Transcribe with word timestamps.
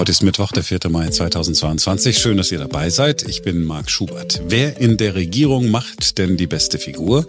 Heute 0.00 0.12
ist 0.12 0.22
Mittwoch, 0.22 0.50
der 0.50 0.64
4. 0.64 0.78
Mai 0.88 1.10
2022. 1.10 2.16
Schön, 2.16 2.38
dass 2.38 2.50
ihr 2.50 2.58
dabei 2.58 2.88
seid. 2.88 3.22
Ich 3.28 3.42
bin 3.42 3.62
Marc 3.64 3.90
Schubert. 3.90 4.40
Wer 4.48 4.78
in 4.78 4.96
der 4.96 5.14
Regierung 5.14 5.70
macht 5.70 6.16
denn 6.16 6.38
die 6.38 6.46
beste 6.46 6.78
Figur? 6.78 7.26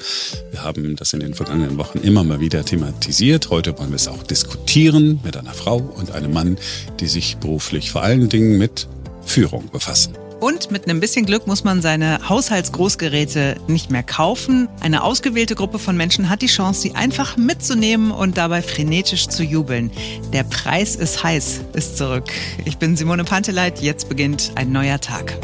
Wir 0.51 0.63
haben 0.63 0.95
das 0.95 1.11
in 1.11 1.19
den 1.19 1.33
vergangenen 1.33 1.77
Wochen 1.77 1.97
immer 1.97 2.23
mal 2.23 2.39
wieder 2.39 2.63
thematisiert. 2.63 3.49
Heute 3.49 3.77
wollen 3.77 3.89
wir 3.89 3.97
es 3.97 4.07
auch 4.07 4.23
diskutieren 4.23 5.19
mit 5.21 5.35
einer 5.35 5.51
Frau 5.51 5.79
und 5.79 6.11
einem 6.11 6.31
Mann, 6.31 6.57
die 7.01 7.07
sich 7.07 7.35
beruflich 7.35 7.91
vor 7.91 8.03
allen 8.03 8.29
Dingen 8.29 8.57
mit 8.57 8.87
Führung 9.21 9.69
befassen. 9.69 10.20
Und 10.41 10.71
mit 10.71 10.85
einem 10.85 10.99
bisschen 10.99 11.27
Glück 11.27 11.45
muss 11.45 11.63
man 11.63 11.83
seine 11.83 12.27
Haushaltsgroßgeräte 12.27 13.57
nicht 13.67 13.91
mehr 13.91 14.01
kaufen. 14.01 14.67
Eine 14.79 15.03
ausgewählte 15.03 15.53
Gruppe 15.53 15.77
von 15.77 15.95
Menschen 15.95 16.31
hat 16.31 16.41
die 16.41 16.47
Chance, 16.47 16.81
sie 16.81 16.95
einfach 16.95 17.37
mitzunehmen 17.37 18.09
und 18.09 18.39
dabei 18.39 18.63
frenetisch 18.63 19.27
zu 19.27 19.43
jubeln. 19.43 19.91
Der 20.33 20.41
Preis 20.43 20.95
ist 20.95 21.23
heiß, 21.23 21.61
ist 21.73 21.95
zurück. 21.95 22.31
Ich 22.65 22.79
bin 22.79 22.97
Simone 22.97 23.23
Panteleit. 23.23 23.83
Jetzt 23.83 24.09
beginnt 24.09 24.53
ein 24.55 24.71
neuer 24.71 24.99
Tag. 24.99 25.37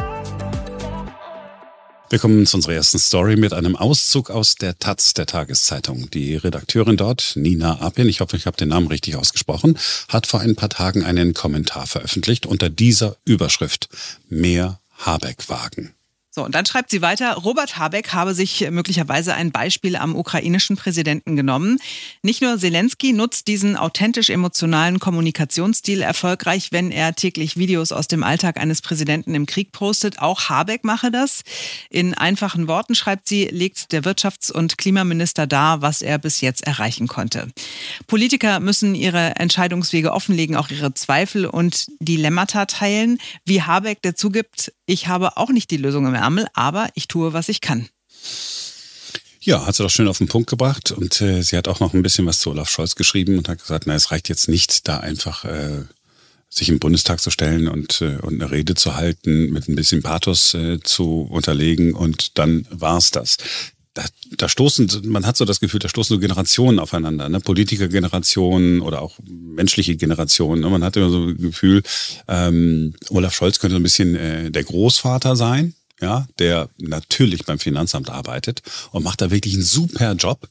Wir 2.09 2.17
kommen 2.17 2.47
zu 2.47 2.57
unserer 2.57 2.73
ersten 2.73 2.97
Story 2.97 3.35
mit 3.35 3.53
einem 3.53 3.75
Auszug 3.75 4.31
aus 4.31 4.55
der 4.55 4.79
Taz, 4.79 5.13
der 5.13 5.27
Tageszeitung. 5.27 6.09
Die 6.09 6.37
Redakteurin 6.37 6.97
dort, 6.97 7.33
Nina 7.35 7.81
Apin, 7.81 8.09
ich 8.09 8.21
hoffe, 8.21 8.35
ich 8.35 8.47
habe 8.47 8.57
den 8.57 8.69
Namen 8.69 8.87
richtig 8.87 9.15
ausgesprochen, 9.15 9.77
hat 10.07 10.25
vor 10.25 10.39
ein 10.39 10.55
paar 10.55 10.69
Tagen 10.69 11.03
einen 11.03 11.35
Kommentar 11.35 11.85
veröffentlicht 11.85 12.47
unter 12.47 12.71
dieser 12.71 13.17
Überschrift 13.25 13.89
Mehr 14.29 14.79
Habeck 14.97 15.41
wagen. 15.47 15.96
So, 16.37 16.45
und 16.45 16.53
dann 16.53 16.67
schreibt 16.67 16.91
sie 16.91 17.01
weiter, 17.01 17.33
Robert 17.33 17.79
Habeck 17.79 18.13
habe 18.13 18.35
sich 18.35 18.69
möglicherweise 18.69 19.33
ein 19.33 19.51
Beispiel 19.51 19.95
am 19.95 20.15
ukrainischen 20.15 20.77
Präsidenten 20.77 21.35
genommen. 21.35 21.79
Nicht 22.21 22.43
nur 22.43 22.59
Zelensky 22.59 23.11
nutzt 23.11 23.47
diesen 23.47 23.75
authentisch 23.75 24.29
emotionalen 24.29 24.99
Kommunikationsstil 24.99 26.03
erfolgreich, 26.03 26.71
wenn 26.71 26.91
er 26.91 27.15
täglich 27.15 27.57
Videos 27.57 27.91
aus 27.91 28.07
dem 28.07 28.21
Alltag 28.21 28.57
eines 28.57 28.83
Präsidenten 28.83 29.33
im 29.33 29.47
Krieg 29.47 29.71
postet. 29.71 30.19
Auch 30.19 30.47
Habeck 30.47 30.83
mache 30.83 31.09
das. 31.09 31.41
In 31.89 32.13
einfachen 32.13 32.67
Worten 32.67 32.93
schreibt 32.93 33.27
sie, 33.27 33.45
legt 33.45 33.91
der 33.91 34.03
Wirtschafts- 34.03 34.51
und 34.51 34.77
Klimaminister 34.77 35.47
dar, 35.47 35.81
was 35.81 36.03
er 36.03 36.19
bis 36.19 36.41
jetzt 36.41 36.67
erreichen 36.67 37.07
konnte. 37.07 37.47
Politiker 38.05 38.59
müssen 38.59 38.93
ihre 38.93 39.37
Entscheidungswege 39.37 40.11
offenlegen, 40.11 40.55
auch 40.55 40.69
ihre 40.69 40.93
Zweifel 40.93 41.47
und 41.47 41.87
Dilemmata 41.99 42.67
teilen. 42.67 43.17
Wie 43.43 43.63
Habeck, 43.63 44.03
der 44.03 44.15
zugibt, 44.15 44.71
ich 44.85 45.07
habe 45.07 45.35
auch 45.35 45.49
nicht 45.49 45.71
die 45.71 45.77
Lösung 45.77 46.05
im 46.05 46.13
Ärmel, 46.27 46.47
aber 46.53 46.89
ich 46.93 47.07
tue, 47.07 47.31
was 47.31 47.47
ich 47.47 47.61
kann. 47.61 47.87
Ja, 49.39 49.65
hat 49.65 49.75
sie 49.75 49.83
doch 49.83 49.89
schön 49.89 50.09
auf 50.09 50.17
den 50.17 50.27
Punkt 50.27 50.49
gebracht. 50.49 50.91
Und 50.91 51.21
äh, 51.21 51.41
sie 51.41 51.55
hat 51.55 51.69
auch 51.69 51.79
noch 51.79 51.93
ein 51.93 52.03
bisschen 52.03 52.25
was 52.25 52.39
zu 52.39 52.49
Olaf 52.49 52.69
Scholz 52.69 52.95
geschrieben 52.95 53.37
und 53.37 53.47
hat 53.47 53.61
gesagt, 53.61 53.85
na, 53.87 53.95
es 53.95 54.11
reicht 54.11 54.27
jetzt 54.27 54.49
nicht, 54.49 54.89
da 54.89 54.97
einfach 54.97 55.45
äh, 55.45 55.85
sich 56.49 56.67
im 56.67 56.79
Bundestag 56.79 57.21
zu 57.21 57.31
stellen 57.31 57.69
und, 57.69 58.01
äh, 58.01 58.17
und 58.17 58.41
eine 58.41 58.51
Rede 58.51 58.75
zu 58.75 58.97
halten, 58.97 59.51
mit 59.51 59.69
ein 59.69 59.75
bisschen 59.77 60.03
Pathos 60.03 60.53
äh, 60.53 60.81
zu 60.83 61.21
unterlegen 61.29 61.93
und 61.93 62.37
dann 62.37 62.67
war's 62.71 63.11
das. 63.11 63.37
Da, 63.93 64.03
da 64.37 64.49
stoßen, 64.49 65.03
man 65.05 65.25
hat 65.25 65.37
so 65.37 65.45
das 65.45 65.61
Gefühl, 65.61 65.79
da 65.79 65.87
stoßen 65.87 66.15
so 66.15 66.19
Generationen 66.19 66.79
aufeinander, 66.79 67.29
ne? 67.29 67.39
Politikergenerationen 67.39 68.81
oder 68.81 69.01
auch 69.01 69.17
menschliche 69.23 69.95
Generationen. 69.95 70.61
Ne? 70.61 70.69
Man 70.69 70.83
hat 70.83 70.97
immer 70.97 71.09
so 71.09 71.23
ein 71.23 71.37
Gefühl, 71.37 71.83
ähm, 72.27 72.93
Olaf 73.09 73.33
Scholz 73.33 73.59
könnte 73.59 73.75
so 73.75 73.79
ein 73.79 73.83
bisschen 73.83 74.15
äh, 74.15 74.51
der 74.51 74.65
Großvater 74.65 75.37
sein, 75.37 75.73
ja, 76.01 76.27
der 76.39 76.69
natürlich 76.77 77.45
beim 77.45 77.59
Finanzamt 77.59 78.09
arbeitet 78.09 78.61
und 78.91 79.03
macht 79.03 79.21
da 79.21 79.31
wirklich 79.31 79.55
einen 79.55 79.63
super 79.63 80.13
Job. 80.13 80.47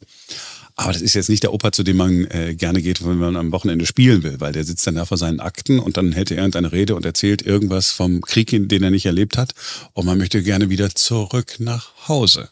Aber 0.78 0.92
das 0.92 1.00
ist 1.00 1.14
jetzt 1.14 1.30
nicht 1.30 1.42
der 1.42 1.54
Opa, 1.54 1.72
zu 1.72 1.82
dem 1.82 1.96
man 1.96 2.26
äh, 2.26 2.54
gerne 2.54 2.82
geht, 2.82 3.04
wenn 3.04 3.16
man 3.16 3.36
am 3.36 3.50
Wochenende 3.50 3.86
spielen 3.86 4.22
will, 4.22 4.40
weil 4.40 4.52
der 4.52 4.64
sitzt 4.64 4.86
dann 4.86 4.96
da 4.96 5.06
vor 5.06 5.16
seinen 5.16 5.40
Akten 5.40 5.78
und 5.78 5.96
dann 5.96 6.12
hält 6.12 6.30
er 6.30 6.36
irgendeine 6.36 6.70
Rede 6.70 6.94
und 6.94 7.06
erzählt 7.06 7.40
irgendwas 7.40 7.92
vom 7.92 8.20
Krieg, 8.20 8.50
den 8.50 8.82
er 8.82 8.90
nicht 8.90 9.06
erlebt 9.06 9.38
hat. 9.38 9.54
Und 9.94 10.04
man 10.04 10.18
möchte 10.18 10.42
gerne 10.42 10.68
wieder 10.68 10.94
zurück 10.94 11.56
nach 11.60 12.08
Hause. 12.08 12.50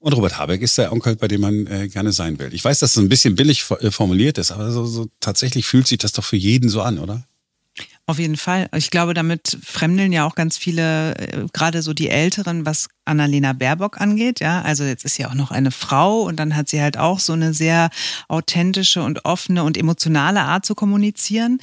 Und 0.00 0.12
Robert 0.12 0.36
Habeck 0.36 0.60
ist 0.60 0.76
der 0.76 0.92
Onkel, 0.92 1.16
bei 1.16 1.28
dem 1.28 1.40
man 1.40 1.66
äh, 1.66 1.88
gerne 1.88 2.12
sein 2.12 2.38
will. 2.38 2.52
Ich 2.52 2.62
weiß, 2.62 2.80
dass 2.80 2.90
es 2.90 2.98
ein 2.98 3.08
bisschen 3.08 3.36
billig 3.36 3.64
äh, 3.80 3.90
formuliert 3.90 4.36
ist, 4.36 4.50
aber 4.50 4.70
so, 4.70 4.84
so 4.84 5.08
tatsächlich 5.18 5.64
fühlt 5.64 5.86
sich 5.86 5.96
das 5.96 6.12
doch 6.12 6.24
für 6.24 6.36
jeden 6.36 6.68
so 6.68 6.82
an, 6.82 6.98
oder? 6.98 7.26
Auf 8.06 8.18
jeden 8.18 8.36
Fall. 8.36 8.68
Ich 8.76 8.90
glaube, 8.90 9.14
damit 9.14 9.56
fremdeln 9.64 10.12
ja 10.12 10.26
auch 10.26 10.34
ganz 10.34 10.58
viele, 10.58 11.16
äh, 11.16 11.46
gerade 11.54 11.80
so 11.80 11.94
die 11.94 12.10
Älteren, 12.10 12.66
was 12.66 12.88
Annalena 13.06 13.54
Baerbock 13.54 13.98
angeht. 13.98 14.40
Ja, 14.40 14.60
also 14.60 14.84
jetzt 14.84 15.06
ist 15.06 15.14
sie 15.14 15.24
auch 15.24 15.32
noch 15.32 15.50
eine 15.50 15.70
Frau 15.70 16.20
und 16.20 16.36
dann 16.36 16.54
hat 16.54 16.68
sie 16.68 16.82
halt 16.82 16.98
auch 16.98 17.18
so 17.18 17.32
eine 17.32 17.54
sehr 17.54 17.88
authentische 18.28 19.02
und 19.02 19.24
offene 19.24 19.64
und 19.64 19.78
emotionale 19.78 20.42
Art 20.42 20.66
zu 20.66 20.74
kommunizieren. 20.74 21.60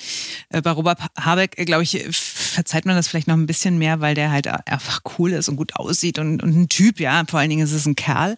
Äh, 0.50 0.64
bei 0.64 0.72
Robert 0.72 1.00
Habeck, 1.16 1.60
äh, 1.60 1.66
glaube 1.66 1.84
ich, 1.84 2.04
verzeiht 2.12 2.86
man 2.86 2.96
das 2.96 3.08
vielleicht 3.08 3.28
noch 3.28 3.38
ein 3.38 3.46
bisschen 3.46 3.78
mehr, 3.78 4.02
weil 4.02 4.16
der 4.16 4.32
halt 4.32 4.48
einfach 4.48 5.02
cool 5.20 5.34
ist 5.34 5.48
und 5.48 5.58
gut 5.58 5.76
aussieht 5.76 6.18
und, 6.18 6.42
und 6.42 6.56
ein 6.56 6.70
Typ, 6.70 7.00
ja. 7.00 7.24
Vor 7.30 7.40
allen 7.40 7.52
Dingen 7.52 7.64
ist 7.64 7.72
es 7.72 7.86
ein 7.86 7.96
Kerl. 7.96 8.36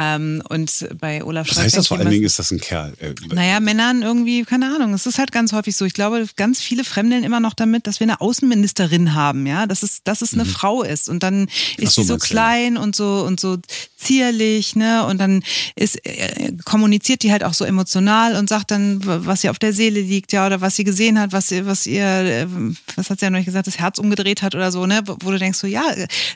Ähm, 0.00 0.44
und 0.48 0.86
bei 1.00 1.24
Olaf 1.24 1.48
Scholz. 1.48 1.56
Was 1.56 1.64
heißt 1.64 1.76
das 1.76 1.88
vor 1.88 1.98
allen 1.98 2.08
Dingen, 2.08 2.24
ist 2.24 2.38
das 2.38 2.52
ein 2.52 2.60
Kerl? 2.60 2.94
Äh, 3.00 3.14
naja, 3.34 3.58
Männern 3.58 4.02
irgendwie, 4.02 4.44
keine 4.44 4.72
Ahnung. 4.72 4.94
Es 4.94 5.06
ist 5.06 5.18
halt 5.18 5.32
ganz 5.32 5.52
häufig 5.52 5.74
so. 5.74 5.84
Ich 5.84 5.92
glaube, 5.92 6.24
ganz 6.36 6.60
viele 6.60 6.84
fremdeln 6.84 7.24
immer 7.24 7.40
noch 7.40 7.52
damit, 7.52 7.88
dass 7.88 7.98
wir 7.98 8.04
eine 8.04 8.20
Außenministerin 8.20 9.14
haben, 9.14 9.44
ja, 9.44 9.66
dass 9.66 9.82
es, 9.82 10.04
dass 10.04 10.22
es 10.22 10.34
eine 10.34 10.44
mhm. 10.44 10.50
Frau 10.50 10.84
ist. 10.84 11.08
Und 11.08 11.24
dann 11.24 11.48
ist 11.78 11.94
so, 11.94 12.02
sie 12.02 12.06
so 12.06 12.16
klein 12.16 12.76
ja. 12.76 12.80
und 12.80 12.94
so 12.94 13.24
und 13.26 13.40
so 13.40 13.56
zierlich, 13.96 14.76
ne? 14.76 15.04
Und 15.04 15.18
dann 15.18 15.42
ist, 15.74 15.96
äh, 16.06 16.52
kommuniziert 16.64 17.24
die 17.24 17.32
halt 17.32 17.42
auch 17.42 17.54
so 17.54 17.64
emotional 17.64 18.36
und 18.36 18.48
sagt 18.48 18.70
dann, 18.70 19.00
was 19.04 19.42
ihr 19.42 19.50
auf 19.50 19.58
der 19.58 19.72
Seele 19.72 20.00
liegt, 20.00 20.32
ja, 20.32 20.46
oder 20.46 20.60
was 20.60 20.76
sie 20.76 20.84
gesehen 20.84 21.18
hat, 21.18 21.32
was, 21.32 21.50
was 21.50 21.86
ihr, 21.86 22.04
äh, 22.04 22.46
was 22.94 23.10
hat 23.10 23.18
sie 23.18 23.26
ja 23.26 23.30
noch 23.30 23.38
nicht 23.38 23.46
gesagt, 23.46 23.66
das 23.66 23.80
Herz 23.80 23.98
umgedreht 23.98 24.42
hat 24.42 24.54
oder 24.54 24.70
so, 24.70 24.86
ne? 24.86 25.02
Wo 25.04 25.32
du 25.32 25.38
denkst 25.38 25.58
so, 25.58 25.66
ja, 25.66 25.82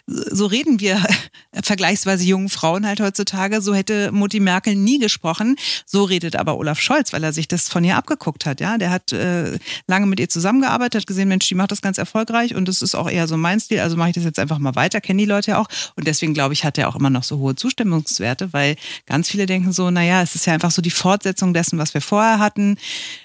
so 0.07 0.47
reden 0.47 0.81
wir 0.81 1.01
vergleichsweise 1.63 2.25
jungen 2.25 2.49
Frauen 2.49 2.87
halt 2.87 3.01
heutzutage 3.01 3.52
sage, 3.53 3.63
so 3.63 3.75
hätte 3.75 4.13
Mutti 4.13 4.41
Merkel 4.41 4.75
nie 4.75 4.99
gesprochen. 4.99 5.57
So 5.87 6.05
redet 6.05 6.37
aber 6.37 6.57
Olaf 6.57 6.81
Scholz, 6.81 7.13
weil 7.13 7.23
er 7.25 7.33
sich 7.33 7.49
das 7.49 7.69
von 7.69 7.85
ihr 7.85 7.97
abgeguckt 7.97 8.47
hat. 8.47 8.61
Ja, 8.61 8.79
der 8.79 8.91
hat 8.91 9.13
äh, 9.13 9.59
lange 9.87 10.07
mit 10.07 10.21
ihr 10.21 10.29
zusammengearbeitet, 10.29 11.03
hat 11.03 11.07
gesehen, 11.07 11.29
Mensch, 11.29 11.47
die 11.49 11.55
macht 11.55 11.71
das 11.73 11.83
ganz 11.83 11.99
erfolgreich 11.99 12.55
und 12.55 12.67
das 12.69 12.83
ist 12.83 12.95
auch 12.95 13.11
eher 13.11 13.29
so 13.29 13.37
mein 13.37 13.61
Stil. 13.61 13.81
Also 13.81 13.97
mache 13.97 14.11
ich 14.11 14.15
das 14.15 14.25
jetzt 14.25 14.39
einfach 14.39 14.59
mal 14.59 14.75
weiter, 14.75 15.01
kennen 15.01 15.19
die 15.19 15.25
Leute 15.25 15.53
ja 15.53 15.59
auch. 15.59 15.69
Und 15.97 16.07
deswegen 16.07 16.35
glaube 16.35 16.55
ich, 16.55 16.65
hat 16.65 16.79
er 16.79 16.89
auch 16.89 16.97
immer 16.97 17.11
noch 17.11 17.25
so 17.25 17.39
hohe 17.39 17.55
Zustimmungswerte, 17.55 18.53
weil 18.53 18.77
ganz 19.07 19.29
viele 19.29 19.47
denken 19.47 19.73
so, 19.73 19.91
naja, 19.91 20.23
es 20.23 20.35
ist 20.35 20.47
ja 20.47 20.55
einfach 20.55 20.71
so 20.71 20.83
die 20.83 20.91
Fortsetzung 20.91 21.55
dessen, 21.55 21.79
was 21.79 21.95
wir 21.95 22.01
vorher 22.01 22.39
hatten. 22.39 22.77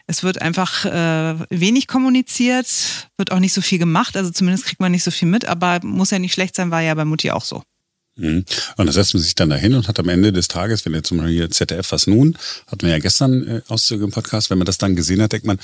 Es 0.08 0.24
wird 0.24 0.42
einfach 0.42 0.86
äh, 0.86 1.36
wenig 1.50 1.88
kommuniziert, 1.88 2.68
wird 3.18 3.32
auch 3.32 3.40
nicht 3.40 3.54
so 3.54 3.62
viel 3.62 3.80
gemacht, 3.80 4.18
also 4.18 4.32
zumindest 4.32 4.66
kriegt 4.66 4.80
man 4.80 4.92
nicht 4.92 5.04
so 5.04 5.12
viel 5.12 5.28
mit, 5.28 5.46
aber 5.46 5.80
muss 5.84 6.12
ja 6.12 6.20
nicht 6.20 6.34
schlecht 6.34 6.56
sein, 6.56 6.72
war 6.72 6.82
ja 6.82 6.94
bei 6.94 7.06
Mutti 7.06 7.32
auch 7.32 7.44
so. 7.44 7.64
Mhm. 8.18 8.46
Und 8.76 8.86
da 8.86 8.92
setzt 8.92 9.14
man 9.14 9.24
sich 9.24 9.36
dann 9.36 9.50
dahin 9.50 9.74
und 9.76 9.88
hat 9.88 10.00
am 10.00 10.10
Ende 10.10 10.34
des 10.34 10.48
Tages, 10.48 10.86
wenn 10.86 10.94
jetzt 10.94 11.08
zum 11.08 11.18
Beispiel 11.18 11.36
hier 11.36 11.50
ZDF 11.50 11.92
was 11.92 12.08
nun, 12.08 12.38
hatten 12.68 12.82
wir 12.82 12.90
ja 12.90 13.00
gestern 13.00 13.48
äh, 13.48 13.62
Auszüge 13.68 14.04
im 14.04 14.12
Podcast, 14.12 14.50
wenn 14.50 14.58
man 14.58 14.66
das 14.66 14.78
dann 14.78 14.96
gesehen 14.96 15.22
hat, 15.22 15.32
denkt 15.32 15.48
man, 15.48 15.60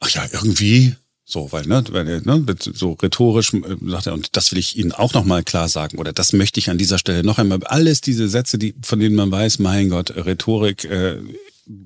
ach 0.00 0.10
ja, 0.10 0.26
irgendwie 0.32 0.94
so, 1.24 1.52
weil, 1.52 1.66
ne, 1.66 1.84
weil, 1.90 2.04
ne 2.04 2.56
so 2.58 2.92
rhetorisch 2.92 3.52
äh, 3.52 3.60
sagt 3.86 4.06
er, 4.06 4.14
und 4.14 4.36
das 4.36 4.50
will 4.50 4.58
ich 4.58 4.78
Ihnen 4.78 4.92
auch 4.92 5.12
nochmal 5.14 5.44
klar 5.44 5.68
sagen, 5.68 5.98
oder 5.98 6.12
das 6.12 6.32
möchte 6.32 6.58
ich 6.58 6.70
an 6.70 6.78
dieser 6.78 6.98
Stelle 6.98 7.22
noch 7.22 7.38
einmal, 7.38 7.62
alles 7.64 8.00
diese 8.00 8.28
Sätze, 8.28 8.58
die, 8.58 8.74
von 8.82 8.98
denen 8.98 9.14
man 9.14 9.30
weiß, 9.30 9.58
mein 9.58 9.90
Gott, 9.90 10.10
Rhetorik, 10.16 10.84
äh, 10.84 11.18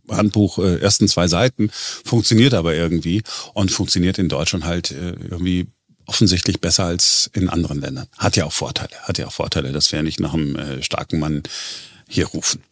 Handbuch, 0.09 0.59
äh, 0.59 0.77
ersten 0.77 1.09
zwei 1.09 1.27
Seiten, 1.27 1.71
funktioniert 1.73 2.55
aber 2.55 2.75
irgendwie 2.75 3.23
und 3.53 3.73
funktioniert 3.73 4.19
in 4.19 4.29
Deutschland 4.29 4.65
halt 4.65 4.93
äh, 4.93 5.15
irgendwie 5.29 5.67
offensichtlich 6.07 6.61
besser 6.61 6.85
als 6.85 7.31
in 7.33 7.49
anderen 7.49 7.81
Ländern. 7.81 8.07
Hat 8.19 8.37
ja 8.37 8.45
auch 8.45 8.53
Vorteile, 8.53 8.95
hat 9.03 9.19
ja 9.19 9.27
auch 9.27 9.33
Vorteile, 9.33 9.73
dass 9.73 9.93
wir 9.93 10.03
nicht 10.03 10.21
nach 10.21 10.35
einem 10.35 10.57
äh, 10.57 10.83
starken 10.83 11.19
Mann 11.19 11.43
hier 12.09 12.27
rufen. 12.27 12.63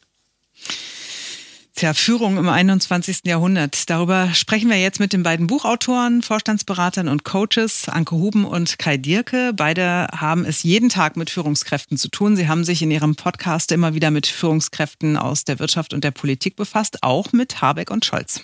Tja, 1.80 1.94
Führung 1.94 2.36
im 2.36 2.48
21. 2.48 3.20
Jahrhundert. 3.24 3.88
Darüber 3.88 4.34
sprechen 4.34 4.68
wir 4.68 4.78
jetzt 4.78 5.00
mit 5.00 5.14
den 5.14 5.22
beiden 5.22 5.46
Buchautoren, 5.46 6.20
Vorstandsberatern 6.20 7.08
und 7.08 7.24
Coaches, 7.24 7.88
Anke 7.88 8.16
Huben 8.16 8.44
und 8.44 8.78
Kai 8.78 8.98
Dierke. 8.98 9.52
Beide 9.54 10.08
haben 10.12 10.44
es 10.44 10.62
jeden 10.62 10.90
Tag 10.90 11.16
mit 11.16 11.30
Führungskräften 11.30 11.96
zu 11.96 12.08
tun. 12.08 12.36
Sie 12.36 12.48
haben 12.48 12.64
sich 12.64 12.82
in 12.82 12.90
ihrem 12.90 13.16
Podcast 13.16 13.72
immer 13.72 13.94
wieder 13.94 14.10
mit 14.10 14.26
Führungskräften 14.26 15.16
aus 15.16 15.44
der 15.44 15.58
Wirtschaft 15.58 15.94
und 15.94 16.04
der 16.04 16.10
Politik 16.10 16.54
befasst, 16.56 17.02
auch 17.02 17.32
mit 17.32 17.62
Habeck 17.62 17.90
und 17.90 18.04
Scholz. 18.04 18.42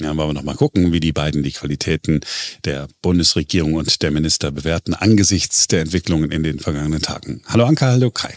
Ja, 0.00 0.16
wollen 0.16 0.30
wir 0.30 0.34
noch 0.34 0.42
mal 0.42 0.56
gucken, 0.56 0.92
wie 0.92 0.98
die 0.98 1.12
beiden 1.12 1.44
die 1.44 1.52
Qualitäten 1.52 2.20
der 2.64 2.88
Bundesregierung 3.00 3.74
und 3.74 4.02
der 4.02 4.10
Minister 4.10 4.50
bewerten 4.50 4.92
angesichts 4.92 5.68
der 5.68 5.82
Entwicklungen 5.82 6.32
in 6.32 6.42
den 6.42 6.58
vergangenen 6.58 7.00
Tagen. 7.00 7.42
Hallo 7.46 7.64
Anka, 7.64 7.86
hallo 7.86 8.10
Kai. 8.10 8.36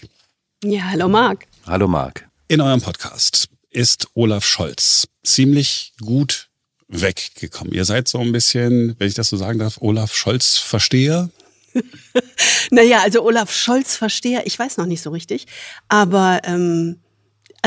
Ja, 0.63 0.83
hallo 0.83 1.07
Marc. 1.07 1.48
Hallo 1.65 1.88
Marc. 1.88 2.27
In 2.48 2.62
eurem 2.62 2.81
Podcast 2.81 3.48
ist 3.71 4.07
Olaf 4.13 4.45
Scholz 4.45 5.07
ziemlich 5.24 5.94
gut 6.00 6.50
weggekommen. 6.89 7.74
Ihr 7.74 7.86
seid 7.86 8.07
so 8.07 8.19
ein 8.19 8.31
bisschen, 8.31 8.95
wenn 9.00 9.07
ich 9.07 9.15
das 9.15 9.30
so 9.30 9.38
sagen 9.38 9.57
darf, 9.57 9.80
Olaf 9.81 10.13
Scholz 10.13 10.57
Versteher. 10.57 11.31
naja, 12.71 13.01
also 13.01 13.24
Olaf 13.24 13.51
Scholz 13.51 13.95
Versteher, 13.95 14.45
ich 14.45 14.57
weiß 14.59 14.77
noch 14.77 14.86
nicht 14.86 15.01
so 15.01 15.09
richtig, 15.09 15.48
aber 15.88 16.42
ähm, 16.44 17.00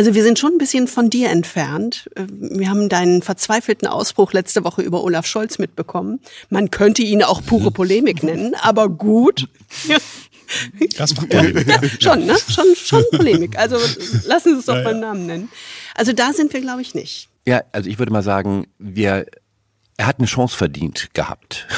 Also 0.00 0.14
wir 0.14 0.22
sind 0.22 0.38
schon 0.38 0.54
ein 0.54 0.56
bisschen 0.56 0.88
von 0.88 1.10
dir 1.10 1.28
entfernt. 1.28 2.08
Wir 2.16 2.70
haben 2.70 2.88
deinen 2.88 3.20
verzweifelten 3.20 3.86
Ausbruch 3.86 4.32
letzte 4.32 4.64
Woche 4.64 4.80
über 4.80 5.04
Olaf 5.04 5.26
Scholz 5.26 5.58
mitbekommen. 5.58 6.20
Man 6.48 6.70
könnte 6.70 7.02
ihn 7.02 7.22
auch 7.22 7.44
pure 7.44 7.70
Polemik 7.70 8.22
nennen, 8.22 8.54
aber 8.54 8.88
gut. 8.88 9.46
Das 10.96 11.16
war 11.16 11.26
Polemik. 11.26 11.68
Ja, 11.68 11.80
schon, 12.00 12.26
ne? 12.26 12.34
Schon, 12.48 12.64
schon 12.74 13.04
Polemik. 13.12 13.56
Also 13.56 13.76
lassen 14.26 14.54
Sie 14.54 14.58
es 14.58 14.66
doch 14.66 14.74
ja, 14.74 14.82
beim 14.82 14.98
Namen 14.98 15.26
nennen. 15.26 15.48
Also 15.94 16.12
da 16.12 16.32
sind 16.32 16.52
wir, 16.52 16.60
glaube 16.60 16.82
ich, 16.82 16.92
nicht. 16.92 17.28
Ja, 17.46 17.62
also 17.70 17.88
ich 17.88 18.00
würde 18.00 18.10
mal 18.10 18.24
sagen, 18.24 18.66
wir, 18.76 19.26
er 19.96 20.06
hat 20.08 20.18
eine 20.18 20.26
Chance 20.26 20.56
verdient 20.56 21.10
gehabt. 21.12 21.68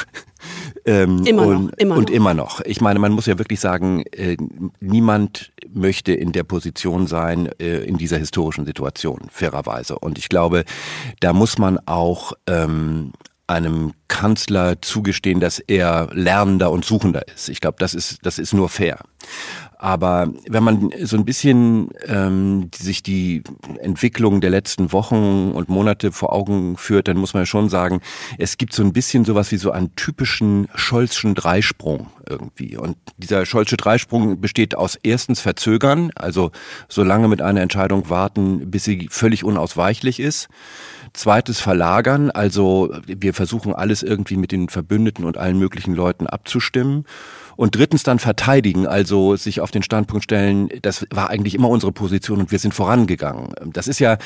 Ähm, 0.84 1.24
immer 1.24 1.46
und, 1.46 1.64
noch, 1.64 1.72
immer 1.78 1.96
und 1.96 2.08
noch. 2.08 2.14
immer 2.14 2.34
noch. 2.34 2.60
Ich 2.62 2.80
meine, 2.80 2.98
man 2.98 3.12
muss 3.12 3.26
ja 3.26 3.38
wirklich 3.38 3.60
sagen, 3.60 4.02
äh, 4.12 4.36
niemand 4.80 5.52
möchte 5.72 6.12
in 6.12 6.32
der 6.32 6.42
Position 6.42 7.06
sein, 7.06 7.48
äh, 7.60 7.84
in 7.84 7.98
dieser 7.98 8.18
historischen 8.18 8.66
Situation, 8.66 9.20
fairerweise. 9.30 9.98
Und 9.98 10.18
ich 10.18 10.28
glaube, 10.28 10.64
da 11.20 11.32
muss 11.32 11.58
man 11.58 11.78
auch 11.86 12.32
ähm, 12.46 13.12
einem 13.46 13.92
Kanzler 14.08 14.80
zugestehen, 14.80 15.40
dass 15.40 15.58
er 15.58 16.08
Lernender 16.12 16.70
und 16.70 16.84
Suchender 16.84 17.26
ist. 17.28 17.48
Ich 17.48 17.60
glaube, 17.60 17.76
das 17.78 17.94
ist, 17.94 18.24
das 18.24 18.38
ist 18.38 18.52
nur 18.52 18.68
fair. 18.68 18.98
Aber 19.82 20.32
wenn 20.48 20.62
man 20.62 20.90
so 21.02 21.16
ein 21.16 21.24
bisschen 21.24 21.90
ähm, 22.06 22.70
sich 22.72 23.02
die 23.02 23.42
Entwicklung 23.80 24.40
der 24.40 24.50
letzten 24.50 24.92
Wochen 24.92 25.50
und 25.50 25.68
Monate 25.68 26.12
vor 26.12 26.32
Augen 26.32 26.76
führt, 26.76 27.08
dann 27.08 27.16
muss 27.16 27.34
man 27.34 27.42
ja 27.42 27.46
schon 27.46 27.68
sagen, 27.68 28.00
es 28.38 28.58
gibt 28.58 28.74
so 28.74 28.84
ein 28.84 28.92
bisschen 28.92 29.24
sowas 29.24 29.50
wie 29.50 29.56
so 29.56 29.72
einen 29.72 29.96
typischen 29.96 30.68
Scholzschen 30.76 31.34
Dreisprung 31.34 32.06
irgendwie. 32.28 32.76
Und 32.76 32.96
dieser 33.16 33.44
Scholzsche 33.44 33.76
Dreisprung 33.76 34.40
besteht 34.40 34.76
aus 34.76 34.96
erstens 35.02 35.40
Verzögern, 35.40 36.12
also 36.14 36.52
so 36.88 37.02
lange 37.02 37.26
mit 37.26 37.42
einer 37.42 37.60
Entscheidung 37.60 38.08
warten, 38.08 38.70
bis 38.70 38.84
sie 38.84 39.08
völlig 39.10 39.42
unausweichlich 39.42 40.20
ist. 40.20 40.48
Zweites 41.12 41.58
Verlagern, 41.58 42.30
also 42.30 42.94
wir 43.04 43.34
versuchen 43.34 43.74
alles 43.74 44.04
irgendwie 44.04 44.36
mit 44.36 44.52
den 44.52 44.68
Verbündeten 44.68 45.24
und 45.24 45.38
allen 45.38 45.58
möglichen 45.58 45.96
Leuten 45.96 46.28
abzustimmen. 46.28 47.04
Und 47.56 47.76
drittens 47.76 48.02
dann 48.02 48.18
verteidigen, 48.18 48.86
also 48.86 49.36
sich 49.36 49.60
auf 49.60 49.70
den 49.70 49.82
Standpunkt 49.82 50.24
stellen, 50.24 50.68
das 50.82 51.06
war 51.10 51.30
eigentlich 51.30 51.54
immer 51.54 51.68
unsere 51.68 51.92
Position 51.92 52.40
und 52.40 52.50
wir 52.50 52.58
sind 52.58 52.74
vorangegangen. 52.74 53.54
Das 53.72 53.88
ist 53.88 53.98
ja, 53.98 54.18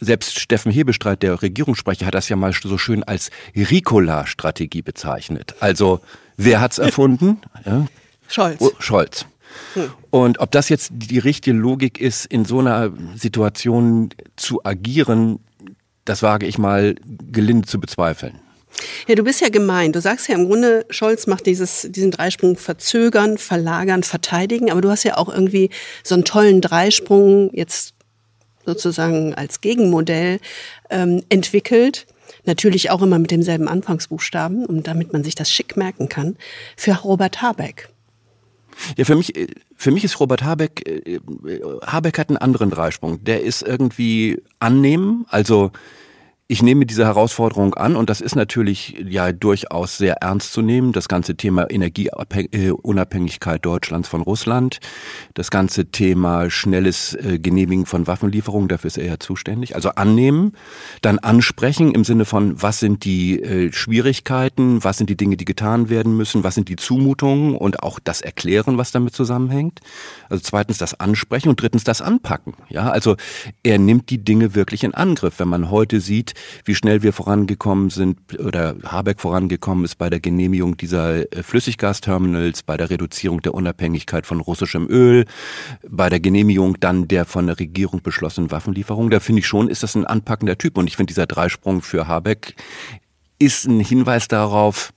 selbst 0.00 0.38
Steffen 0.38 0.72
Hebestreit, 0.72 1.22
der 1.22 1.40
Regierungssprecher, 1.42 2.06
hat 2.06 2.14
das 2.14 2.28
ja 2.28 2.36
mal 2.36 2.52
so 2.52 2.78
schön 2.78 3.04
als 3.04 3.30
Ricola-Strategie 3.54 4.82
bezeichnet. 4.82 5.54
Also, 5.60 6.00
wer 6.36 6.60
hat's 6.60 6.78
erfunden? 6.78 7.40
Ja. 7.64 7.86
Scholz. 8.28 8.60
Oh, 8.60 8.70
Scholz. 8.78 9.26
Hm. 9.74 9.90
Und 10.10 10.40
ob 10.40 10.50
das 10.50 10.68
jetzt 10.68 10.90
die 10.92 11.18
richtige 11.18 11.56
Logik 11.56 12.00
ist, 12.00 12.26
in 12.26 12.44
so 12.44 12.60
einer 12.60 12.90
Situation 13.14 14.10
zu 14.36 14.64
agieren, 14.64 15.40
das 16.04 16.22
wage 16.22 16.46
ich 16.46 16.58
mal 16.58 16.96
gelinde 17.30 17.68
zu 17.68 17.78
bezweifeln. 17.78 18.40
Ja, 19.06 19.14
du 19.14 19.22
bist 19.22 19.40
ja 19.40 19.48
gemein. 19.48 19.92
Du 19.92 20.00
sagst 20.00 20.28
ja 20.28 20.34
im 20.34 20.46
Grunde, 20.46 20.86
Scholz 20.90 21.26
macht 21.26 21.46
dieses, 21.46 21.86
diesen 21.90 22.10
Dreisprung 22.10 22.56
verzögern, 22.56 23.38
verlagern, 23.38 24.02
verteidigen. 24.02 24.70
Aber 24.70 24.80
du 24.80 24.90
hast 24.90 25.04
ja 25.04 25.16
auch 25.16 25.28
irgendwie 25.28 25.70
so 26.02 26.14
einen 26.14 26.24
tollen 26.24 26.60
Dreisprung 26.60 27.50
jetzt 27.52 27.94
sozusagen 28.64 29.34
als 29.34 29.60
Gegenmodell 29.60 30.40
ähm, 30.90 31.22
entwickelt. 31.28 32.06
Natürlich 32.44 32.90
auch 32.90 33.02
immer 33.02 33.18
mit 33.18 33.30
demselben 33.30 33.68
Anfangsbuchstaben, 33.68 34.66
und 34.66 34.86
damit 34.86 35.12
man 35.12 35.22
sich 35.22 35.34
das 35.34 35.50
schick 35.50 35.76
merken 35.76 36.08
kann, 36.08 36.36
für 36.76 36.92
Robert 36.92 37.42
Habeck. 37.42 37.88
Ja, 38.96 39.04
für 39.04 39.16
mich, 39.16 39.32
für 39.76 39.90
mich 39.90 40.04
ist 40.04 40.18
Robert 40.18 40.42
Habeck, 40.42 40.88
äh, 40.88 41.20
Habeck 41.84 42.18
hat 42.18 42.30
einen 42.30 42.38
anderen 42.38 42.70
Dreisprung. 42.70 43.22
Der 43.22 43.42
ist 43.42 43.62
irgendwie 43.62 44.42
annehmen, 44.58 45.26
also 45.28 45.72
ich 46.52 46.62
nehme 46.62 46.84
diese 46.84 47.06
Herausforderung 47.06 47.72
an 47.76 47.96
und 47.96 48.10
das 48.10 48.20
ist 48.20 48.36
natürlich 48.36 49.02
ja 49.08 49.32
durchaus 49.32 49.96
sehr 49.96 50.16
ernst 50.16 50.52
zu 50.52 50.60
nehmen. 50.60 50.92
Das 50.92 51.08
ganze 51.08 51.34
Thema 51.34 51.70
Energieunabhängigkeit 51.70 53.64
Deutschlands 53.64 54.06
von 54.06 54.20
Russland, 54.20 54.78
das 55.32 55.50
ganze 55.50 55.86
Thema 55.86 56.50
schnelles 56.50 57.14
äh, 57.14 57.38
Genehmigen 57.38 57.86
von 57.86 58.06
Waffenlieferungen, 58.06 58.68
dafür 58.68 58.88
ist 58.88 58.98
er 58.98 59.06
ja 59.06 59.18
zuständig. 59.18 59.76
Also 59.76 59.92
annehmen, 59.92 60.52
dann 61.00 61.18
ansprechen 61.18 61.94
im 61.94 62.04
Sinne 62.04 62.26
von, 62.26 62.60
was 62.60 62.80
sind 62.80 63.06
die 63.06 63.42
äh, 63.42 63.72
Schwierigkeiten, 63.72 64.84
was 64.84 64.98
sind 64.98 65.08
die 65.08 65.16
Dinge, 65.16 65.38
die 65.38 65.46
getan 65.46 65.88
werden 65.88 66.14
müssen, 66.18 66.44
was 66.44 66.54
sind 66.54 66.68
die 66.68 66.76
Zumutungen 66.76 67.56
und 67.56 67.82
auch 67.82 67.98
das 67.98 68.20
Erklären, 68.20 68.76
was 68.76 68.92
damit 68.92 69.14
zusammenhängt. 69.14 69.80
Also 70.28 70.42
zweitens 70.44 70.76
das 70.76 71.00
Ansprechen 71.00 71.48
und 71.48 71.62
drittens 71.62 71.84
das 71.84 72.02
Anpacken. 72.02 72.52
Ja, 72.68 72.90
also 72.90 73.16
er 73.62 73.78
nimmt 73.78 74.10
die 74.10 74.22
Dinge 74.22 74.54
wirklich 74.54 74.84
in 74.84 74.92
Angriff. 74.92 75.38
Wenn 75.38 75.48
man 75.48 75.70
heute 75.70 76.02
sieht, 76.02 76.34
wie 76.64 76.74
schnell 76.74 77.02
wir 77.02 77.12
vorangekommen 77.12 77.90
sind 77.90 78.18
oder 78.38 78.76
Habeck 78.84 79.20
vorangekommen 79.20 79.84
ist 79.84 79.96
bei 79.96 80.10
der 80.10 80.20
Genehmigung 80.20 80.76
dieser 80.76 81.32
äh, 81.32 81.42
Flüssiggasterminals, 81.42 82.62
bei 82.62 82.76
der 82.76 82.90
Reduzierung 82.90 83.40
der 83.42 83.54
Unabhängigkeit 83.54 84.26
von 84.26 84.40
russischem 84.40 84.88
Öl, 84.88 85.24
bei 85.88 86.08
der 86.08 86.20
Genehmigung 86.20 86.78
dann 86.80 87.08
der 87.08 87.24
von 87.24 87.46
der 87.46 87.58
Regierung 87.58 88.02
beschlossenen 88.02 88.50
Waffenlieferung. 88.50 89.10
Da 89.10 89.20
finde 89.20 89.40
ich 89.40 89.46
schon, 89.46 89.68
ist 89.68 89.82
das 89.82 89.94
ein 89.94 90.06
anpackender 90.06 90.58
Typ. 90.58 90.78
Und 90.78 90.86
ich 90.86 90.96
finde, 90.96 91.12
dieser 91.12 91.26
Dreisprung 91.26 91.82
für 91.82 92.06
Habeck 92.06 92.54
ist 93.38 93.66
ein 93.66 93.80
Hinweis 93.80 94.28
darauf, 94.28 94.92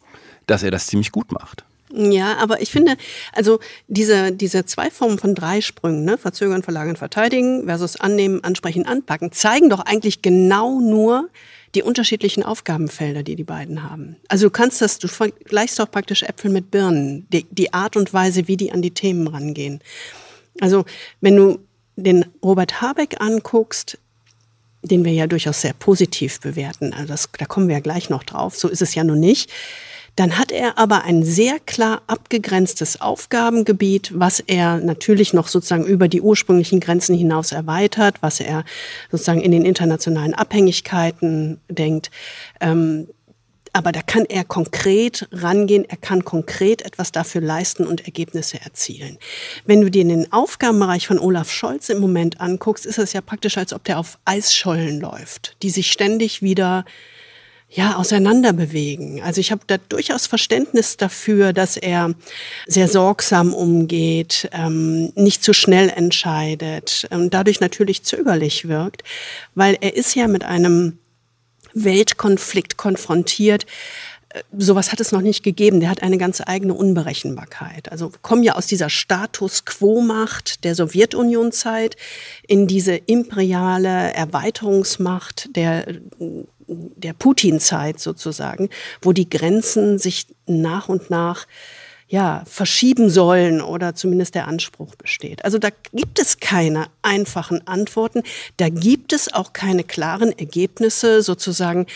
dass 0.48 0.64
er 0.64 0.72
das 0.72 0.88
ziemlich 0.88 1.12
gut 1.12 1.32
macht. 1.32 1.66
Ja, 1.98 2.36
aber 2.38 2.62
ich 2.62 2.72
finde, 2.72 2.98
also 3.32 3.60
diese, 3.88 4.34
diese 4.34 4.66
zwei 4.66 4.92
Formen 4.92 5.18
von 5.18 5.34
Dreisprüngen, 5.34 6.04
ne, 6.04 6.18
verzögern, 6.18 6.62
verlagern, 6.62 6.98
verteidigen 6.98 7.64
versus 7.66 7.98
annehmen, 7.98 8.44
ansprechen, 8.44 8.86
anpacken, 8.86 9.32
zeigen 9.32 9.70
doch 9.70 9.80
eigentlich 9.80 10.22
genau 10.22 10.82
nur 10.82 11.30
die 11.74 11.84
unterschiedlichen 11.84 12.44
Aufgabenfelder, 12.44 13.24
die 13.24 13.38
die 13.38 13.46
beiden 13.46 13.90
haben. 13.90 14.18
Also 14.28 14.48
du 14.48 14.52
kannst 14.52 14.82
das, 14.82 15.00
du 15.00 15.08
vergleichst 15.08 15.80
doch 15.80 15.90
praktisch 15.90 16.24
Äpfel 16.24 16.52
mit 16.52 16.70
Birnen, 16.70 17.28
die, 17.32 17.46
die 17.50 17.74
Art 17.74 17.96
und 17.96 18.14
Weise, 18.14 18.50
wie 18.50 18.58
die 18.58 18.74
an 18.74 18.82
die 18.82 18.92
Themen 18.92 19.28
rangehen. 19.28 19.80
Also 20.60 20.84
wenn 21.22 21.38
du 21.38 21.60
den 21.96 22.26
Robert 22.44 22.82
Habeck 22.82 23.22
anguckst, 23.22 23.98
den 24.84 25.06
wir 25.06 25.14
ja 25.14 25.28
durchaus 25.28 25.62
sehr 25.62 25.74
positiv 25.74 26.42
bewerten, 26.42 26.94
also 26.94 27.08
das, 27.08 27.30
da 27.38 27.46
kommen 27.46 27.70
wir 27.70 27.76
ja 27.76 27.82
gleich 27.82 28.10
noch 28.10 28.24
drauf, 28.24 28.58
so 28.58 28.68
ist 28.68 28.82
es 28.82 28.96
ja 28.96 29.04
nun 29.06 29.20
nicht 29.20 29.50
dann 30.16 30.38
hat 30.38 30.52
er 30.52 30.78
aber 30.78 31.04
ein 31.04 31.24
sehr 31.24 31.60
klar 31.60 32.02
abgegrenztes 32.08 33.02
Aufgabengebiet, 33.02 34.12
was 34.14 34.40
er 34.40 34.78
natürlich 34.78 35.34
noch 35.34 35.48
sozusagen 35.48 35.86
über 35.86 36.08
die 36.08 36.22
ursprünglichen 36.22 36.80
Grenzen 36.80 37.16
hinaus 37.16 37.52
erweitert, 37.52 38.22
was 38.22 38.40
er 38.40 38.64
sozusagen 39.12 39.42
in 39.42 39.52
den 39.52 39.66
internationalen 39.66 40.34
Abhängigkeiten 40.34 41.60
denkt. 41.70 42.12
Ähm, 42.62 43.08
aber 43.74 43.92
da 43.92 44.02
kann 44.02 44.24
er 44.24 44.46
konkret 44.46 45.28
rangehen, 45.34 45.84
er 45.84 45.98
kann 45.98 46.24
konkret 46.24 46.82
etwas 46.84 47.12
dafür 47.12 47.42
leisten 47.42 47.86
und 47.86 48.06
Ergebnisse 48.06 48.62
erzielen. 48.62 49.18
Wenn 49.66 49.82
du 49.82 49.92
dir 49.92 50.06
den 50.06 50.32
Aufgabenbereich 50.32 51.08
von 51.08 51.20
Olaf 51.20 51.52
Scholz 51.52 51.90
im 51.90 52.00
Moment 52.00 52.40
anguckst, 52.40 52.86
ist 52.86 53.00
es 53.00 53.12
ja 53.12 53.20
praktisch, 53.20 53.58
als 53.58 53.74
ob 53.74 53.84
der 53.84 54.00
auf 54.00 54.18
Eisschollen 54.24 55.02
läuft, 55.02 55.58
die 55.62 55.70
sich 55.70 55.92
ständig 55.92 56.42
wieder 56.42 56.86
ja, 57.70 57.96
auseinanderbewegen. 57.96 59.22
Also 59.22 59.42
ich 59.42 59.52
habe 59.52 59.64
da 59.68 59.78
durchaus 59.78 60.28
Verständnis 60.28 60.98
dafür, 60.98 61.52
dass 61.52 61.78
er 61.78 62.14
sehr 62.68 62.88
sorgsam 62.88 63.54
umgeht, 63.54 64.50
ähm, 64.54 65.12
nicht 65.16 65.44
zu 65.44 65.54
schnell 65.54 65.90
entscheidet 65.90 67.08
und 67.10 67.34
dadurch 67.34 67.60
natürlich 67.60 68.04
zögerlich 68.04 68.68
wirkt, 68.68 69.04
weil 69.56 69.78
er 69.82 69.96
ist 69.96 70.16
ja 70.16 70.28
mit 70.28 70.44
einem 70.44 71.00
Weltkonflikt 71.74 72.78
konfrontiert, 72.78 73.66
äh, 74.30 74.44
sowas 74.58 74.92
hat 74.92 75.00
es 75.02 75.12
noch 75.12 75.22
nicht 75.22 75.44
gegeben. 75.44 75.80
Der 75.82 75.90
hat 75.90 76.02
eine 76.02 76.18
ganz 76.18 76.42
eigene 76.46 76.74
Unberechenbarkeit. 76.74 77.92
Also 77.92 78.12
kommen 78.22 78.44
ja 78.44 78.56
aus 78.56 78.68
dieser 78.68 78.90
Status 78.90 79.66
Quo-Macht 79.66 80.64
der 80.64 80.76
Sowjetunion-Zeit 80.76 81.98
in 82.48 82.68
diese 82.68 82.96
imperiale 82.96 84.14
Erweiterungsmacht 84.14 85.50
der 85.56 85.88
der 86.68 87.14
Putin-Zeit 87.14 88.00
sozusagen, 88.00 88.70
wo 89.02 89.14
die 89.14 89.30
Grenzen 89.30 89.98
sich 90.00 90.28
nach 90.46 90.90
und 90.90 91.10
nach 91.10 91.48
ja, 92.08 92.44
verschieben 92.46 93.10
sollen 93.10 93.62
oder 93.62 93.96
zumindest 93.96 94.36
der 94.36 94.48
Anspruch 94.48 94.96
besteht. 94.96 95.44
Also 95.44 95.58
da 95.58 95.70
gibt 95.92 96.20
es 96.20 96.40
keine 96.40 96.88
einfachen 97.02 97.66
Antworten, 97.68 98.22
da 98.58 98.70
gibt 98.70 99.12
es 99.12 99.34
auch 99.34 99.54
keine 99.54 99.84
klaren 99.84 100.32
Ergebnisse, 100.38 101.24
sozusagen 101.24 101.88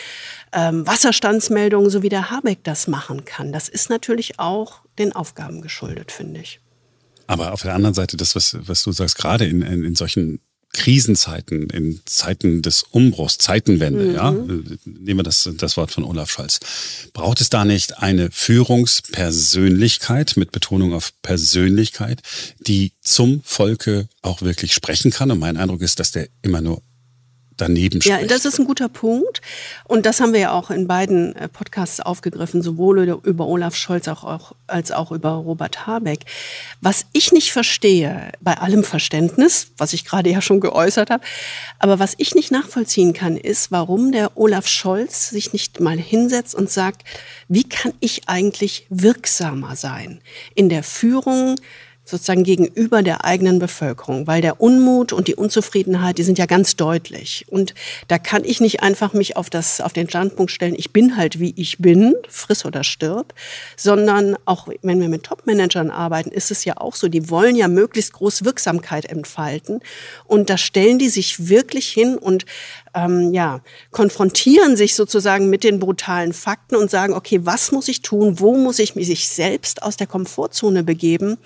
ähm, 0.51 0.87
Wasserstandsmeldungen, 0.87 1.91
so 1.91 2.01
wie 2.01 2.09
der 2.09 2.31
Habeck 2.31 2.63
das 2.63 2.87
machen 2.87 3.23
kann. 3.23 3.53
Das 3.53 3.69
ist 3.69 3.89
natürlich 3.89 4.39
auch 4.39 4.81
den 4.97 5.13
Aufgaben 5.13 5.61
geschuldet, 5.61 6.11
finde 6.11 6.41
ich. 6.41 6.59
Aber 7.27 7.53
auf 7.53 7.61
der 7.61 7.75
anderen 7.75 7.93
Seite, 7.93 8.17
das, 8.17 8.35
was, 8.35 8.57
was 8.61 8.81
du 8.81 8.91
sagst, 8.91 9.15
gerade 9.15 9.45
in, 9.45 9.61
in, 9.61 9.83
in 9.83 9.93
solchen 9.93 10.41
Krisenzeiten, 10.73 11.69
in 11.69 12.01
Zeiten 12.05 12.61
des 12.61 12.83
Umbruchs, 12.83 13.37
Zeitenwende, 13.37 14.05
mhm. 14.05 14.15
ja, 14.15 14.31
nehmen 14.31 15.19
wir 15.19 15.23
das, 15.23 15.49
das 15.57 15.77
Wort 15.77 15.91
von 15.91 16.03
Olaf 16.03 16.29
Scholz, 16.29 16.59
braucht 17.13 17.41
es 17.41 17.49
da 17.49 17.65
nicht 17.65 17.99
eine 17.99 18.29
Führungspersönlichkeit 18.31 20.37
mit 20.37 20.51
Betonung 20.51 20.93
auf 20.93 21.11
Persönlichkeit, 21.21 22.21
die 22.59 22.93
zum 23.01 23.41
Volke 23.43 24.07
auch 24.21 24.41
wirklich 24.41 24.73
sprechen 24.73 25.11
kann? 25.11 25.31
Und 25.31 25.39
mein 25.39 25.57
Eindruck 25.57 25.81
ist, 25.81 25.99
dass 25.99 26.11
der 26.11 26.29
immer 26.41 26.61
nur 26.61 26.81
daneben 27.61 28.01
spricht. 28.01 28.21
Ja, 28.21 28.27
das 28.27 28.45
ist 28.45 28.59
ein 28.59 28.65
guter 28.65 28.89
Punkt. 28.89 29.41
Und 29.85 30.05
das 30.05 30.19
haben 30.19 30.33
wir 30.33 30.39
ja 30.39 30.51
auch 30.51 30.69
in 30.69 30.87
beiden 30.87 31.35
äh, 31.35 31.47
Podcasts 31.47 31.99
aufgegriffen, 31.99 32.61
sowohl 32.61 33.19
über 33.23 33.47
Olaf 33.47 33.75
Scholz 33.75 34.07
auch, 34.07 34.53
als 34.67 34.91
auch 34.91 35.11
über 35.11 35.31
Robert 35.31 35.87
Habeck. 35.87 36.25
Was 36.81 37.05
ich 37.13 37.31
nicht 37.31 37.51
verstehe, 37.51 38.31
bei 38.41 38.57
allem 38.57 38.83
Verständnis, 38.83 39.71
was 39.77 39.93
ich 39.93 40.05
gerade 40.05 40.29
ja 40.31 40.41
schon 40.41 40.59
geäußert 40.59 41.09
habe, 41.09 41.23
aber 41.79 41.99
was 41.99 42.15
ich 42.17 42.35
nicht 42.35 42.51
nachvollziehen 42.51 43.13
kann, 43.13 43.37
ist, 43.37 43.71
warum 43.71 44.11
der 44.11 44.37
Olaf 44.37 44.67
Scholz 44.67 45.29
sich 45.29 45.53
nicht 45.53 45.79
mal 45.79 45.97
hinsetzt 45.97 46.55
und 46.55 46.69
sagt, 46.69 47.03
wie 47.47 47.63
kann 47.63 47.93
ich 47.99 48.27
eigentlich 48.27 48.85
wirksamer 48.89 49.75
sein 49.75 50.21
in 50.55 50.69
der 50.69 50.83
Führung 50.83 51.55
sozusagen 52.09 52.43
gegenüber 52.43 53.03
der 53.03 53.25
eigenen 53.25 53.59
Bevölkerung, 53.59 54.27
weil 54.27 54.41
der 54.41 54.59
Unmut 54.59 55.13
und 55.13 55.27
die 55.27 55.35
Unzufriedenheit, 55.35 56.17
die 56.17 56.23
sind 56.23 56.37
ja 56.37 56.45
ganz 56.45 56.75
deutlich. 56.75 57.45
Und 57.49 57.73
da 58.07 58.17
kann 58.17 58.43
ich 58.43 58.61
nicht 58.61 58.81
einfach 58.81 59.13
mich 59.13 59.37
auf 59.37 59.49
das, 59.49 59.81
auf 59.81 59.93
den 59.93 60.09
Standpunkt 60.09 60.51
stellen, 60.51 60.75
ich 60.75 60.91
bin 60.91 61.17
halt 61.17 61.39
wie 61.39 61.53
ich 61.55 61.77
bin, 61.77 62.15
friss 62.27 62.65
oder 62.65 62.83
stirb, 62.83 63.33
sondern 63.75 64.35
auch 64.45 64.67
wenn 64.81 64.99
wir 64.99 65.09
mit 65.09 65.23
Topmanagern 65.23 65.91
arbeiten, 65.91 66.31
ist 66.31 66.51
es 66.51 66.65
ja 66.65 66.77
auch 66.77 66.95
so, 66.95 67.07
die 67.07 67.29
wollen 67.29 67.55
ja 67.55 67.67
möglichst 67.67 68.13
groß 68.13 68.43
Wirksamkeit 68.45 69.05
entfalten. 69.05 69.81
Und 70.25 70.49
da 70.49 70.57
stellen 70.57 70.99
die 70.99 71.09
sich 71.09 71.49
wirklich 71.49 71.89
hin 71.89 72.17
und 72.17 72.45
ähm, 72.93 73.33
ja, 73.33 73.61
konfrontieren 73.91 74.75
sich 74.75 74.95
sozusagen 74.95 75.49
mit 75.49 75.63
den 75.63 75.79
brutalen 75.79 76.33
Fakten 76.33 76.75
und 76.75 76.89
sagen, 76.91 77.13
okay, 77.13 77.41
was 77.43 77.71
muss 77.71 77.87
ich 77.87 78.01
tun, 78.01 78.39
wo 78.39 78.55
muss 78.57 78.79
ich 78.79 78.95
mich 78.95 79.27
selbst 79.27 79.83
aus 79.83 79.97
der 79.97 80.07
Komfortzone 80.07 80.83
begeben, 80.83 81.37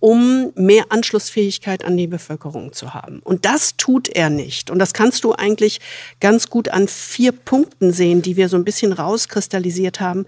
um 0.00 0.52
mehr 0.54 0.86
Anschlussfähigkeit 0.90 1.84
an 1.84 1.96
die 1.96 2.06
Bevölkerung 2.06 2.72
zu 2.72 2.94
haben. 2.94 3.20
Und 3.20 3.44
das 3.44 3.76
tut 3.76 4.08
er 4.08 4.30
nicht. 4.30 4.70
Und 4.70 4.78
das 4.78 4.92
kannst 4.92 5.24
du 5.24 5.32
eigentlich 5.32 5.80
ganz 6.20 6.48
gut 6.48 6.68
an 6.68 6.88
vier 6.88 7.32
Punkten 7.32 7.92
sehen, 7.92 8.22
die 8.22 8.36
wir 8.36 8.48
so 8.48 8.56
ein 8.56 8.64
bisschen 8.64 8.92
rauskristallisiert 8.92 10.00
haben, 10.00 10.26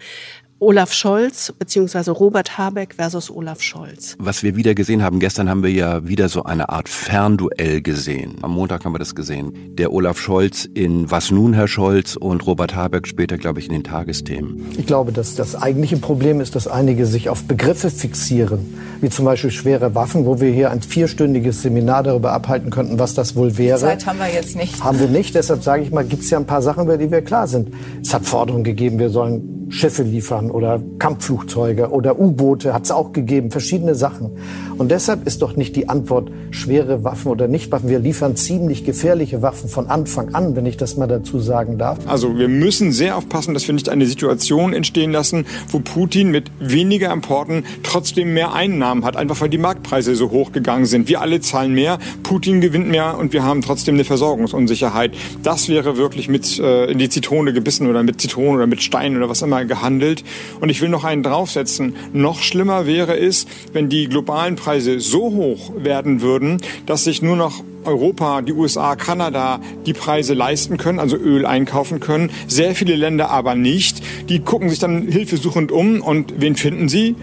Olaf 0.65 0.95
Scholz 0.95 1.53
beziehungsweise 1.59 2.11
Robert 2.11 2.57
Habeck 2.57 2.95
versus 2.95 3.31
Olaf 3.31 3.61
Scholz. 3.61 4.17
Was 4.19 4.43
wir 4.43 4.57
wieder 4.57 4.75
gesehen 4.75 5.03
haben, 5.03 5.21
gestern 5.21 5.51
haben 5.51 5.63
wir 5.63 5.71
ja 5.71 6.09
wieder 6.09 6.31
so 6.31 6.45
eine 6.45 6.71
Art 6.71 6.89
Fernduell 6.89 7.83
gesehen. 7.83 8.39
Am 8.41 8.53
Montag 8.53 8.87
haben 8.87 8.95
wir 8.95 8.99
das 8.99 9.15
gesehen. 9.15 9.53
Der 9.77 9.93
Olaf 9.93 10.19
Scholz 10.19 10.65
in 10.65 11.11
Was 11.11 11.31
nun, 11.31 11.53
Herr 11.53 11.69
Scholz 11.69 12.17
und 12.17 12.47
Robert 12.47 12.75
Habeck 12.75 13.07
später, 13.07 13.37
glaube 13.37 13.61
ich, 13.61 13.67
in 13.67 13.73
den 13.73 13.85
Tagesthemen. 13.85 14.65
Ich 14.79 14.87
glaube, 14.87 15.13
dass 15.13 15.35
das 15.35 15.55
eigentliche 15.55 15.99
Problem 15.99 16.41
ist, 16.41 16.55
dass 16.57 16.67
einige 16.67 17.05
sich 17.05 17.29
auf 17.29 17.45
Begriffe 17.45 17.91
fixieren, 17.91 18.75
wie 19.03 19.11
zum 19.11 19.27
Beispiel 19.27 19.51
schwere 19.51 19.95
Waffen, 19.95 20.25
wo 20.25 20.41
wir 20.41 20.51
hier 20.51 20.71
ein 20.71 20.81
vierstündiges 20.81 21.61
Seminar 21.61 22.05
darüber 22.05 22.33
abhalten 22.33 22.71
könnten, 22.71 22.99
was 22.99 23.13
das 23.13 23.37
wohl 23.37 23.59
wäre. 23.59 23.77
Die 23.77 23.85
Zeit 23.85 24.07
haben 24.07 24.19
wir 24.19 24.33
jetzt 24.33 24.57
nicht. 24.57 24.83
Haben 24.83 24.99
wir 24.99 25.09
nicht. 25.09 25.35
Deshalb 25.35 25.63
sage 25.63 25.83
ich 25.83 25.91
mal, 25.91 26.07
gibt 26.07 26.23
es 26.23 26.31
ja 26.31 26.39
ein 26.39 26.47
paar 26.47 26.63
Sachen, 26.63 26.85
über 26.85 26.97
die 26.97 27.11
wir 27.11 27.21
klar 27.21 27.47
sind. 27.49 27.69
Es 28.01 28.15
hat 28.15 28.25
Forderungen 28.25 28.65
gegeben, 28.65 28.99
wir 28.99 29.11
sollen 29.11 29.64
Schiffe 29.75 30.05
liefern 30.05 30.53
oder 30.53 30.81
Kampfflugzeuge 31.01 31.91
oder 31.91 32.21
U-Boote 32.21 32.73
hat 32.73 32.85
es 32.85 32.93
auch 32.93 33.13
gegeben, 33.13 33.51
verschiedene 33.51 33.97
Sachen. 33.97 34.31
Und 34.79 34.93
deshalb 34.93 35.27
ist 35.27 35.43
doch 35.43 35.57
nicht 35.57 35.75
die 35.75 35.89
Antwort 35.89 36.31
schwere 36.53 37.03
Waffen 37.03 37.33
oder 37.33 37.49
nicht 37.49 37.73
Waffen. 37.73 37.89
Wir 37.89 37.99
liefern 37.99 38.37
ziemlich 38.37 38.85
gefährliche 38.85 39.43
Waffen 39.43 39.69
von 39.69 39.89
Anfang 39.89 40.33
an, 40.33 40.55
wenn 40.55 40.65
ich 40.65 40.77
das 40.77 40.97
mal 40.97 41.09
dazu 41.09 41.41
sagen 41.41 41.77
darf. 41.77 41.99
Also 42.07 42.39
wir 42.39 42.47
müssen 42.47 42.93
sehr 42.93 43.17
aufpassen, 43.17 43.53
dass 43.53 43.67
wir 43.67 43.75
nicht 43.75 43.89
eine 43.89 44.07
Situation 44.07 44.75
entstehen 44.75 45.11
lassen, 45.11 45.45
wo 45.71 45.81
Putin 45.81 46.31
mit 46.31 46.53
weniger 46.61 47.13
Importen 47.13 47.65
trotzdem 47.83 48.33
mehr 48.33 48.53
Einnahmen 48.53 49.05
hat, 49.05 49.17
einfach 49.17 49.41
weil 49.41 49.49
die 49.49 49.59
Marktpreise 49.59 50.15
so 50.15 50.31
hoch 50.31 50.53
gegangen 50.53 50.87
sind. 50.87 51.09
Wir 51.09 51.21
alle 51.21 51.41
zahlen 51.41 51.75
mehr, 51.75 51.99
Putin 52.23 52.61
gewinnt 52.61 52.89
mehr 52.89 53.19
und 53.19 53.33
wir 53.33 53.43
haben 53.43 53.61
trotzdem 53.61 53.95
eine 53.95 54.05
Versorgungsunsicherheit. 54.05 55.17
Das 55.43 55.69
wäre 55.69 55.97
wirklich 55.97 56.29
mit 56.29 56.61
äh, 56.61 56.87
in 56.93 56.99
die 56.99 57.09
Zitrone 57.09 57.53
gebissen 57.53 57.89
oder 57.89 58.05
mit 58.05 58.21
Zitronen 58.21 58.55
oder 58.55 58.69
mit 58.69 58.81
Steinen 58.81 59.17
oder 59.17 59.29
was 59.29 59.43
immer 59.43 59.64
mal 59.65 59.67
gehandelt. 59.67 60.25
Und 60.61 60.69
ich 60.69 60.81
will 60.81 60.89
noch 60.89 61.05
einen 61.05 61.23
draufsetzen. 61.23 61.97
Noch 62.13 62.43
schlimmer 62.43 62.87
wäre 62.87 63.19
es, 63.19 63.47
wenn 63.73 63.89
die 63.89 64.09
globalen 64.09 64.57
Preise 64.57 65.01
so 65.01 65.33
hoch 65.33 65.73
werden 65.77 66.21
würden, 66.21 66.61
dass 66.87 67.05
sich 67.05 67.23
nur 67.23 67.37
noch 67.37 67.63
Europa, 67.85 68.41
die 68.41 68.53
USA, 68.53 68.97
Kanada 68.97 69.61
die 69.85 69.93
Preise 69.93 70.33
leisten 70.33 70.79
können, 70.79 70.99
also 70.99 71.17
Öl 71.17 71.45
einkaufen 71.45 72.01
können. 72.01 72.31
Sehr 72.47 72.75
viele 72.75 72.97
Länder 72.97 73.31
aber 73.31 73.55
nicht. 73.55 74.03
Die 74.29 74.41
gucken 74.41 74.71
sich 74.71 74.79
dann 74.79 75.07
hilfesuchend 75.07 75.71
um 75.71 76.01
und 76.01 76.35
wen 76.39 76.57
finden 76.57 76.89
sie? 76.89 77.15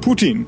Putin. 0.00 0.46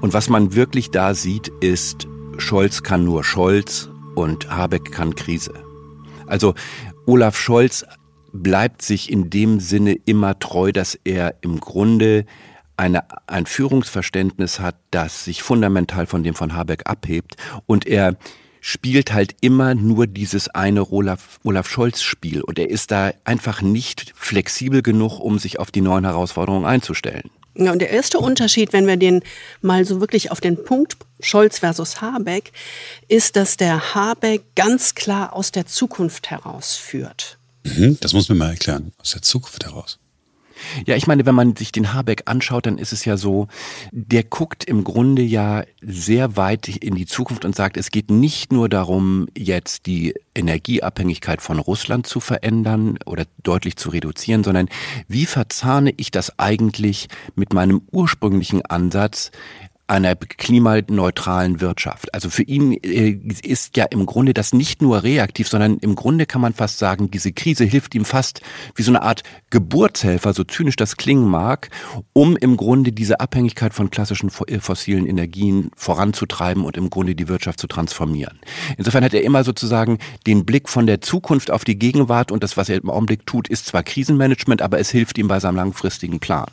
Und 0.00 0.14
was 0.14 0.28
man 0.28 0.54
wirklich 0.54 0.90
da 0.90 1.14
sieht, 1.14 1.48
ist, 1.60 2.08
Scholz 2.38 2.82
kann 2.82 3.04
nur 3.04 3.24
Scholz 3.24 3.88
und 4.14 4.50
Habeck 4.50 4.90
kann 4.92 5.14
Krise. 5.14 5.54
Also 6.26 6.54
Olaf 7.06 7.38
Scholz 7.38 7.84
bleibt 8.42 8.82
sich 8.82 9.10
in 9.10 9.30
dem 9.30 9.60
Sinne 9.60 9.94
immer 10.04 10.38
treu, 10.38 10.72
dass 10.72 10.98
er 11.04 11.34
im 11.40 11.60
Grunde 11.60 12.24
eine, 12.76 13.04
ein 13.26 13.46
Führungsverständnis 13.46 14.60
hat, 14.60 14.76
das 14.90 15.24
sich 15.24 15.42
fundamental 15.42 16.06
von 16.06 16.22
dem 16.22 16.34
von 16.34 16.54
Habeck 16.54 16.82
abhebt 16.88 17.36
und 17.66 17.86
er 17.86 18.16
spielt 18.60 19.12
halt 19.12 19.36
immer 19.40 19.74
nur 19.74 20.06
dieses 20.06 20.48
eine 20.48 20.90
Olaf, 20.90 21.38
Olaf 21.44 21.68
Scholz 21.68 22.02
Spiel 22.02 22.42
und 22.42 22.58
er 22.58 22.70
ist 22.70 22.90
da 22.90 23.12
einfach 23.24 23.62
nicht 23.62 24.12
flexibel 24.16 24.82
genug, 24.82 25.20
um 25.20 25.38
sich 25.38 25.58
auf 25.58 25.70
die 25.70 25.80
neuen 25.80 26.04
Herausforderungen 26.04 26.66
einzustellen. 26.66 27.30
Ja, 27.54 27.72
und 27.72 27.80
der 27.80 27.90
erste 27.90 28.18
Unterschied, 28.18 28.72
wenn 28.72 28.86
wir 28.86 28.96
den 28.96 29.22
mal 29.62 29.84
so 29.84 30.00
wirklich 30.00 30.30
auf 30.30 30.40
den 30.40 30.62
Punkt 30.62 30.96
Scholz 31.20 31.58
versus 31.58 32.00
Habeck, 32.00 32.52
ist, 33.08 33.34
dass 33.34 33.56
der 33.56 33.94
Habeck 33.94 34.42
ganz 34.54 34.94
klar 34.94 35.32
aus 35.32 35.50
der 35.50 35.66
Zukunft 35.66 36.30
herausführt. 36.30 37.37
Mhm, 37.76 37.98
das 38.00 38.12
muss 38.12 38.28
man 38.28 38.38
mal 38.38 38.50
erklären, 38.50 38.92
aus 38.98 39.12
der 39.12 39.22
Zukunft 39.22 39.64
heraus. 39.64 39.98
Ja, 40.86 40.96
ich 40.96 41.06
meine, 41.06 41.26
wenn 41.26 41.34
man 41.34 41.56
sich 41.56 41.72
den 41.72 41.92
Habeck 41.92 42.22
anschaut, 42.26 42.66
dann 42.66 42.78
ist 42.78 42.92
es 42.92 43.04
ja 43.04 43.16
so, 43.16 43.48
der 43.92 44.24
guckt 44.24 44.64
im 44.64 44.84
Grunde 44.84 45.22
ja 45.22 45.64
sehr 45.80 46.36
weit 46.36 46.68
in 46.68 46.94
die 46.94 47.06
Zukunft 47.06 47.44
und 47.44 47.54
sagt, 47.54 47.76
es 47.76 47.90
geht 47.90 48.10
nicht 48.10 48.52
nur 48.52 48.68
darum, 48.68 49.28
jetzt 49.36 49.86
die 49.86 50.14
Energieabhängigkeit 50.34 51.42
von 51.42 51.58
Russland 51.58 52.06
zu 52.06 52.20
verändern 52.20 52.98
oder 53.06 53.24
deutlich 53.42 53.76
zu 53.76 53.90
reduzieren, 53.90 54.44
sondern 54.44 54.68
wie 55.06 55.26
verzahne 55.26 55.92
ich 55.96 56.10
das 56.10 56.38
eigentlich 56.38 57.08
mit 57.34 57.52
meinem 57.52 57.82
ursprünglichen 57.90 58.64
Ansatz, 58.66 59.30
einer 59.88 60.14
klimaneutralen 60.16 61.60
Wirtschaft. 61.62 62.12
Also 62.12 62.28
für 62.28 62.42
ihn 62.42 62.72
äh, 62.72 63.18
ist 63.42 63.76
ja 63.76 63.86
im 63.86 64.04
Grunde 64.04 64.34
das 64.34 64.52
nicht 64.52 64.82
nur 64.82 65.02
reaktiv, 65.02 65.48
sondern 65.48 65.78
im 65.78 65.94
Grunde 65.94 66.26
kann 66.26 66.42
man 66.42 66.52
fast 66.52 66.78
sagen, 66.78 67.10
diese 67.10 67.32
Krise 67.32 67.64
hilft 67.64 67.94
ihm 67.94 68.04
fast 68.04 68.42
wie 68.74 68.82
so 68.82 68.90
eine 68.90 69.02
Art 69.02 69.22
Geburtshelfer, 69.50 70.34
so 70.34 70.44
zynisch 70.44 70.76
das 70.76 70.98
klingen 70.98 71.26
mag, 71.26 71.70
um 72.12 72.36
im 72.36 72.58
Grunde 72.58 72.92
diese 72.92 73.20
Abhängigkeit 73.20 73.72
von 73.72 73.90
klassischen 73.90 74.30
äh, 74.46 74.58
fossilen 74.60 75.06
Energien 75.06 75.70
voranzutreiben 75.74 76.64
und 76.64 76.76
im 76.76 76.90
Grunde 76.90 77.14
die 77.14 77.28
Wirtschaft 77.28 77.58
zu 77.58 77.66
transformieren. 77.66 78.38
Insofern 78.76 79.04
hat 79.04 79.14
er 79.14 79.22
immer 79.22 79.42
sozusagen 79.42 79.98
den 80.26 80.44
Blick 80.44 80.68
von 80.68 80.86
der 80.86 81.00
Zukunft 81.00 81.50
auf 81.50 81.64
die 81.64 81.78
Gegenwart 81.78 82.30
und 82.30 82.42
das, 82.42 82.58
was 82.58 82.68
er 82.68 82.76
im 82.76 82.90
Augenblick 82.90 83.24
tut, 83.24 83.48
ist 83.48 83.66
zwar 83.66 83.82
Krisenmanagement, 83.82 84.60
aber 84.60 84.78
es 84.78 84.90
hilft 84.90 85.16
ihm 85.16 85.28
bei 85.28 85.40
seinem 85.40 85.56
langfristigen 85.56 86.20
Plan. 86.20 86.46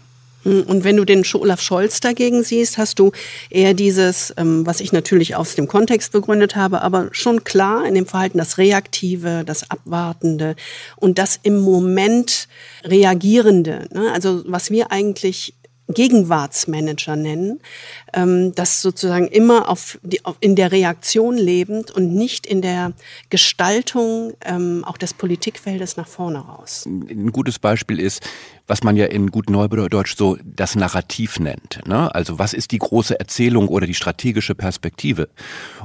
Hm, 0.46 0.64
und 0.64 0.84
wenn 0.84 0.96
du 0.96 1.04
den 1.04 1.26
Olaf 1.34 1.60
Scholz 1.60 2.00
dagegen 2.00 2.44
siehst, 2.44 2.78
hast 2.78 3.00
du 3.00 3.12
eher 3.50 3.74
dieses, 3.74 4.34
ähm, 4.38 4.66
was 4.66 4.80
ich 4.80 4.94
natürlich 4.94 5.36
aus 5.36 5.56
dem 5.56 5.68
Kontext 5.68 6.12
begründet 6.12 6.56
habe, 6.56 6.82
aber 6.82 7.10
schon 7.12 7.44
klar 7.44 7.86
in 7.86 7.96
dem 7.96 8.06
Verhalten 8.06 8.38
das 8.38 8.58
Reaktive, 8.58 9.44
das 9.46 9.70
Abwartende 9.70 10.56
und 10.96 11.18
das 11.18 11.40
im 11.44 11.60
Moment 11.60 12.48
Reagierende. 12.84 13.88
Ne? 13.92 14.12
Also 14.14 14.44
was 14.46 14.70
wir 14.70 14.92
eigentlich 14.92 15.56
Gegenwartsmanager 15.88 17.16
nennen, 17.16 17.60
ähm, 18.14 18.54
das 18.56 18.82
sozusagen 18.82 19.28
immer 19.28 19.70
auf 19.70 20.00
die, 20.02 20.26
auf, 20.26 20.38
in 20.40 20.56
der 20.56 20.72
Reaktion 20.72 21.38
lebend 21.38 21.92
und 21.92 22.14
nicht 22.14 22.48
in 22.48 22.62
der 22.62 22.94
Gestaltung 23.30 24.34
ähm, 24.44 24.84
auch 24.86 24.98
des 24.98 25.14
Politikfeldes 25.14 25.98
nach 25.98 26.08
vorne 26.08 26.40
raus. 26.40 26.86
Ein 26.88 27.32
gutes 27.32 27.60
Beispiel 27.60 28.00
ist, 28.00 28.28
was 28.68 28.84
man 28.84 28.98
ja 28.98 29.06
in 29.06 29.30
gut 29.30 29.50
Neudeutsch 29.50 30.16
so 30.18 30.38
das 30.44 30.76
Narrativ 30.76 31.40
nennt. 31.40 31.82
Ne? 31.88 32.14
Also 32.16 32.40
was 32.40 32.54
ist 32.54 32.72
die 32.72 32.80
große 32.80 33.20
Erzählung 33.20 33.68
oder 33.68 33.86
die 33.86 33.94
strategische 33.94 34.56
Perspektive? 34.56 35.30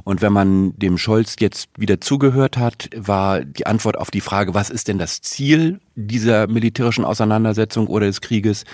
Und 0.04 0.23
wenn 0.23 0.33
man 0.33 0.78
dem 0.78 0.97
Scholz 0.97 1.37
jetzt 1.40 1.69
wieder 1.76 2.00
zugehört 2.00 2.57
hat, 2.57 2.88
war 2.97 3.45
die 3.45 3.66
Antwort 3.66 3.99
auf 3.99 4.11
die 4.11 4.23
Frage, 4.23 4.54
was 4.54 4.71
ist 4.71 4.88
denn 4.88 4.99
das 4.99 5.21
Ziel 5.21 5.80
dieser 5.95 6.47
militärischen 6.47 7.04
Auseinandersetzung 7.04 7.87
oder 7.87 8.07
des 8.07 8.23
Krieges? 8.23 8.64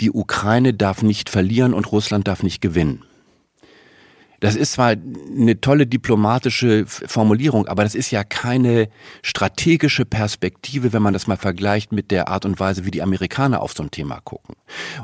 Die 0.00 0.10
Ukraine 0.10 0.74
darf 0.74 1.02
nicht 1.02 1.30
verlieren 1.30 1.74
und 1.74 1.90
Russland 1.92 2.28
darf 2.28 2.42
nicht 2.42 2.60
gewinnen. 2.60 3.04
Das 4.40 4.56
ist 4.56 4.72
zwar 4.72 4.90
eine 4.90 5.60
tolle 5.60 5.86
diplomatische 5.86 6.84
Formulierung, 6.86 7.66
aber 7.66 7.82
das 7.82 7.94
ist 7.94 8.10
ja 8.10 8.24
keine 8.24 8.88
strategische 9.22 10.04
Perspektive, 10.04 10.92
wenn 10.92 11.02
man 11.02 11.12
das 11.12 11.26
mal 11.26 11.36
vergleicht 11.36 11.92
mit 11.92 12.10
der 12.10 12.28
Art 12.28 12.44
und 12.44 12.60
Weise, 12.60 12.84
wie 12.84 12.90
die 12.90 13.02
Amerikaner 13.02 13.62
auf 13.62 13.72
so 13.72 13.82
ein 13.82 13.90
Thema 13.90 14.20
gucken. 14.20 14.54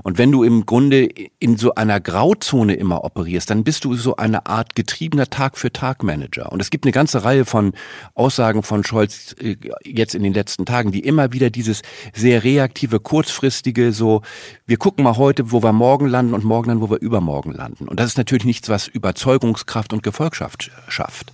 Und 0.03 0.19
wenn 0.19 0.31
du 0.31 0.43
im 0.43 0.67
Grunde 0.67 1.09
in 1.39 1.57
so 1.57 1.75
einer 1.75 2.01
Grauzone 2.01 2.75
immer 2.75 3.05
operierst, 3.05 3.51
dann 3.51 3.65
bist 3.65 3.85
du 3.85 3.95
so 3.95 4.17
eine 4.17 4.47
Art 4.47 4.75
getriebener 4.75 5.27
Tag-für-Tag-Manager. 5.27 6.53
Und 6.53 6.61
es 6.61 6.71
gibt 6.71 6.85
eine 6.85 6.93
ganze 6.93 7.25
Reihe 7.25 7.45
von 7.45 7.73
Aussagen 8.15 8.63
von 8.63 8.85
Scholz 8.85 9.35
äh, 9.41 9.57
jetzt 9.85 10.15
in 10.15 10.23
den 10.23 10.35
letzten 10.35 10.67
Tagen, 10.67 10.93
die 10.93 11.01
immer 11.01 11.33
wieder 11.33 11.51
dieses 11.51 11.83
sehr 12.13 12.45
reaktive, 12.45 13.01
kurzfristige, 13.01 13.93
so, 13.93 14.23
wir 14.67 14.77
gucken 14.77 15.05
mal 15.05 15.17
heute, 15.17 15.51
wo 15.51 15.63
wir 15.63 15.73
morgen 15.73 16.07
landen 16.07 16.35
und 16.35 16.45
morgen 16.45 16.69
dann, 16.69 16.81
wo 16.81 16.91
wir 16.91 17.01
übermorgen 17.01 17.53
landen. 17.53 17.89
Und 17.89 17.99
das 17.99 18.09
ist 18.09 18.19
natürlich 18.19 18.45
nichts, 18.45 18.69
was 18.69 18.87
überzeugt 18.87 19.30
Überzeugungskraft 19.31 19.93
und 19.93 20.03
Gefolgschaft 20.03 20.71
schafft. 20.89 21.33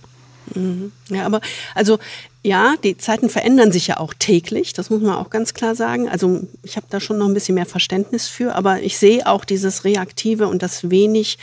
Mhm. 0.55 0.91
Ja, 1.09 1.25
aber 1.25 1.41
also 1.75 1.99
ja, 2.43 2.75
die 2.83 2.97
Zeiten 2.97 3.29
verändern 3.29 3.71
sich 3.71 3.87
ja 3.87 3.97
auch 3.97 4.13
täglich, 4.13 4.73
das 4.73 4.89
muss 4.89 5.01
man 5.01 5.15
auch 5.15 5.29
ganz 5.29 5.53
klar 5.53 5.75
sagen. 5.75 6.07
Also 6.07 6.47
ich 6.63 6.77
habe 6.77 6.87
da 6.89 6.99
schon 6.99 7.17
noch 7.17 7.27
ein 7.27 7.33
bisschen 7.33 7.55
mehr 7.55 7.65
Verständnis 7.65 8.27
für, 8.27 8.55
aber 8.55 8.81
ich 8.81 8.97
sehe 8.97 9.27
auch 9.27 9.43
dieses 9.43 9.83
Reaktive 9.83 10.47
und 10.47 10.61
das 10.61 10.89
wenig 10.89 11.37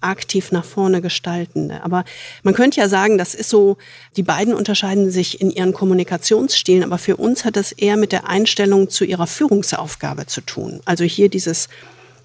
aktiv 0.00 0.50
nach 0.50 0.64
vorne 0.64 1.02
gestaltende. 1.02 1.84
Aber 1.84 2.04
man 2.42 2.54
könnte 2.54 2.80
ja 2.80 2.88
sagen, 2.88 3.18
das 3.18 3.34
ist 3.34 3.50
so, 3.50 3.76
die 4.16 4.22
beiden 4.22 4.54
unterscheiden 4.54 5.10
sich 5.10 5.42
in 5.42 5.50
ihren 5.50 5.74
Kommunikationsstilen, 5.74 6.84
aber 6.84 6.96
für 6.96 7.16
uns 7.16 7.44
hat 7.44 7.56
das 7.56 7.70
eher 7.70 7.98
mit 7.98 8.10
der 8.10 8.26
Einstellung 8.26 8.88
zu 8.88 9.04
ihrer 9.04 9.26
Führungsaufgabe 9.26 10.26
zu 10.26 10.40
tun. 10.40 10.80
Also 10.86 11.04
hier 11.04 11.28
dieses 11.28 11.68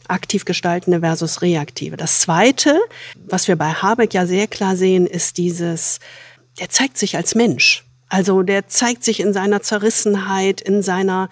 aktiv 0.09 0.45
gestaltende 0.45 1.00
versus 1.01 1.41
reaktive. 1.41 1.97
Das 1.97 2.19
Zweite, 2.19 2.79
was 3.27 3.47
wir 3.47 3.55
bei 3.55 3.74
Habeck 3.74 4.13
ja 4.13 4.25
sehr 4.25 4.47
klar 4.47 4.75
sehen, 4.75 5.07
ist 5.07 5.38
dieses, 5.38 6.00
der 6.59 6.69
zeigt 6.69 6.97
sich 6.97 7.15
als 7.15 7.35
Mensch. 7.35 7.85
Also 8.07 8.43
der 8.43 8.67
zeigt 8.67 9.03
sich 9.03 9.19
in 9.19 9.33
seiner 9.33 9.62
Zerrissenheit, 9.62 10.62
in 10.62 10.81
seiner 10.81 11.29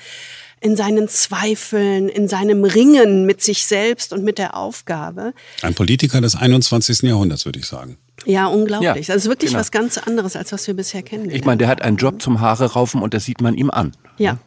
in 0.63 0.77
seinen 0.77 1.09
Zweifeln, 1.09 2.07
in 2.07 2.29
seinem 2.29 2.63
Ringen 2.63 3.25
mit 3.25 3.41
sich 3.41 3.65
selbst 3.65 4.13
und 4.13 4.23
mit 4.23 4.37
der 4.37 4.55
Aufgabe. 4.55 5.33
Ein 5.61 5.73
Politiker 5.75 6.21
des 6.21 6.37
21. 6.37 7.01
Jahrhunderts, 7.01 7.43
würde 7.43 7.59
ich 7.59 7.65
sagen. 7.65 7.97
Ja, 8.25 8.47
unglaublich. 8.47 9.09
Ja, 9.09 9.13
das 9.13 9.25
ist 9.25 9.29
wirklich 9.29 9.51
genau. 9.51 9.59
was 9.59 9.71
ganz 9.71 9.97
anderes, 9.97 10.37
als 10.37 10.53
was 10.53 10.65
wir 10.65 10.73
bisher 10.73 11.03
kennen. 11.03 11.29
Ich 11.29 11.43
meine, 11.43 11.57
der 11.57 11.67
hat 11.67 11.81
einen 11.81 11.97
Job 11.97 12.21
zum 12.21 12.39
Haare 12.39 12.71
raufen 12.73 13.01
und 13.01 13.13
das 13.13 13.25
sieht 13.25 13.41
man 13.41 13.55
ihm 13.55 13.69
an. 13.69 13.91
Ja, 14.17 14.37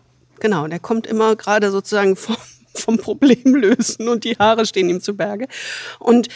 genau. 0.41 0.67
Der 0.67 0.79
kommt 0.79 1.07
immer 1.07 1.37
gerade 1.37 1.71
sozusagen 1.71 2.17
vom, 2.17 2.37
vom 2.77 2.99
Problem 2.99 3.55
lösen 3.55 4.09
und 4.09 4.25
die 4.25 4.37
Haare 4.37 4.67
stehen 4.67 4.89
ihm 4.89 5.01
zu 5.01 5.17
Berge. 5.17 5.47
Und 5.99 6.29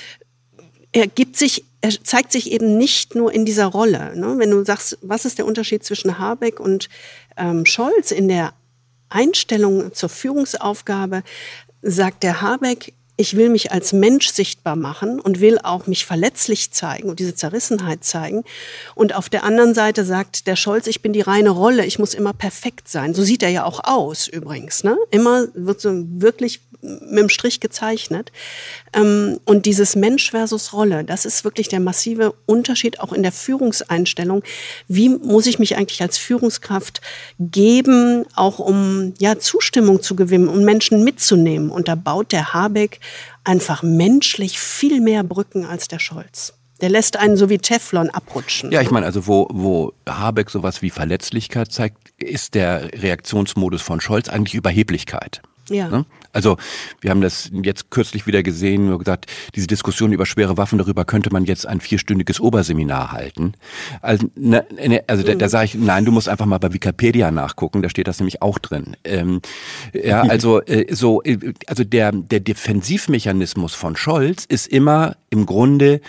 er 0.92 1.06
gibt 1.06 1.36
sich, 1.36 1.64
er 1.80 1.90
zeigt 2.02 2.32
sich 2.32 2.50
eben 2.50 2.76
nicht 2.76 3.14
nur 3.14 3.32
in 3.32 3.44
dieser 3.44 3.66
Rolle. 3.66 4.16
Ne? 4.16 4.34
Wenn 4.38 4.50
du 4.50 4.64
sagst, 4.64 4.98
was 5.02 5.24
ist 5.24 5.38
der 5.38 5.46
Unterschied 5.46 5.84
zwischen 5.84 6.18
Habeck 6.18 6.58
und 6.58 6.88
ähm, 7.36 7.64
Scholz 7.64 8.10
in 8.10 8.28
der 8.28 8.54
Einstellung 9.08 9.92
zur 9.92 10.08
Führungsaufgabe, 10.08 11.22
sagt 11.82 12.22
der 12.22 12.42
Habeck, 12.42 12.94
ich 13.20 13.36
will 13.36 13.50
mich 13.50 13.70
als 13.70 13.92
Mensch 13.92 14.30
sichtbar 14.30 14.76
machen 14.76 15.20
und 15.20 15.42
will 15.42 15.58
auch 15.62 15.86
mich 15.86 16.06
verletzlich 16.06 16.70
zeigen 16.70 17.10
und 17.10 17.20
diese 17.20 17.34
Zerrissenheit 17.34 18.02
zeigen. 18.02 18.44
Und 18.94 19.14
auf 19.14 19.28
der 19.28 19.44
anderen 19.44 19.74
Seite 19.74 20.06
sagt 20.06 20.46
der 20.46 20.56
Scholz, 20.56 20.86
ich 20.86 21.02
bin 21.02 21.12
die 21.12 21.20
reine 21.20 21.50
Rolle, 21.50 21.84
ich 21.84 21.98
muss 21.98 22.14
immer 22.14 22.32
perfekt 22.32 22.88
sein. 22.88 23.12
So 23.12 23.22
sieht 23.22 23.42
er 23.42 23.50
ja 23.50 23.64
auch 23.64 23.84
aus 23.84 24.26
übrigens. 24.26 24.84
Ne? 24.84 24.96
Immer 25.10 25.48
wird 25.52 25.82
so 25.82 25.90
wirklich 25.92 26.62
mit 26.82 27.18
dem 27.18 27.28
Strich 27.28 27.60
gezeichnet. 27.60 28.32
Ähm, 28.92 29.38
und 29.44 29.66
dieses 29.66 29.96
Mensch 29.96 30.30
versus 30.30 30.72
Rolle, 30.72 31.04
das 31.04 31.24
ist 31.24 31.44
wirklich 31.44 31.68
der 31.68 31.80
massive 31.80 32.34
Unterschied 32.46 33.00
auch 33.00 33.12
in 33.12 33.22
der 33.22 33.32
Führungseinstellung. 33.32 34.42
Wie 34.88 35.08
muss 35.08 35.46
ich 35.46 35.58
mich 35.58 35.76
eigentlich 35.76 36.02
als 36.02 36.18
Führungskraft 36.18 37.00
geben, 37.38 38.24
auch 38.34 38.58
um 38.58 39.14
ja 39.18 39.38
Zustimmung 39.38 40.02
zu 40.02 40.16
gewinnen, 40.16 40.48
um 40.48 40.64
Menschen 40.64 41.04
mitzunehmen? 41.04 41.70
Und 41.70 41.88
da 41.88 41.94
baut 41.94 42.32
der 42.32 42.52
Habeck 42.52 43.00
einfach 43.44 43.82
menschlich 43.82 44.58
viel 44.58 45.00
mehr 45.00 45.22
Brücken 45.22 45.64
als 45.64 45.88
der 45.88 45.98
Scholz. 45.98 46.54
Der 46.80 46.88
lässt 46.88 47.16
einen 47.16 47.36
so 47.36 47.50
wie 47.50 47.58
Teflon 47.58 48.08
abrutschen. 48.10 48.72
Ja, 48.72 48.80
ich 48.80 48.90
meine, 48.90 49.04
also 49.04 49.26
wo, 49.26 49.48
wo 49.50 49.92
Habeck 50.08 50.50
sowas 50.50 50.80
wie 50.82 50.90
Verletzlichkeit 50.90 51.70
zeigt, 51.72 51.98
ist 52.16 52.54
der 52.54 52.90
Reaktionsmodus 53.02 53.82
von 53.82 54.00
Scholz 54.00 54.28
eigentlich 54.28 54.54
Überheblichkeit. 54.54 55.42
Ja. 55.68 55.88
Ne? 55.88 56.06
Also 56.32 56.56
wir 57.00 57.10
haben 57.10 57.20
das 57.20 57.50
jetzt 57.62 57.90
kürzlich 57.90 58.26
wieder 58.26 58.42
gesehen, 58.42 58.92
und 58.92 58.98
gesagt, 58.98 59.26
diese 59.54 59.66
Diskussion 59.66 60.12
über 60.12 60.26
schwere 60.26 60.56
Waffen, 60.56 60.78
darüber 60.78 61.04
könnte 61.04 61.30
man 61.32 61.44
jetzt 61.44 61.66
ein 61.66 61.80
vierstündiges 61.80 62.40
Oberseminar 62.40 63.12
halten. 63.12 63.54
Also, 64.00 64.28
ne, 64.34 64.64
ne, 64.70 65.02
also 65.06 65.22
da, 65.22 65.34
da 65.34 65.48
sage 65.48 65.66
ich, 65.66 65.74
nein, 65.74 66.04
du 66.04 66.12
musst 66.12 66.28
einfach 66.28 66.46
mal 66.46 66.58
bei 66.58 66.72
Wikipedia 66.72 67.30
nachgucken, 67.30 67.82
da 67.82 67.88
steht 67.88 68.08
das 68.08 68.20
nämlich 68.20 68.42
auch 68.42 68.58
drin. 68.58 68.96
Ähm, 69.04 69.40
ja, 69.92 70.22
also 70.28 70.60
äh, 70.62 70.94
so, 70.94 71.22
äh, 71.22 71.52
also 71.66 71.84
der, 71.84 72.12
der 72.12 72.40
Defensivmechanismus 72.40 73.74
von 73.74 73.96
Scholz 73.96 74.44
ist 74.44 74.66
immer 74.68 75.16
im 75.30 75.46
Grunde 75.46 76.00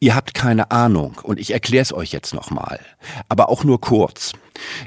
ihr 0.00 0.14
habt 0.14 0.34
keine 0.34 0.70
Ahnung 0.70 1.20
und 1.22 1.40
ich 1.40 1.52
erkläre 1.52 1.82
es 1.82 1.92
euch 1.92 2.12
jetzt 2.12 2.34
nochmal, 2.34 2.80
aber 3.28 3.48
auch 3.48 3.64
nur 3.64 3.80
kurz. 3.80 4.32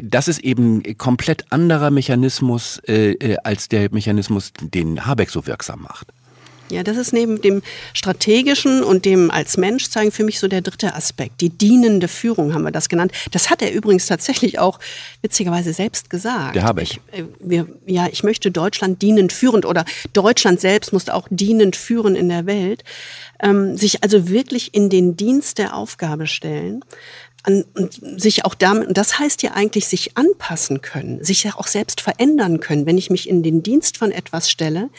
Das 0.02 0.28
ist 0.28 0.40
eben 0.40 0.84
komplett 0.98 1.52
anderer 1.52 1.92
Mechanismus 1.92 2.80
äh, 2.88 3.12
äh, 3.12 3.38
als 3.44 3.68
der 3.68 3.92
Mechanismus, 3.92 4.54
den 4.62 5.06
Habeck 5.06 5.30
so 5.30 5.46
wirksam 5.46 5.82
macht. 5.82 6.08
Ja, 6.70 6.84
das 6.84 6.98
ist 6.98 7.14
neben 7.14 7.42
dem 7.42 7.62
strategischen 7.94 8.84
und 8.84 9.06
dem 9.06 9.32
als 9.32 9.58
Mensch 9.58 9.90
zeigen 9.90 10.12
für 10.12 10.24
mich 10.24 10.40
so 10.40 10.48
der 10.48 10.62
dritte 10.62 10.96
Aspekt. 10.96 11.42
Die 11.42 11.50
dienende 11.50 12.08
Führung 12.08 12.54
haben 12.54 12.64
wir 12.64 12.72
das 12.72 12.90
genannt. 12.90 13.12
Das 13.32 13.50
hat 13.50 13.62
er 13.62 13.72
übrigens 13.72 14.06
tatsächlich 14.06 14.60
auch 14.60 14.80
witzigerweise 15.22 15.74
selbst 15.74 16.10
gesagt. 16.10 16.56
Der 16.56 16.64
Habeck. 16.64 17.00
Ich, 17.12 17.20
äh, 17.20 17.24
wir, 17.40 17.68
ja, 17.86 18.08
ich 18.12 18.24
möchte 18.24 18.52
Deutschland 18.52 19.02
dienend 19.02 19.32
führend 19.32 19.66
oder 19.66 19.86
Deutschland 20.14 20.60
selbst 20.60 20.94
muss 20.94 21.10
auch 21.10 21.28
dienend 21.30 21.76
führen 21.76 22.16
in 22.16 22.30
der 22.30 22.46
Welt. 22.46 22.84
Ähm, 23.40 23.78
sich 23.78 24.04
also 24.04 24.30
wirklich 24.30 24.74
in 24.74 24.90
den 24.90 25.16
Dienst 25.16 25.60
der 25.60 25.76
Aufgabe 25.76 26.26
stellen 26.26 26.84
an, 27.48 27.64
und 27.76 28.00
sich 28.22 28.46
auch 28.46 28.54
damit, 28.54 28.88
und 28.90 28.98
das 28.98 29.18
heißt 29.18 29.42
ja 29.42 29.52
eigentlich 29.52 29.88
sich 29.88 30.18
anpassen 30.18 30.82
können, 30.82 31.24
sich 31.24 31.44
ja 31.44 31.54
auch 31.56 31.68
selbst 31.68 32.02
verändern 32.02 32.60
können. 32.60 32.86
Wenn 32.86 32.98
ich 32.98 33.10
mich 33.10 33.28
in 33.28 33.42
den 33.42 33.64
Dienst 33.64 33.98
von 33.98 34.12
etwas 34.12 34.50
stelle, 34.50 34.90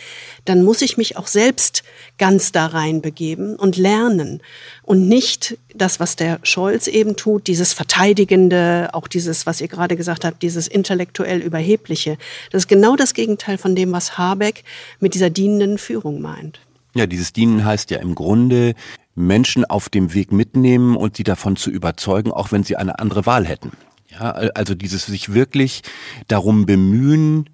dann 0.44 0.62
muss 0.64 0.82
ich 0.82 0.96
mich 0.96 1.16
auch 1.16 1.26
selbst 1.26 1.84
ganz 2.16 2.50
da 2.50 2.66
rein 2.66 3.02
begeben 3.02 3.56
und 3.56 3.76
lernen 3.76 4.42
und 4.82 5.08
nicht 5.08 5.58
das, 5.74 6.00
was 6.00 6.16
der 6.16 6.40
Scholz 6.42 6.86
eben 6.86 7.16
tut, 7.16 7.46
dieses 7.46 7.74
Verteidigende, 7.74 8.88
auch 8.92 9.06
dieses, 9.06 9.46
was 9.46 9.60
ihr 9.60 9.68
gerade 9.68 9.96
gesagt 9.96 10.24
habt, 10.24 10.42
dieses 10.42 10.66
intellektuell 10.66 11.40
Überhebliche. 11.40 12.16
Das 12.50 12.62
ist 12.64 12.68
genau 12.68 12.96
das 12.96 13.14
Gegenteil 13.14 13.58
von 13.58 13.76
dem, 13.76 13.92
was 13.92 14.16
Habeck 14.16 14.64
mit 15.00 15.14
dieser 15.14 15.30
dienenden 15.30 15.78
Führung 15.78 16.20
meint. 16.20 16.60
Ja, 16.94 17.06
dieses 17.06 17.32
Dienen 17.32 17.64
heißt 17.64 17.90
ja 17.90 17.98
im 17.98 18.14
Grunde, 18.14 18.74
Menschen 19.18 19.64
auf 19.64 19.88
dem 19.88 20.14
Weg 20.14 20.32
mitnehmen 20.32 20.96
und 20.96 21.16
sie 21.16 21.24
davon 21.24 21.56
zu 21.56 21.70
überzeugen, 21.70 22.32
auch 22.32 22.52
wenn 22.52 22.64
sie 22.64 22.76
eine 22.76 22.98
andere 22.98 23.26
Wahl 23.26 23.46
hätten. 23.46 23.72
Ja, 24.10 24.30
also 24.30 24.74
dieses 24.74 25.06
sich 25.06 25.34
wirklich 25.34 25.82
darum 26.28 26.66
bemühen, 26.66 27.50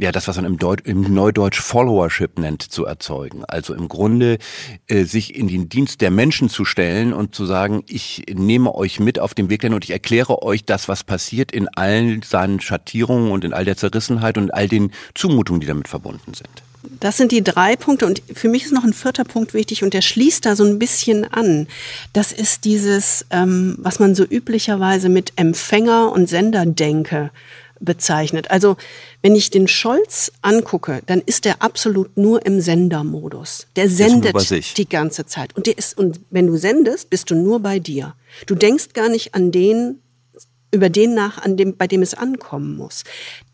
ja, 0.00 0.12
das, 0.12 0.28
was 0.28 0.36
man 0.36 0.46
im, 0.46 0.56
Deut 0.56 0.80
im 0.86 1.12
Neudeutsch 1.12 1.60
Followership 1.60 2.38
nennt, 2.38 2.62
zu 2.62 2.86
erzeugen. 2.86 3.44
Also 3.44 3.74
im 3.74 3.86
Grunde 3.86 4.38
äh, 4.86 5.04
sich 5.04 5.34
in 5.34 5.46
den 5.46 5.68
Dienst 5.68 6.00
der 6.00 6.10
Menschen 6.10 6.48
zu 6.48 6.64
stellen 6.64 7.12
und 7.12 7.34
zu 7.34 7.44
sagen, 7.44 7.84
ich 7.86 8.24
nehme 8.32 8.74
euch 8.74 8.98
mit 8.98 9.18
auf 9.18 9.34
dem 9.34 9.50
Weg 9.50 9.62
und 9.64 9.84
ich 9.84 9.90
erkläre 9.90 10.42
euch 10.42 10.64
das, 10.64 10.88
was 10.88 11.04
passiert 11.04 11.52
in 11.52 11.68
allen 11.68 12.22
seinen 12.22 12.60
Schattierungen 12.60 13.30
und 13.30 13.44
in 13.44 13.52
all 13.52 13.66
der 13.66 13.76
Zerrissenheit 13.76 14.38
und 14.38 14.54
all 14.54 14.68
den 14.68 14.90
Zumutungen, 15.14 15.60
die 15.60 15.66
damit 15.66 15.86
verbunden 15.86 16.32
sind. 16.32 16.48
Das 16.98 17.18
sind 17.18 17.30
die 17.30 17.44
drei 17.44 17.76
Punkte 17.76 18.06
und 18.06 18.22
für 18.32 18.48
mich 18.48 18.64
ist 18.64 18.72
noch 18.72 18.84
ein 18.84 18.94
vierter 18.94 19.24
Punkt 19.24 19.52
wichtig 19.52 19.82
und 19.84 19.92
der 19.92 20.00
schließt 20.00 20.46
da 20.46 20.56
so 20.56 20.64
ein 20.64 20.78
bisschen 20.78 21.30
an. 21.30 21.66
Das 22.14 22.32
ist 22.32 22.64
dieses, 22.64 23.26
ähm, 23.30 23.76
was 23.78 23.98
man 23.98 24.14
so 24.14 24.24
üblicherweise 24.24 25.10
mit 25.10 25.34
Empfänger- 25.36 26.10
und 26.10 26.26
Senderdenke 26.26 27.30
bezeichnet. 27.80 28.50
Also 28.50 28.76
wenn 29.22 29.34
ich 29.34 29.50
den 29.50 29.68
Scholz 29.68 30.32
angucke, 30.42 31.00
dann 31.06 31.20
ist 31.20 31.46
er 31.46 31.62
absolut 31.62 32.16
nur 32.16 32.44
im 32.46 32.60
Sendermodus. 32.60 33.66
Der 33.76 33.88
sendet 33.88 34.76
die 34.76 34.88
ganze 34.88 35.26
Zeit 35.26 35.56
und 35.56 35.66
der 35.66 35.76
ist 35.76 35.98
und 35.98 36.20
wenn 36.30 36.46
du 36.46 36.56
sendest, 36.56 37.10
bist 37.10 37.30
du 37.30 37.34
nur 37.34 37.60
bei 37.60 37.78
dir. 37.78 38.14
Du 38.46 38.54
denkst 38.54 38.92
gar 38.92 39.08
nicht 39.08 39.34
an 39.34 39.50
den 39.50 40.00
über 40.72 40.88
den 40.88 41.14
nach, 41.14 41.38
an 41.38 41.56
dem, 41.56 41.76
bei 41.76 41.86
dem 41.86 42.02
es 42.02 42.14
ankommen 42.14 42.76
muss. 42.76 43.04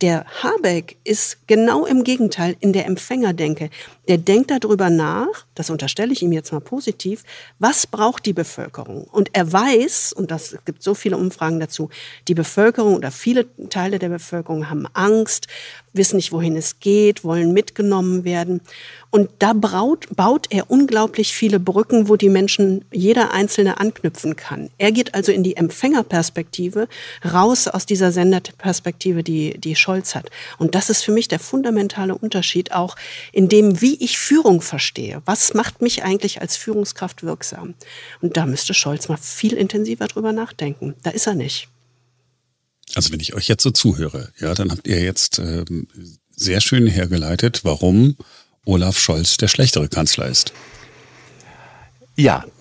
Der 0.01 0.27
Habeck 0.43 0.97
ist 1.05 1.47
genau 1.47 1.87
im 1.87 2.05
Gegenteil 2.05 2.57
in 2.61 2.73
der 2.73 2.87
Empfängerdenke. 2.87 3.71
Der 4.09 4.19
denkt 4.19 4.51
darüber 4.51 4.91
nach, 4.91 5.47
das 5.55 5.71
unterstelle 5.71 6.13
ich 6.13 6.23
ihm 6.23 6.33
jetzt 6.33 6.53
mal 6.53 6.61
positiv, 6.61 7.25
was 7.59 7.87
braucht 7.87 8.27
die 8.27 8.33
Bevölkerung? 8.33 9.05
Und 9.05 9.31
er 9.33 9.51
weiß, 9.51 10.13
und 10.13 10.31
das 10.31 10.57
gibt 10.65 10.83
so 10.83 10.95
viele 10.95 11.17
Umfragen 11.17 11.59
dazu, 11.59 11.91
die 12.29 12.35
Bevölkerung 12.35 12.97
oder 12.97 13.11
viele 13.11 13.47
Teile 13.69 13.99
der 13.99 14.11
Bevölkerung 14.11 14.69
haben 14.69 14.87
Angst, 14.93 15.49
wissen 15.97 16.17
nicht, 16.17 16.33
wohin 16.33 16.57
es 16.57 16.81
geht, 16.81 17.25
wollen 17.25 17.53
mitgenommen 17.53 18.25
werden. 18.25 18.61
Und 19.11 19.31
da 19.39 19.53
baut, 19.53 20.09
baut 20.15 20.49
er 20.51 20.71
unglaublich 20.71 21.33
viele 21.33 21.59
Brücken, 21.59 22.09
wo 22.09 22.17
die 22.17 22.29
Menschen, 22.29 22.85
jeder 22.93 23.33
Einzelne 23.33 23.81
anknüpfen 23.81 24.37
kann. 24.37 24.69
Er 24.79 24.93
geht 24.93 25.15
also 25.15 25.33
in 25.33 25.43
die 25.43 25.57
Empfängerperspektive 25.57 26.89
raus 27.25 27.69
aus 27.69 27.87
dieser 27.87 28.13
Senderperspektive, 28.13 29.23
die, 29.23 29.59
die 29.59 29.77
Scholz 29.77 30.15
hat. 30.15 30.31
Und 30.59 30.75
das 30.75 30.91
ist 30.91 31.03
für 31.03 31.13
mich 31.13 31.29
der 31.29 31.39
fundamentale 31.39 32.15
Unterschied 32.15 32.73
auch 32.73 32.97
in 33.33 33.49
dem, 33.49 33.81
wie 33.81 33.95
ich 34.03 34.19
Führung 34.19 34.61
verstehe. 34.61 35.23
Was 35.25 35.55
macht 35.55 35.81
mich 35.81 36.05
eigentlich 36.05 36.41
als 36.41 36.57
Führungskraft 36.57 37.23
wirksam? 37.23 37.75
Und 38.21 38.37
da 38.37 38.45
müsste 38.45 38.75
Scholz 38.75 39.09
mal 39.09 39.17
viel 39.17 39.55
intensiver 39.55 40.09
drüber 40.09 40.33
nachdenken. 40.33 40.95
Da 41.03 41.11
ist 41.11 41.27
er 41.27 41.35
nicht. 41.35 41.69
Also 42.95 43.13
wenn 43.13 43.21
ich 43.21 43.35
euch 43.35 43.49
jetzt 43.49 43.63
so 43.63 43.71
zuhöre, 43.71 44.33
ja, 44.39 44.55
dann 44.55 44.71
habt 44.71 44.87
ihr 44.87 45.03
jetzt 45.03 45.39
ähm, 45.39 45.89
sehr 46.35 46.61
schön 46.61 46.87
hergeleitet, 46.87 47.61
warum 47.65 48.17
Olaf 48.65 48.99
Scholz 48.99 49.37
der 49.37 49.49
schlechtere 49.49 49.89
Kanzler 49.89 50.27
ist. 50.29 50.53
Ja. 52.17 52.45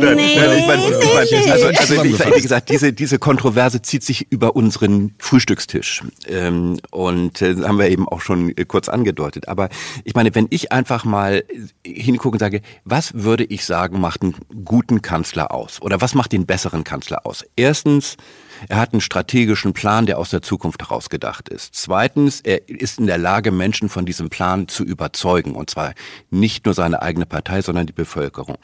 nee, 0.00 0.38
also, 0.38 1.66
also 1.66 2.04
wie 2.04 2.42
gesagt, 2.42 2.70
diese, 2.70 2.92
diese 2.92 3.18
Kontroverse 3.18 3.82
zieht 3.82 4.04
sich 4.04 4.30
über 4.30 4.54
unseren 4.54 5.14
Frühstückstisch. 5.18 6.04
Ähm, 6.28 6.78
und 6.90 7.42
äh, 7.42 7.56
haben 7.62 7.78
wir 7.78 7.88
eben 7.88 8.06
auch 8.08 8.20
schon 8.20 8.54
kurz 8.68 8.88
angedeutet. 8.88 9.48
Aber 9.48 9.68
ich 10.04 10.14
meine, 10.14 10.34
wenn 10.34 10.46
ich 10.50 10.72
einfach 10.72 11.04
mal 11.04 11.44
hingucke 11.84 12.34
und 12.34 12.38
sage, 12.38 12.62
was 12.84 13.14
würde 13.14 13.44
ich 13.44 13.64
sagen, 13.64 14.00
macht 14.00 14.22
einen 14.22 14.34
guten 14.64 15.02
Kanzler 15.02 15.52
aus? 15.52 15.82
Oder 15.82 16.00
was 16.00 16.14
macht 16.14 16.32
den 16.32 16.46
besseren 16.46 16.84
Kanzler 16.84 17.26
aus? 17.26 17.44
Erstens, 17.56 18.16
er 18.68 18.78
hat 18.78 18.92
einen 18.92 19.00
strategischen 19.00 19.72
Plan, 19.72 20.06
der 20.06 20.18
aus 20.18 20.30
der 20.30 20.42
Zukunft 20.42 20.82
herausgedacht 20.82 21.48
ist. 21.48 21.74
Zweitens, 21.74 22.40
er 22.40 22.68
ist 22.68 22.98
in 22.98 23.06
der 23.06 23.18
Lage, 23.18 23.50
Menschen 23.50 23.88
von 23.88 24.04
diesem 24.04 24.28
Plan 24.28 24.68
zu 24.68 24.84
überzeugen. 24.84 25.54
Und 25.54 25.70
zwar 25.70 25.94
nicht 26.30 26.64
nur 26.64 26.74
seine 26.74 27.02
eigene 27.02 27.26
Partei, 27.26 27.62
sondern 27.62 27.86
die 27.86 27.92
Bevölkerung. 27.92 28.58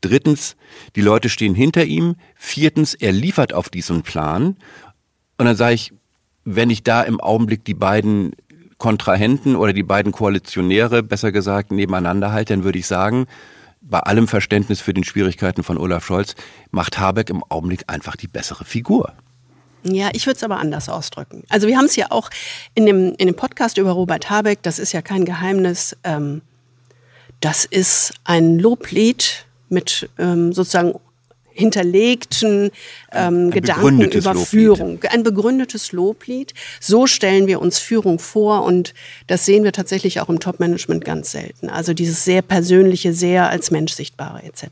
Drittens, 0.00 0.56
die 0.94 1.00
Leute 1.00 1.28
stehen 1.28 1.54
hinter 1.54 1.84
ihm. 1.84 2.16
Viertens, 2.34 2.94
er 2.94 3.12
liefert 3.12 3.52
auf 3.52 3.68
diesen 3.68 4.02
Plan. 4.02 4.56
Und 5.38 5.46
dann 5.46 5.56
sage 5.56 5.74
ich, 5.74 5.92
wenn 6.44 6.70
ich 6.70 6.82
da 6.82 7.02
im 7.02 7.20
Augenblick 7.20 7.64
die 7.64 7.74
beiden 7.74 8.32
Kontrahenten 8.78 9.56
oder 9.56 9.72
die 9.72 9.82
beiden 9.82 10.12
Koalitionäre, 10.12 11.02
besser 11.02 11.32
gesagt, 11.32 11.72
nebeneinander 11.72 12.32
halte, 12.32 12.54
dann 12.54 12.64
würde 12.64 12.78
ich 12.78 12.86
sagen, 12.86 13.26
bei 13.80 14.00
allem 14.00 14.28
Verständnis 14.28 14.80
für 14.80 14.94
den 14.94 15.04
Schwierigkeiten 15.04 15.62
von 15.62 15.78
Olaf 15.78 16.04
Scholz, 16.04 16.34
macht 16.70 16.98
Habeck 16.98 17.30
im 17.30 17.42
Augenblick 17.48 17.84
einfach 17.86 18.16
die 18.16 18.28
bessere 18.28 18.64
Figur. 18.64 19.12
Ja, 19.84 20.10
ich 20.12 20.26
würde 20.26 20.36
es 20.36 20.42
aber 20.42 20.58
anders 20.58 20.88
ausdrücken. 20.88 21.44
Also 21.48 21.68
wir 21.68 21.76
haben 21.76 21.84
es 21.84 21.94
ja 21.96 22.06
auch 22.10 22.28
in 22.74 22.86
dem, 22.86 23.14
in 23.18 23.28
dem 23.28 23.36
Podcast 23.36 23.78
über 23.78 23.92
Robert 23.92 24.28
Habeck, 24.28 24.62
das 24.62 24.78
ist 24.78 24.92
ja 24.92 25.00
kein 25.00 25.24
Geheimnis, 25.24 25.96
ähm, 26.02 26.42
das 27.40 27.64
ist 27.64 28.14
ein 28.24 28.58
Loblied 28.58 29.46
mit 29.68 30.08
ähm, 30.18 30.52
sozusagen 30.52 30.94
hinterlegten 31.56 32.70
ähm, 33.12 33.50
Gedanken 33.50 34.02
über 34.10 34.34
Loblied. 34.34 34.48
Führung. 34.48 35.00
Ein 35.08 35.22
begründetes 35.22 35.92
Loblied. 35.92 36.52
So 36.80 37.06
stellen 37.06 37.46
wir 37.46 37.60
uns 37.60 37.78
Führung 37.78 38.18
vor 38.18 38.64
und 38.64 38.92
das 39.26 39.46
sehen 39.46 39.64
wir 39.64 39.72
tatsächlich 39.72 40.20
auch 40.20 40.28
im 40.28 40.38
Top-Management 40.38 41.04
ganz 41.04 41.32
selten. 41.32 41.70
Also 41.70 41.94
dieses 41.94 42.24
sehr 42.24 42.42
persönliche, 42.42 43.14
sehr 43.14 43.48
als 43.48 43.70
Mensch 43.70 43.94
sichtbare 43.94 44.42
etc. 44.42 44.66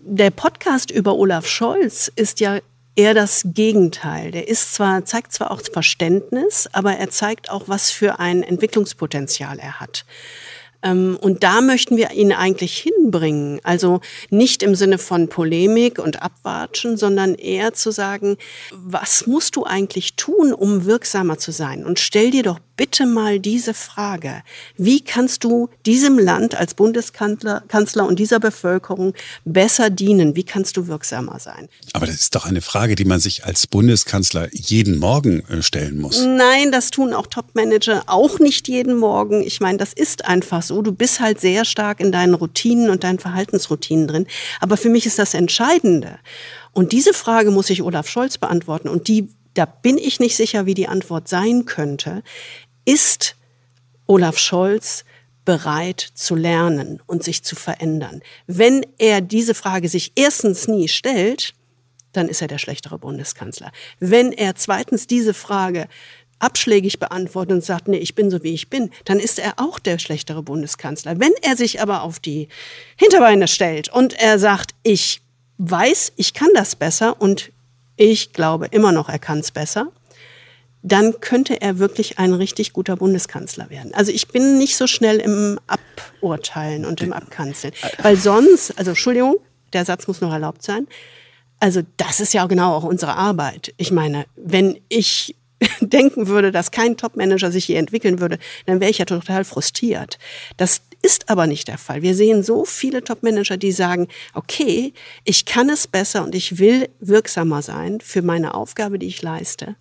Der 0.00 0.30
Podcast 0.30 0.90
über 0.90 1.14
Olaf 1.16 1.46
Scholz 1.46 2.12
ist 2.14 2.40
ja 2.40 2.58
eher 2.94 3.14
das 3.14 3.42
Gegenteil. 3.46 4.32
Der 4.32 4.48
ist 4.48 4.74
zwar, 4.74 5.06
zeigt 5.06 5.32
zwar 5.32 5.50
auch 5.50 5.62
Verständnis, 5.72 6.68
aber 6.72 6.96
er 6.96 7.08
zeigt 7.08 7.50
auch, 7.50 7.64
was 7.68 7.90
für 7.90 8.18
ein 8.18 8.42
Entwicklungspotenzial 8.42 9.58
er 9.58 9.80
hat. 9.80 10.04
Ähm, 10.82 11.18
und 11.20 11.42
da 11.42 11.60
möchten 11.60 11.96
wir 11.96 12.12
ihn 12.12 12.32
eigentlich 12.32 12.78
hinbringen. 12.78 13.60
Also 13.62 14.00
nicht 14.30 14.62
im 14.62 14.74
Sinne 14.74 14.98
von 14.98 15.28
Polemik 15.28 15.98
und 15.98 16.22
Abwatschen, 16.22 16.96
sondern 16.96 17.34
eher 17.34 17.74
zu 17.74 17.90
sagen, 17.90 18.36
was 18.72 19.26
musst 19.26 19.56
du 19.56 19.64
eigentlich 19.64 20.14
tun, 20.16 20.52
um 20.52 20.84
wirksamer 20.84 21.38
zu 21.38 21.52
sein? 21.52 21.84
Und 21.84 21.98
stell 21.98 22.30
dir 22.30 22.42
doch 22.42 22.58
bitte 22.80 23.04
mal 23.04 23.38
diese 23.38 23.74
Frage. 23.74 24.42
Wie 24.78 25.02
kannst 25.02 25.44
du 25.44 25.68
diesem 25.84 26.18
Land 26.18 26.54
als 26.54 26.72
Bundeskanzler 26.72 27.62
Kanzler 27.68 28.06
und 28.06 28.18
dieser 28.18 28.40
Bevölkerung 28.40 29.12
besser 29.44 29.90
dienen? 29.90 30.34
Wie 30.34 30.44
kannst 30.44 30.78
du 30.78 30.86
wirksamer 30.86 31.38
sein? 31.40 31.68
Aber 31.92 32.06
das 32.06 32.14
ist 32.14 32.34
doch 32.34 32.46
eine 32.46 32.62
Frage, 32.62 32.94
die 32.94 33.04
man 33.04 33.20
sich 33.20 33.44
als 33.44 33.66
Bundeskanzler 33.66 34.48
jeden 34.54 34.98
Morgen 34.98 35.40
äh, 35.50 35.60
stellen 35.60 36.00
muss. 36.00 36.22
Nein, 36.24 36.72
das 36.72 36.90
tun 36.90 37.12
auch 37.12 37.26
Topmanager 37.26 38.04
auch 38.06 38.38
nicht 38.38 38.66
jeden 38.66 38.96
Morgen. 38.96 39.42
Ich 39.42 39.60
meine, 39.60 39.76
das 39.76 39.92
ist 39.92 40.24
einfach 40.24 40.62
so. 40.62 40.80
Du 40.80 40.92
bist 40.92 41.20
halt 41.20 41.38
sehr 41.38 41.66
stark 41.66 42.00
in 42.00 42.12
deinen 42.12 42.32
Routinen 42.32 42.88
und 42.88 43.04
deinen 43.04 43.18
Verhaltensroutinen 43.18 44.08
drin. 44.08 44.26
Aber 44.58 44.78
für 44.78 44.88
mich 44.88 45.04
ist 45.04 45.18
das 45.18 45.34
Entscheidende. 45.34 46.18
Und 46.72 46.92
diese 46.92 47.12
Frage 47.12 47.50
muss 47.50 47.66
sich 47.66 47.82
Olaf 47.82 48.08
Scholz 48.08 48.38
beantworten. 48.38 48.88
Und 48.88 49.06
die 49.06 49.28
da 49.54 49.66
bin 49.66 49.98
ich 49.98 50.20
nicht 50.20 50.36
sicher, 50.36 50.66
wie 50.66 50.74
die 50.74 50.88
Antwort 50.88 51.28
sein 51.28 51.64
könnte. 51.64 52.22
Ist 52.84 53.36
Olaf 54.06 54.38
Scholz 54.38 55.04
bereit 55.44 56.00
zu 56.14 56.34
lernen 56.34 57.00
und 57.06 57.24
sich 57.24 57.42
zu 57.42 57.56
verändern? 57.56 58.22
Wenn 58.46 58.84
er 58.98 59.20
diese 59.20 59.54
Frage 59.54 59.88
sich 59.88 60.12
erstens 60.16 60.68
nie 60.68 60.88
stellt, 60.88 61.54
dann 62.12 62.28
ist 62.28 62.42
er 62.42 62.48
der 62.48 62.58
schlechtere 62.58 62.98
Bundeskanzler. 62.98 63.72
Wenn 64.00 64.32
er 64.32 64.56
zweitens 64.56 65.06
diese 65.06 65.34
Frage 65.34 65.86
abschlägig 66.40 66.98
beantwortet 66.98 67.52
und 67.52 67.64
sagt, 67.64 67.86
nee, 67.86 67.98
ich 67.98 68.14
bin 68.14 68.30
so 68.30 68.42
wie 68.42 68.54
ich 68.54 68.70
bin, 68.70 68.90
dann 69.04 69.20
ist 69.20 69.38
er 69.38 69.54
auch 69.58 69.78
der 69.78 69.98
schlechtere 69.98 70.42
Bundeskanzler. 70.42 71.20
Wenn 71.20 71.32
er 71.42 71.56
sich 71.56 71.80
aber 71.80 72.02
auf 72.02 72.18
die 72.18 72.48
Hinterbeine 72.96 73.46
stellt 73.46 73.90
und 73.90 74.14
er 74.14 74.38
sagt, 74.38 74.72
ich 74.82 75.20
weiß, 75.58 76.12
ich 76.16 76.34
kann 76.34 76.48
das 76.54 76.74
besser 76.74 77.20
und 77.20 77.52
ich 77.96 78.32
glaube 78.32 78.66
immer 78.66 78.92
noch, 78.92 79.10
er 79.10 79.18
kann 79.18 79.40
es 79.40 79.50
besser, 79.50 79.92
dann 80.82 81.20
könnte 81.20 81.60
er 81.60 81.78
wirklich 81.78 82.18
ein 82.18 82.32
richtig 82.32 82.72
guter 82.72 82.96
Bundeskanzler 82.96 83.70
werden. 83.70 83.92
Also 83.94 84.12
ich 84.12 84.28
bin 84.28 84.58
nicht 84.58 84.76
so 84.76 84.86
schnell 84.86 85.18
im 85.18 85.58
Aburteilen 85.66 86.86
und 86.86 87.02
im 87.02 87.12
Abkanzeln. 87.12 87.74
Weil 88.02 88.16
sonst, 88.16 88.78
also 88.78 88.92
Entschuldigung, 88.92 89.36
der 89.72 89.84
Satz 89.84 90.06
muss 90.06 90.20
noch 90.20 90.32
erlaubt 90.32 90.62
sein. 90.62 90.86
Also 91.58 91.82
das 91.98 92.20
ist 92.20 92.32
ja 92.32 92.46
genau 92.46 92.74
auch 92.74 92.84
unsere 92.84 93.14
Arbeit. 93.14 93.74
Ich 93.76 93.90
meine, 93.92 94.24
wenn 94.36 94.80
ich 94.88 95.36
denken 95.80 96.26
würde, 96.26 96.50
dass 96.50 96.70
kein 96.70 96.96
Topmanager 96.96 97.52
sich 97.52 97.66
hier 97.66 97.78
entwickeln 97.78 98.20
würde, 98.20 98.38
dann 98.64 98.80
wäre 98.80 98.90
ich 98.90 98.98
ja 98.98 99.04
total 99.04 99.44
frustriert. 99.44 100.18
Das 100.56 100.80
ist 101.02 101.28
aber 101.28 101.46
nicht 101.46 101.68
der 101.68 101.78
Fall. 101.78 102.02
Wir 102.02 102.14
sehen 102.14 102.42
so 102.42 102.64
viele 102.64 103.04
Topmanager, 103.04 103.58
die 103.58 103.72
sagen, 103.72 104.08
okay, 104.34 104.92
ich 105.24 105.44
kann 105.44 105.68
es 105.68 105.86
besser 105.86 106.24
und 106.24 106.34
ich 106.34 106.58
will 106.58 106.88
wirksamer 107.00 107.60
sein 107.60 108.00
für 108.00 108.22
meine 108.22 108.54
Aufgabe, 108.54 108.98
die 108.98 109.06
ich 109.06 109.20
leiste. 109.20 109.76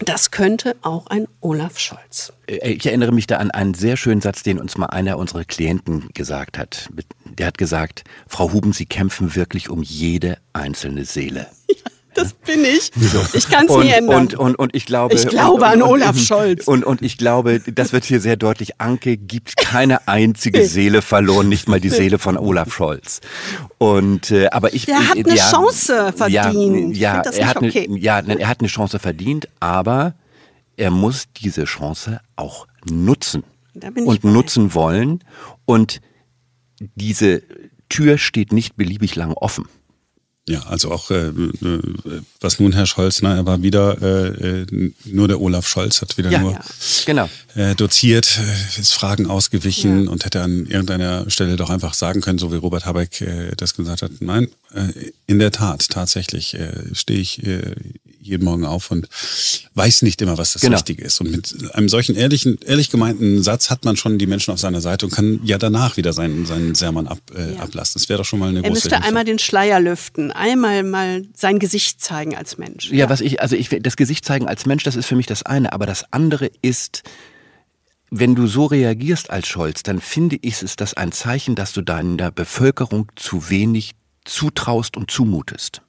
Das 0.00 0.30
könnte 0.30 0.76
auch 0.82 1.06
ein 1.06 1.28
Olaf 1.40 1.78
Scholz. 1.78 2.32
Äh, 2.46 2.72
ich 2.72 2.86
erinnere 2.86 3.12
mich 3.12 3.26
da 3.26 3.36
an 3.36 3.50
einen 3.50 3.74
sehr 3.74 3.96
schönen 3.96 4.20
Satz, 4.20 4.42
den 4.42 4.58
uns 4.58 4.76
mal 4.76 4.86
einer 4.86 5.18
unserer 5.18 5.44
Klienten 5.44 6.08
gesagt 6.14 6.58
hat. 6.58 6.90
Der 7.24 7.46
hat 7.46 7.58
gesagt, 7.58 8.04
Frau 8.26 8.52
Huben, 8.52 8.72
Sie 8.72 8.86
kämpfen 8.86 9.34
wirklich 9.36 9.70
um 9.70 9.82
jede 9.82 10.38
einzelne 10.52 11.04
Seele. 11.04 11.46
Ja, 11.68 11.90
das 12.14 12.32
bin 12.32 12.64
ich. 12.64 12.90
Ich 13.34 13.48
kann 13.48 13.66
es 13.66 13.76
nie 13.76 13.90
ändern. 13.90 14.22
Und, 14.22 14.34
und, 14.34 14.54
und 14.56 14.74
ich 14.74 14.86
glaube, 14.86 15.14
ich 15.14 15.26
glaube 15.26 15.66
an 15.66 15.82
Olaf 15.82 16.18
Scholz. 16.18 16.66
Und, 16.66 16.84
und 16.84 17.02
ich 17.02 17.18
glaube, 17.18 17.60
das 17.60 17.92
wird 17.92 18.04
hier 18.04 18.20
sehr 18.20 18.36
deutlich. 18.36 18.80
Anke 18.80 19.16
gibt 19.16 19.56
keine 19.56 20.08
einzige 20.08 20.66
Seele 20.66 21.02
verloren, 21.02 21.48
nicht 21.48 21.68
mal 21.68 21.80
die 21.80 21.90
Seele 21.90 22.18
von 22.18 22.36
Olaf 22.36 22.72
Scholz. 22.72 23.20
Und 23.78 24.30
äh, 24.30 24.48
aber 24.48 24.74
ich, 24.74 24.86
der 24.86 25.08
hat 25.08 25.16
eine 25.16 25.34
ja, 25.34 25.50
Chance 25.50 26.12
verdient. 26.16 26.96
Ja, 26.96 27.22
ja 27.22 27.30
er 27.30 27.46
hat 27.48 27.56
okay. 27.56 27.86
eine, 27.88 27.98
ja, 27.98 28.18
er 28.20 28.48
hat 28.48 28.60
eine 28.60 28.68
Chance 28.68 28.98
verdient, 28.98 29.48
aber 29.60 30.14
er 30.76 30.90
muss 30.90 31.26
diese 31.36 31.64
Chance 31.64 32.20
auch 32.36 32.66
nutzen 32.88 33.44
und 33.74 34.24
nutzen 34.24 34.74
wollen. 34.74 35.22
Und 35.64 36.00
diese 36.94 37.42
Tür 37.88 38.18
steht 38.18 38.52
nicht 38.52 38.76
beliebig 38.76 39.14
lang 39.16 39.32
offen. 39.32 39.68
Ja, 40.46 40.60
also 40.66 40.90
auch 40.90 41.10
äh, 41.10 41.28
äh, 41.28 41.80
was 42.40 42.60
nun 42.60 42.72
Herr 42.72 42.84
Scholz, 42.84 43.22
ne, 43.22 43.34
er 43.34 43.46
war 43.46 43.62
wieder 43.62 43.96
äh, 44.02 44.60
äh 44.60 44.92
nur 45.06 45.26
der 45.26 45.40
Olaf 45.40 45.66
Scholz 45.66 46.02
hat 46.02 46.18
wieder 46.18 46.30
ja, 46.30 46.38
nur 46.38 46.52
ja. 46.52 46.60
Genau. 47.06 47.30
Äh, 47.54 47.74
doziert, 47.74 48.38
äh, 48.38 48.80
ist 48.80 48.92
Fragen 48.92 49.26
ausgewichen 49.26 50.04
ja. 50.04 50.10
und 50.10 50.26
hätte 50.26 50.42
an 50.42 50.66
irgendeiner 50.66 51.30
Stelle 51.30 51.56
doch 51.56 51.70
einfach 51.70 51.94
sagen 51.94 52.20
können, 52.20 52.38
so 52.38 52.52
wie 52.52 52.56
Robert 52.56 52.84
Habeck 52.84 53.22
äh, 53.22 53.52
das 53.56 53.74
gesagt 53.74 54.02
hat. 54.02 54.10
Nein, 54.20 54.48
äh, 54.74 55.12
in 55.26 55.38
der 55.38 55.50
Tat, 55.50 55.88
tatsächlich 55.88 56.52
äh, 56.54 56.94
stehe 56.94 57.20
ich 57.20 57.42
äh, 57.46 57.74
jeden 58.24 58.44
Morgen 58.44 58.64
auf 58.64 58.90
und 58.90 59.06
weiß 59.74 60.02
nicht 60.02 60.20
immer, 60.22 60.38
was 60.38 60.54
das 60.54 60.62
genau. 60.62 60.76
Richtige 60.76 61.04
ist. 61.04 61.20
Und 61.20 61.30
mit 61.30 61.74
einem 61.74 61.88
solchen 61.88 62.16
ehrlichen, 62.16 62.58
ehrlich 62.64 62.90
gemeinten 62.90 63.42
Satz 63.42 63.70
hat 63.70 63.84
man 63.84 63.96
schon 63.96 64.18
die 64.18 64.26
Menschen 64.26 64.52
auf 64.52 64.58
seiner 64.58 64.80
Seite 64.80 65.06
und 65.06 65.12
kann 65.12 65.40
ja 65.44 65.58
danach 65.58 65.96
wieder 65.96 66.12
seinen, 66.12 66.46
seinen 66.46 66.74
Sermon 66.74 67.06
ab, 67.06 67.18
äh, 67.36 67.54
ja. 67.54 67.60
ablassen. 67.60 68.00
Das 68.00 68.08
wäre 68.08 68.18
doch 68.18 68.24
schon 68.24 68.38
mal 68.38 68.48
eine 68.48 68.60
er 68.60 68.70
große 68.70 68.88
Er 68.88 68.90
müsste 68.92 69.06
einmal 69.06 69.24
den 69.24 69.38
Schleier 69.38 69.78
lüften, 69.78 70.32
einmal 70.34 70.82
mal 70.82 71.22
sein 71.34 71.58
Gesicht 71.58 72.00
zeigen 72.00 72.36
als 72.36 72.58
Mensch. 72.58 72.90
Ja, 72.90 72.96
ja, 72.96 73.08
was 73.10 73.20
ich, 73.20 73.40
also 73.40 73.56
ich, 73.56 73.68
das 73.68 73.96
Gesicht 73.96 74.24
zeigen 74.24 74.48
als 74.48 74.66
Mensch, 74.66 74.82
das 74.82 74.96
ist 74.96 75.06
für 75.06 75.16
mich 75.16 75.26
das 75.26 75.42
eine, 75.42 75.72
aber 75.72 75.86
das 75.86 76.12
andere 76.12 76.50
ist, 76.62 77.02
wenn 78.10 78.34
du 78.34 78.46
so 78.46 78.66
reagierst 78.66 79.30
als 79.30 79.48
Scholz, 79.48 79.82
dann 79.82 80.00
finde 80.00 80.38
ich, 80.40 80.62
ist 80.62 80.80
das 80.80 80.94
ein 80.94 81.12
Zeichen, 81.12 81.54
dass 81.54 81.72
du 81.72 81.82
deiner 81.82 82.30
Bevölkerung 82.30 83.10
zu 83.16 83.50
wenig 83.50 83.92
zutraust 84.24 84.96
und 84.96 85.10
zumutest. 85.10 85.82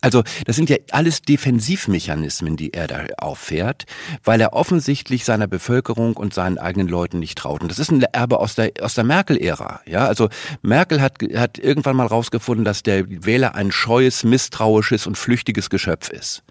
Also 0.00 0.22
das 0.44 0.56
sind 0.56 0.70
ja 0.70 0.76
alles 0.90 1.22
Defensivmechanismen, 1.22 2.56
die 2.56 2.72
er 2.72 2.86
da 2.86 3.04
auffährt, 3.18 3.84
weil 4.24 4.40
er 4.40 4.52
offensichtlich 4.52 5.24
seiner 5.24 5.46
Bevölkerung 5.46 6.16
und 6.16 6.34
seinen 6.34 6.58
eigenen 6.58 6.88
Leuten 6.88 7.18
nicht 7.18 7.38
traut. 7.38 7.62
Und 7.62 7.70
das 7.70 7.78
ist 7.78 7.90
ein 7.90 8.02
Erbe 8.02 8.38
aus 8.38 8.54
der, 8.54 8.72
aus 8.80 8.94
der 8.94 9.04
Merkel-Ära. 9.04 9.80
Ja, 9.86 10.06
also 10.06 10.28
Merkel 10.62 11.00
hat, 11.00 11.18
hat 11.34 11.58
irgendwann 11.58 11.96
mal 11.96 12.06
rausgefunden, 12.06 12.64
dass 12.64 12.82
der 12.82 13.04
Wähler 13.08 13.54
ein 13.54 13.72
scheues, 13.72 14.24
misstrauisches 14.24 15.06
und 15.06 15.16
flüchtiges 15.16 15.70
Geschöpf 15.70 16.10
ist. 16.10 16.42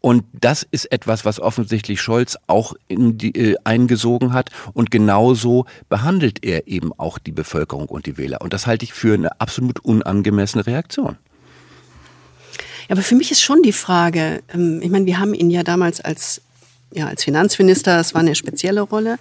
Und 0.00 0.24
das 0.32 0.62
ist 0.62 0.92
etwas, 0.92 1.24
was 1.24 1.40
offensichtlich 1.40 2.00
Scholz 2.00 2.36
auch 2.46 2.74
in 2.86 3.18
die, 3.18 3.34
äh, 3.34 3.56
eingesogen 3.64 4.32
hat. 4.32 4.50
Und 4.72 4.90
genauso 4.90 5.66
behandelt 5.88 6.44
er 6.44 6.68
eben 6.68 6.92
auch 6.96 7.18
die 7.18 7.32
Bevölkerung 7.32 7.88
und 7.88 8.06
die 8.06 8.16
Wähler. 8.16 8.40
Und 8.40 8.52
das 8.52 8.66
halte 8.66 8.84
ich 8.84 8.92
für 8.92 9.14
eine 9.14 9.40
absolut 9.40 9.80
unangemessene 9.80 10.66
Reaktion. 10.66 11.16
Ja, 12.88 12.94
aber 12.94 13.02
für 13.02 13.14
mich 13.14 13.30
ist 13.30 13.42
schon 13.42 13.62
die 13.62 13.72
Frage, 13.72 14.42
ähm, 14.52 14.80
ich 14.82 14.90
meine, 14.90 15.06
wir 15.06 15.18
haben 15.18 15.34
ihn 15.34 15.50
ja 15.50 15.62
damals 15.62 16.00
als, 16.00 16.40
ja, 16.92 17.06
als 17.06 17.24
Finanzminister, 17.24 17.96
das 17.96 18.14
war 18.14 18.20
eine 18.20 18.34
spezielle 18.34 18.80
Rolle, 18.80 19.18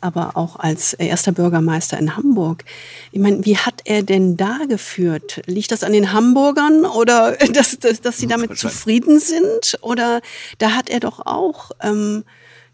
aber 0.00 0.36
auch 0.38 0.56
als 0.56 0.94
erster 0.94 1.32
Bürgermeister 1.32 1.98
in 1.98 2.16
Hamburg. 2.16 2.64
Ich 3.12 3.20
meine, 3.20 3.44
wie 3.44 3.58
hat 3.58 3.82
er 3.84 4.02
denn 4.02 4.38
da 4.38 4.60
geführt? 4.66 5.42
Liegt 5.46 5.72
das 5.72 5.84
an 5.84 5.92
den 5.92 6.12
Hamburgern 6.12 6.86
oder 6.86 7.36
dass, 7.52 7.78
dass, 7.78 8.00
dass 8.00 8.18
sie 8.18 8.26
damit 8.26 8.56
zufrieden 8.58 9.20
sind? 9.20 9.78
Oder 9.82 10.22
da 10.58 10.70
hat 10.70 10.88
er 10.88 11.00
doch 11.00 11.26
auch 11.26 11.72
ähm, 11.82 12.24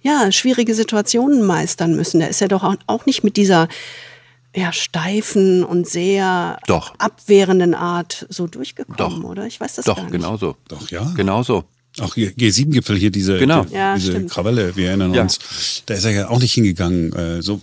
ja, 0.03 0.31
schwierige 0.31 0.75
Situationen 0.75 1.43
meistern 1.43 1.97
müssen. 1.97 2.21
Da 2.21 2.27
ist 2.27 2.41
er 2.41 2.49
doch 2.49 2.77
auch 2.87 3.07
nicht 3.07 3.25
mit 3.25 3.37
dieser 3.37 3.69
ja, 4.57 4.73
steifen 4.73 5.65
und 5.65 5.89
sehr 5.89 6.59
doch. 6.67 6.95
abwehrenden 6.99 7.75
Art 7.75 8.27
so 8.31 8.47
durchgekommen, 8.47 8.97
doch. 8.97 9.23
oder? 9.23 9.47
Ich 9.47 9.61
weiß 9.61 9.77
das 9.77 9.85
doch, 9.85 9.97
gar 9.97 10.05
nicht. 10.05 10.15
Doch, 10.15 10.21
genauso. 10.21 10.57
Doch, 10.69 10.91
ja. 10.91 11.13
Genauso. 11.15 11.65
Auch 11.99 12.15
G7-Gipfel 12.15 12.97
hier, 12.97 13.11
diese, 13.11 13.39
genau. 13.39 13.65
die, 13.65 13.73
ja, 13.73 13.95
diese 13.95 14.27
Krawalle, 14.27 14.77
wir 14.77 14.89
erinnern 14.89 15.15
ja. 15.15 15.23
uns. 15.23 15.39
Da 15.87 15.95
ist 15.95 16.05
er 16.05 16.11
ja 16.11 16.29
auch 16.29 16.41
nicht 16.41 16.53
hingegangen. 16.53 17.11
Äh, 17.15 17.41
so 17.41 17.59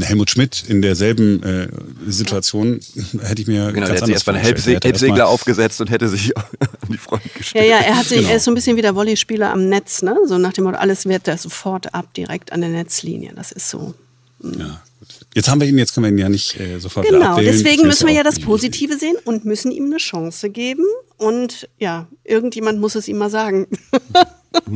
Helmut 0.00 0.30
Schmidt 0.30 0.64
in 0.66 0.82
derselben 0.82 1.40
äh, 1.44 1.68
Situation 2.08 2.80
hätte 3.22 3.42
ich 3.42 3.46
mir 3.46 3.70
genau, 3.70 3.86
ganz 3.86 3.90
er 3.90 3.96
hat 3.96 4.06
sich 4.06 4.14
erstmal 4.14 4.36
einen 4.36 4.44
Helbsegler 4.44 5.28
aufgesetzt 5.28 5.80
und 5.80 5.88
hätte 5.88 6.08
sich 6.08 6.36
an 6.36 6.44
die 6.88 6.98
Front 6.98 7.22
gestellt. 7.34 7.64
Ja, 7.64 7.76
ja, 7.78 7.84
er 7.84 7.96
hat 7.96 8.06
sich, 8.06 8.18
genau. 8.18 8.30
er 8.30 8.36
ist 8.36 8.44
so 8.44 8.50
ein 8.50 8.54
bisschen 8.54 8.76
wie 8.76 8.82
der 8.82 8.96
Volleyspieler 8.96 9.52
am 9.52 9.68
Netz, 9.68 10.02
ne? 10.02 10.16
So 10.26 10.36
nach 10.38 10.52
dem 10.52 10.64
Motto, 10.64 10.78
alles 10.78 11.06
wird 11.06 11.28
da 11.28 11.36
sofort 11.36 11.94
ab, 11.94 12.12
direkt 12.14 12.52
an 12.52 12.62
der 12.62 12.70
Netzlinie. 12.70 13.32
Das 13.36 13.52
ist 13.52 13.70
so. 13.70 13.94
Mh. 14.40 14.58
Ja. 14.58 14.82
Jetzt 15.34 15.48
haben 15.48 15.60
wir 15.60 15.68
ihn, 15.68 15.78
jetzt 15.78 15.94
können 15.94 16.06
wir 16.06 16.10
ihn 16.10 16.18
ja 16.18 16.28
nicht 16.28 16.58
äh, 16.58 16.78
sofort 16.80 17.06
Genau, 17.06 17.38
deswegen 17.38 17.86
müssen 17.86 18.08
wir 18.08 18.14
ja 18.14 18.24
das 18.24 18.40
Positive 18.40 18.98
sehen 18.98 19.16
und 19.24 19.44
müssen 19.44 19.70
ihm 19.70 19.84
eine 19.84 19.98
Chance 19.98 20.50
geben. 20.50 20.84
Und 21.18 21.68
ja, 21.78 22.08
irgendjemand 22.24 22.80
muss 22.80 22.94
es 22.94 23.08
ihm 23.08 23.18
mal 23.18 23.30
sagen. 23.30 23.66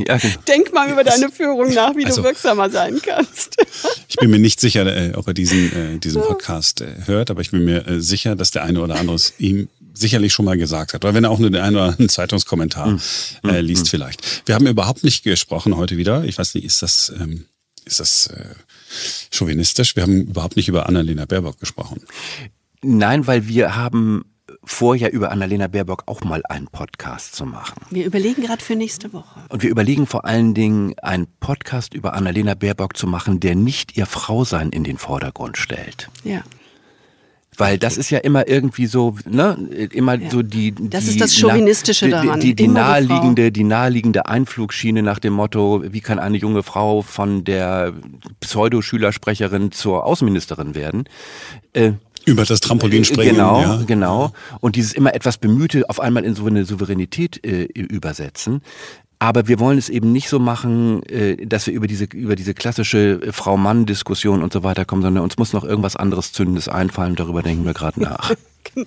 Ja, 0.07 0.19
genau. 0.19 0.35
Denk 0.47 0.73
mal 0.73 0.91
über 0.91 1.03
deine 1.03 1.31
Führung 1.31 1.73
nach, 1.75 1.97
wie 1.97 2.07
also, 2.07 2.23
du 2.23 2.29
wirksamer 2.29 2.71
sein 2.71 3.01
kannst. 3.03 3.57
ich 4.09 4.17
bin 4.17 4.31
mir 4.31 4.39
nicht 4.39 4.61
sicher, 4.61 4.87
äh, 4.87 5.15
ob 5.15 5.27
er 5.27 5.35
diesen, 5.35 5.73
äh, 5.73 5.99
diesen 5.99 6.23
Podcast 6.23 6.81
äh, 6.81 6.87
hört, 7.07 7.31
aber 7.31 7.41
ich 7.41 7.51
bin 7.51 7.65
mir 7.65 7.87
äh, 7.87 8.01
sicher, 8.01 8.37
dass 8.37 8.53
der 8.53 8.63
eine 8.63 8.81
oder 8.81 8.95
andere 8.95 9.17
es 9.17 9.35
ihm 9.39 9.69
sicherlich 9.93 10.33
schon 10.33 10.45
mal 10.45 10.57
gesagt 10.57 10.95
hat. 10.95 11.05
Oder 11.05 11.15
wenn 11.15 11.25
er 11.25 11.31
auch 11.31 11.39
nur 11.39 11.51
den 11.51 11.61
einen 11.61 11.77
oder 11.77 11.87
anderen 11.87 12.09
Zeitungskommentar 12.09 13.01
äh, 13.43 13.49
hm, 13.49 13.67
liest, 13.67 13.87
hm. 13.87 13.91
vielleicht. 13.91 14.47
Wir 14.47 14.55
haben 14.55 14.67
überhaupt 14.67 15.03
nicht 15.03 15.25
gesprochen 15.25 15.77
heute 15.77 15.97
wieder. 15.97 16.25
Ich 16.25 16.39
weiß 16.39 16.55
nicht, 16.55 16.65
ist 16.65 16.83
das, 16.83 17.13
ähm, 17.19 17.47
ist 17.85 18.01
das 18.01 18.29
äh, 18.29 18.55
chauvinistisch. 19.31 19.97
Wir 19.97 20.03
haben 20.03 20.23
überhaupt 20.23 20.57
nicht 20.57 20.69
über 20.69 20.89
Annalena 20.89 21.25
Baerbock 21.25 21.59
gesprochen. 21.59 22.03
Nein, 22.83 23.27
weil 23.27 23.49
wir 23.49 23.77
haben 23.77 24.25
vor, 24.63 24.95
ja 24.95 25.09
über 25.09 25.31
Annalena 25.31 25.69
Baerbock 25.69 26.05
auch 26.07 26.23
mal 26.23 26.43
einen 26.49 26.67
Podcast 26.69 27.35
zu 27.35 27.47
machen. 27.47 27.83
Wir 27.91 28.07
überlegen 28.07 28.43
gerade 28.43 28.63
für 28.63 28.77
nächste 28.77 29.13
Woche. 29.13 29.41
Und 29.49 29.63
wir 29.63 29.71
überlegen 29.71 30.07
vor 30.07 30.25
allen 30.25 30.55
Dingen, 30.55 30.99
einen 31.01 31.27
Podcast 31.41 31.95
über 31.95 32.15
Annalena 32.15 32.55
Baerbock 32.55 32.97
zu 32.97 33.07
machen, 33.07 33.41
der 33.41 33.55
nicht 33.55 33.97
ihr 33.97 34.07
Frausein 34.07 34.71
in 34.71 34.85
den 34.85 34.99
Vordergrund 34.99 35.57
stellt. 35.57 36.09
Ja. 36.25 36.43
Weil 37.57 37.79
das 37.79 37.97
ist 37.97 38.11
ja 38.11 38.19
immer 38.19 38.49
irgendwie 38.49 38.87
so, 38.87 39.17
ne, 39.29 39.57
immer 39.93 40.15
ja. 40.15 40.31
so 40.31 40.43
die, 40.43 40.75
Das 40.75 41.07
ist 41.07 41.21
das 41.21 41.39
Chauvinistische 41.39 42.09
na, 42.09 42.23
daran. 42.23 42.41
Die, 42.41 42.55
die, 42.55 42.65
die 42.65 42.69
naheliegende, 42.69 43.53
die 43.53 43.65
naheliegende 43.65 44.27
Einflugschiene 44.27 45.03
nach 45.03 45.19
dem 45.19 45.35
Motto, 45.35 45.83
wie 45.87 46.01
kann 46.01 46.19
eine 46.19 46.37
junge 46.37 46.63
Frau 46.63 47.03
von 47.03 47.45
der 47.45 47.93
Pseudoschülersprecherin 48.41 49.73
zur 49.73 50.05
Außenministerin 50.05 50.75
werden? 50.75 51.05
Äh, 51.73 51.93
über 52.27 52.45
das 52.45 52.61
Trampolin 52.61 53.03
äh, 53.03 53.05
springen. 53.05 53.37
Genau, 53.37 53.61
ja. 53.61 53.83
genau. 53.87 54.33
Und 54.61 54.77
dieses 54.77 54.93
immer 54.93 55.15
etwas 55.15 55.37
Bemühte 55.37 55.89
auf 55.89 56.01
einmal 56.01 56.25
in 56.25 56.35
so 56.35 56.47
eine 56.47 56.65
Souveränität 56.65 57.45
äh, 57.45 57.65
übersetzen. 57.65 58.63
Aber 59.25 59.49
wir 59.49 59.59
wollen 59.59 59.79
es 59.79 59.89
eben 59.89 60.13
nicht 60.13 60.29
so 60.29 60.39
machen, 60.39 61.03
äh, 61.05 61.47
dass 61.47 61.67
wir 61.67 61.73
über 61.73 61.87
diese, 61.87 62.05
über 62.05 62.37
diese 62.37 62.53
klassische 62.53 63.23
äh, 63.23 63.33
Frau-Mann-Diskussion 63.33 64.43
und 64.43 64.53
so 64.53 64.63
weiter 64.63 64.85
kommen, 64.85 65.01
sondern 65.01 65.25
uns 65.25 65.39
muss 65.39 65.55
noch 65.55 65.65
irgendwas 65.65 65.97
anderes 65.97 66.33
Zündendes 66.33 66.69
einfallen. 66.69 67.15
Darüber 67.15 67.43
denken 67.43 67.65
wir 67.65 67.73
gerade 67.73 68.03
nach. 68.03 68.35
genau. 68.75 68.87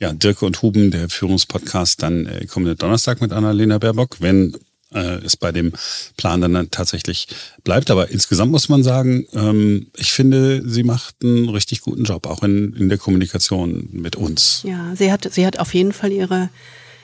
Ja, 0.00 0.14
Dirke 0.14 0.46
und 0.46 0.62
Huben, 0.62 0.90
der 0.90 1.10
Führungspodcast, 1.10 2.02
dann 2.02 2.24
äh, 2.24 2.46
kommenden 2.46 2.78
Donnerstag 2.78 3.20
mit 3.20 3.30
Annalena 3.30 3.76
Baerbock, 3.76 4.22
wenn 4.22 4.56
äh, 4.94 5.22
es 5.22 5.36
bei 5.36 5.52
dem 5.52 5.74
Plan 6.16 6.40
dann 6.40 6.70
tatsächlich 6.70 7.28
bleibt. 7.62 7.90
Aber 7.90 8.08
insgesamt 8.08 8.50
muss 8.50 8.70
man 8.70 8.82
sagen, 8.82 9.26
ähm, 9.34 9.88
ich 9.98 10.12
finde, 10.12 10.62
sie 10.66 10.82
macht 10.82 11.16
einen 11.22 11.50
richtig 11.50 11.82
guten 11.82 12.04
Job, 12.04 12.26
auch 12.26 12.42
in, 12.42 12.72
in 12.72 12.88
der 12.88 12.96
Kommunikation 12.96 13.90
mit 13.92 14.16
uns. 14.16 14.62
Ja, 14.64 14.96
sie 14.96 15.12
hat, 15.12 15.30
sie 15.30 15.44
hat 15.44 15.58
auf 15.58 15.74
jeden 15.74 15.92
Fall 15.92 16.10
ihre 16.10 16.48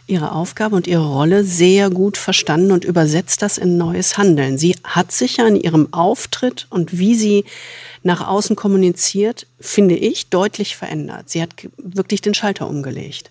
ihre 0.06 0.32
Aufgabe 0.32 0.76
und 0.76 0.86
ihre 0.86 1.06
Rolle 1.06 1.44
sehr 1.44 1.88
gut 1.88 2.16
verstanden 2.16 2.72
und 2.72 2.84
übersetzt 2.84 3.40
das 3.42 3.56
in 3.56 3.78
neues 3.78 4.18
Handeln. 4.18 4.58
Sie 4.58 4.76
hat 4.84 5.12
sich 5.12 5.38
ja 5.38 5.46
in 5.46 5.56
ihrem 5.56 5.92
Auftritt 5.92 6.66
und 6.70 6.98
wie 6.98 7.14
sie 7.14 7.44
nach 8.02 8.26
außen 8.26 8.54
kommuniziert, 8.54 9.46
finde 9.58 9.96
ich, 9.96 10.28
deutlich 10.28 10.76
verändert. 10.76 11.30
Sie 11.30 11.40
hat 11.40 11.54
wirklich 11.78 12.20
den 12.20 12.34
Schalter 12.34 12.68
umgelegt. 12.68 13.30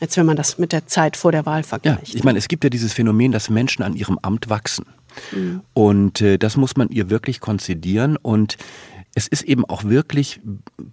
Jetzt, 0.00 0.16
wenn 0.16 0.26
man 0.26 0.36
das 0.36 0.58
mit 0.58 0.72
der 0.72 0.86
Zeit 0.86 1.16
vor 1.16 1.32
der 1.32 1.44
Wahl 1.44 1.62
vergleicht. 1.62 2.08
Ja, 2.08 2.14
ich 2.14 2.24
meine, 2.24 2.38
es 2.38 2.48
gibt 2.48 2.64
ja 2.64 2.70
dieses 2.70 2.92
Phänomen, 2.92 3.32
dass 3.32 3.50
Menschen 3.50 3.82
an 3.82 3.96
ihrem 3.96 4.18
Amt 4.22 4.48
wachsen. 4.48 4.86
Mhm. 5.32 5.60
Und 5.74 6.20
äh, 6.20 6.38
das 6.38 6.56
muss 6.56 6.76
man 6.76 6.88
ihr 6.88 7.10
wirklich 7.10 7.40
konzidieren. 7.40 8.16
Und 8.16 8.56
es 9.14 9.26
ist 9.26 9.42
eben 9.42 9.64
auch 9.64 9.84
wirklich 9.84 10.40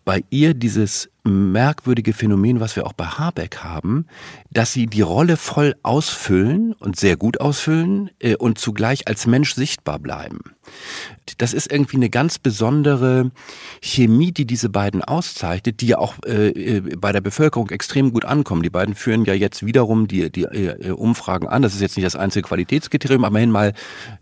bei 0.04 0.24
ihr 0.30 0.54
dieses 0.54 1.10
merkwürdige 1.28 2.14
Phänomen, 2.14 2.60
was 2.60 2.76
wir 2.76 2.86
auch 2.86 2.94
bei 2.94 3.06
Habeck 3.06 3.58
haben, 3.64 4.06
dass 4.52 4.74
sie 4.74 4.88
die 4.88 5.02
Rolle 5.02 5.38
voll 5.38 5.76
ausfüllen 5.84 6.74
und 6.74 6.98
sehr 6.98 7.18
gut 7.18 7.40
ausfüllen 7.40 8.10
äh, 8.20 8.36
und 8.36 8.58
zugleich 8.58 9.08
als 9.08 9.28
Mensch 9.28 9.54
sichtbar 9.56 10.00
bleiben. 10.00 10.40
Das 11.38 11.54
ist 11.54 11.72
irgendwie 11.72 11.98
eine 11.98 12.10
ganz 12.10 12.40
besondere 12.40 13.32
Chemie, 13.82 14.32
die 14.32 14.46
diese 14.46 14.70
beiden 14.70 15.02
auszeichnet, 15.02 15.82
die 15.82 15.88
ja 15.88 15.98
auch 15.98 16.16
äh, 16.26 16.50
äh, 16.50 16.82
bei 16.98 17.12
der 17.12 17.22
Bevölkerung 17.22 17.70
extrem 17.70 18.12
gut 18.14 18.26
ankommen. 18.26 18.64
Die 18.64 18.70
beiden 18.70 18.96
führen 18.96 19.26
ja 19.26 19.34
jetzt 19.34 19.66
wiederum 19.66 20.08
die, 20.08 20.32
die 20.32 20.44
äh, 20.44 20.92
Umfragen 20.92 21.48
an. 21.48 21.62
Das 21.62 21.76
ist 21.76 21.82
jetzt 21.82 21.98
nicht 21.98 22.06
das 22.06 22.16
einzige 22.16 22.48
Qualitätskriterium, 22.48 23.24
aber 23.24 23.38
immerhin 23.38 23.52
mal 23.52 23.74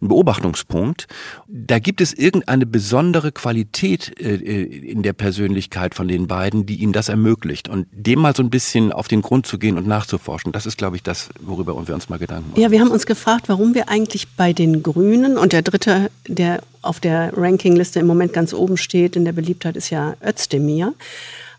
ein 0.01 0.07
Beobachtungspunkt. 0.07 1.07
Da 1.47 1.79
gibt 1.79 2.01
es 2.01 2.13
irgendeine 2.13 2.65
besondere 2.65 3.31
Qualität 3.31 4.19
äh, 4.19 4.35
in 4.35 5.03
der 5.03 5.13
Persönlichkeit 5.13 5.95
von 5.95 6.07
den 6.07 6.27
beiden, 6.27 6.65
die 6.65 6.75
ihnen 6.75 6.93
das 6.95 7.09
ermöglicht. 7.09 7.67
Und 7.69 7.87
dem 7.91 8.19
mal 8.19 8.35
so 8.35 8.43
ein 8.43 8.49
bisschen 8.49 8.91
auf 8.91 9.07
den 9.07 9.21
Grund 9.21 9.45
zu 9.45 9.57
gehen 9.57 9.77
und 9.77 9.87
nachzuforschen, 9.87 10.51
das 10.51 10.65
ist, 10.65 10.77
glaube 10.77 10.95
ich, 10.95 11.03
das, 11.03 11.29
worüber 11.39 11.75
wir 11.87 11.93
uns 11.93 12.09
mal 12.09 12.19
Gedanken 12.19 12.51
machen. 12.51 12.61
Ja, 12.61 12.71
wir 12.71 12.79
haben 12.79 12.91
uns 12.91 13.05
gefragt, 13.05 13.49
warum 13.49 13.73
wir 13.73 13.89
eigentlich 13.89 14.27
bei 14.35 14.53
den 14.53 14.83
Grünen 14.83 15.37
und 15.37 15.53
der 15.53 15.61
dritte, 15.61 16.09
der 16.27 16.61
auf 16.81 16.99
der 16.99 17.35
Rankingliste 17.37 17.99
im 17.99 18.07
Moment 18.07 18.33
ganz 18.33 18.53
oben 18.53 18.77
steht 18.77 19.15
in 19.15 19.25
der 19.25 19.33
Beliebtheit, 19.33 19.75
ist 19.75 19.89
ja 19.89 20.15
Özdemir. 20.25 20.93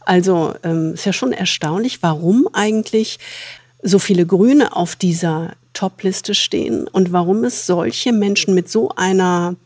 Also 0.00 0.54
ähm, 0.62 0.94
ist 0.94 1.04
ja 1.04 1.12
schon 1.12 1.32
erstaunlich, 1.32 2.02
warum 2.02 2.48
eigentlich 2.52 3.18
so 3.82 3.98
viele 3.98 4.24
Grüne 4.24 4.74
auf 4.74 4.96
dieser 4.96 5.52
Top-Liste 5.72 6.34
stehen 6.34 6.88
und 6.88 7.12
warum 7.12 7.44
es 7.44 7.66
solche 7.66 8.12
Menschen 8.12 8.54
mit 8.54 8.70
so 8.70 8.90
einer 8.96 9.56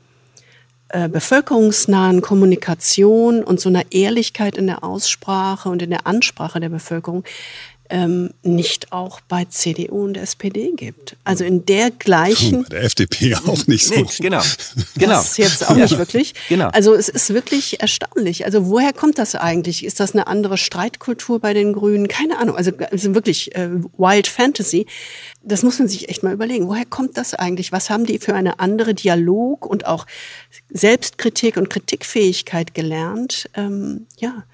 äh, 0.93 1.09
bevölkerungsnahen 1.09 2.21
Kommunikation 2.21 3.43
und 3.45 3.61
so 3.61 3.69
einer 3.69 3.85
Ehrlichkeit 3.91 4.57
in 4.57 4.67
der 4.67 4.85
Aussprache 4.85 5.69
und 5.69 5.83
in 5.83 5.91
der 5.91 6.07
Ansprache 6.07 6.61
der 6.61 6.69
Bevölkerung 6.69 7.25
ähm, 7.91 8.31
nicht 8.43 8.93
auch 8.93 9.21
bei 9.21 9.45
CDU 9.45 10.05
und 10.05 10.17
SPD 10.17 10.73
gibt. 10.77 11.17
Also 11.25 11.45
in 11.45 11.67
der 11.67 11.91
gleichen. 11.91 12.63
Bei 12.63 12.77
der 12.77 12.85
FDP 12.85 13.35
auch 13.35 13.67
nicht 13.67 13.85
so. 13.87 13.95
Nee, 13.95 14.07
genau. 14.19 14.43
genau. 14.97 15.15
Das 15.15 15.37
jetzt 15.37 15.69
auch 15.69 15.75
nicht 15.75 15.99
wirklich. 15.99 16.35
Genau. 16.49 16.69
Also 16.69 16.95
es 16.95 17.09
ist 17.09 17.35
wirklich 17.35 17.81
erstaunlich. 17.81 18.45
Also 18.45 18.67
woher 18.67 18.93
kommt 18.93 19.19
das 19.19 19.35
eigentlich? 19.35 19.85
Ist 19.85 20.01
das 20.01 20.13
eine 20.13 20.29
andere 20.29 20.57
Streitkultur 20.57 21.41
bei 21.41 21.53
den 21.53 21.73
Grünen? 21.73 22.09
Keine 22.09 22.39
Ahnung. 22.39 22.57
Also, 22.57 22.71
also 22.91 23.15
wirklich 23.15 23.55
äh, 23.57 23.69
Wild 23.99 24.29
Fantasy. 24.29 24.87
Das 25.43 25.63
muss 25.63 25.79
man 25.79 25.89
sich 25.89 26.09
echt 26.09 26.23
mal 26.23 26.35
überlegen. 26.35 26.69
Woher 26.69 26.85
kommt 26.85 27.17
das 27.17 27.35
eigentlich? 27.35 27.73
Was 27.73 27.89
haben 27.89 28.05
die 28.05 28.19
für 28.19 28.35
eine 28.35 28.61
andere 28.61 28.95
Dialog 28.95 29.65
und 29.65 29.87
auch 29.87 30.07
Selbstkritik 30.69 31.57
und 31.57 31.71
Kritikfähigkeit 31.71 32.75
gelernt? 32.75 33.49
Ähm, 33.55 34.07
ja, 34.19 34.45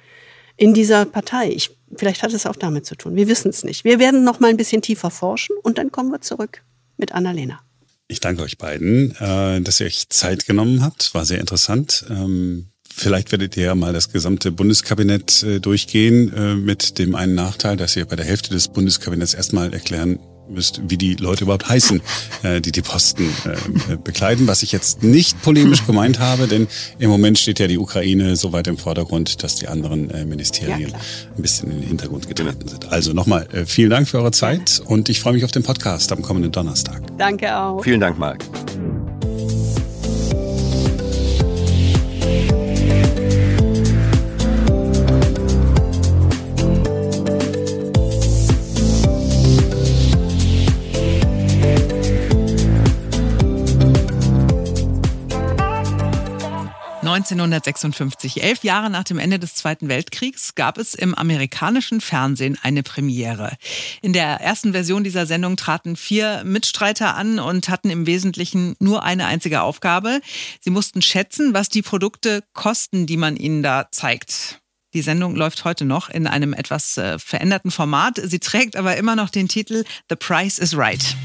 in 0.57 0.75
dieser 0.75 1.05
Partei. 1.05 1.51
Ich 1.51 1.77
Vielleicht 1.95 2.23
hat 2.23 2.33
es 2.33 2.47
auch 2.47 2.57
damit 2.57 2.85
zu 2.87 2.97
tun. 2.97 3.15
Wir 3.15 3.29
wissen 3.29 3.51
es 3.51 3.63
nicht. 3.63 3.85
Wir 3.85 3.99
werden 3.99 4.25
noch 4.25 4.41
mal 4.41 4.49
ein 4.49 4.57
bisschen 4.57 4.83
tiefer 4.83 5.11
forschen 5.11 5.57
und 5.63 5.79
dann 5.79 5.93
kommen 5.93 6.11
wir 6.11 6.21
zurück 6.21 6.63
mit 6.97 7.13
Annalena. 7.13 7.61
Ich 8.09 8.21
danke 8.21 8.43
euch 8.43 8.59
beiden, 8.59 9.15
äh, 9.17 9.61
dass 9.61 9.81
ihr 9.81 9.87
euch 9.87 10.09
Zeit 10.09 10.47
genommen 10.47 10.83
habt. 10.83 11.15
War 11.15 11.25
sehr 11.25 11.41
interessant. 11.41 12.05
Ähm, 12.11 12.69
vielleicht 12.93 13.33
werdet 13.33 13.57
ihr 13.57 13.65
ja 13.65 13.75
mal 13.75 13.93
das 13.93 14.13
gesamte 14.13 14.53
Bundeskabinett 14.53 15.43
äh, 15.43 15.61
durchgehen 15.61 16.33
äh, 16.33 16.55
mit 16.55 16.99
dem 16.99 17.15
einen 17.15 17.35
Nachteil, 17.35 17.77
dass 17.77 17.97
ihr 17.97 18.05
bei 18.05 18.17
der 18.17 18.27
Hälfte 18.27 18.51
des 18.51 18.69
Bundeskabinetts 18.69 19.35
erstmal 19.35 19.73
erklären 19.73 20.19
müsst, 20.49 20.81
wie 20.89 20.97
die 20.97 21.15
Leute 21.15 21.45
überhaupt 21.45 21.69
heißen, 21.69 22.01
äh, 22.43 22.61
die 22.61 22.73
die 22.73 22.83
Posten 22.83 23.29
äh, 23.45 23.97
bekleiden. 23.97 24.47
Was 24.47 24.63
ich 24.63 24.73
jetzt 24.73 25.03
nicht 25.03 25.41
polemisch 25.43 25.87
gemeint 25.87 26.19
habe, 26.19 26.47
denn 26.47 26.67
im 26.99 27.11
Moment 27.11 27.39
steht 27.39 27.59
ja 27.59 27.67
die 27.67 27.79
Ukraine 27.79 28.37
so 28.37 28.53
weit 28.53 28.67
im 28.67 28.79
Vordergrund, 28.79 29.43
dass 29.43 29.57
die 29.57 29.69
anderen 29.69 30.11
äh, 30.11 30.25
Ministerien 30.25 30.91
ja, 30.91 30.99
ein 31.37 31.43
bisschen 31.43 31.71
in 31.71 31.81
den 31.81 31.89
Hintergrund 31.89 32.29
getreten 32.29 32.69
sind. 32.69 32.93
Also 32.93 33.13
nochmal 33.13 33.47
äh, 33.53 33.67
vielen 33.67 33.91
Dank 33.91 34.09
für 34.09 34.19
eure 34.19 34.33
Zeit 34.33 34.83
und 34.85 35.09
ich 35.09 35.21
freue 35.21 35.33
mich 35.33 35.45
auf 35.45 35.53
den 35.53 35.63
Podcast 35.63 36.13
am 36.13 36.23
kommenden 36.23 36.53
Donnerstag. 36.53 37.03
Danke 37.19 37.57
auch. 37.57 37.83
Vielen 37.83 38.01
Dank, 38.01 38.19
Marc. 38.19 38.45
1956, 57.17 58.43
elf 58.43 58.63
Jahre 58.63 58.91
nach 58.91 59.05
dem 59.05 59.19
Ende 59.19 59.39
des 59.39 59.55
Zweiten 59.55 59.89
Weltkriegs, 59.89 60.55
gab 60.55 60.77
es 60.77 60.95
im 60.95 61.15
amerikanischen 61.15 62.03
Fernsehen 62.03 62.59
eine 62.63 62.83
Premiere. 62.83 63.57
In 64.03 64.13
der 64.13 64.41
ersten 64.43 64.73
Version 64.73 65.03
dieser 65.03 65.25
Sendung 65.25 65.57
traten 65.57 65.97
vier 65.97 66.43
Mitstreiter 66.45 67.15
an 67.15 67.39
und 67.39 67.71
hatten 67.71 67.89
im 67.89 68.07
Wesentlichen 68.07 68.77
nur 68.81 69.03
eine 69.03 69.27
einzige 69.27 69.63
Aufgabe. 69.63 70.21
Sie 70.61 70.71
mussten 70.71 71.01
schätzen, 71.01 71.55
was 71.55 71.71
die 71.71 71.83
Produkte 71.83 72.45
kosten, 72.53 73.07
die 73.07 73.17
man 73.17 73.37
ihnen 73.37 73.63
da 73.63 73.89
zeigt. 73.91 74.61
Die 74.93 75.03
Sendung 75.03 75.37
läuft 75.37 75.65
heute 75.65 75.87
noch 75.87 76.11
in 76.11 76.27
einem 76.27 76.53
etwas 76.53 76.99
äh, 76.99 77.19
veränderten 77.19 77.71
Format. 77.71 78.21
Sie 78.23 78.41
trägt 78.41 78.77
aber 78.77 78.97
immer 78.97 79.17
noch 79.17 79.31
den 79.31 79.49
Titel 79.49 79.85
The 80.11 80.17
Price 80.17 80.59
is 80.59 80.77
Right. 80.77 81.17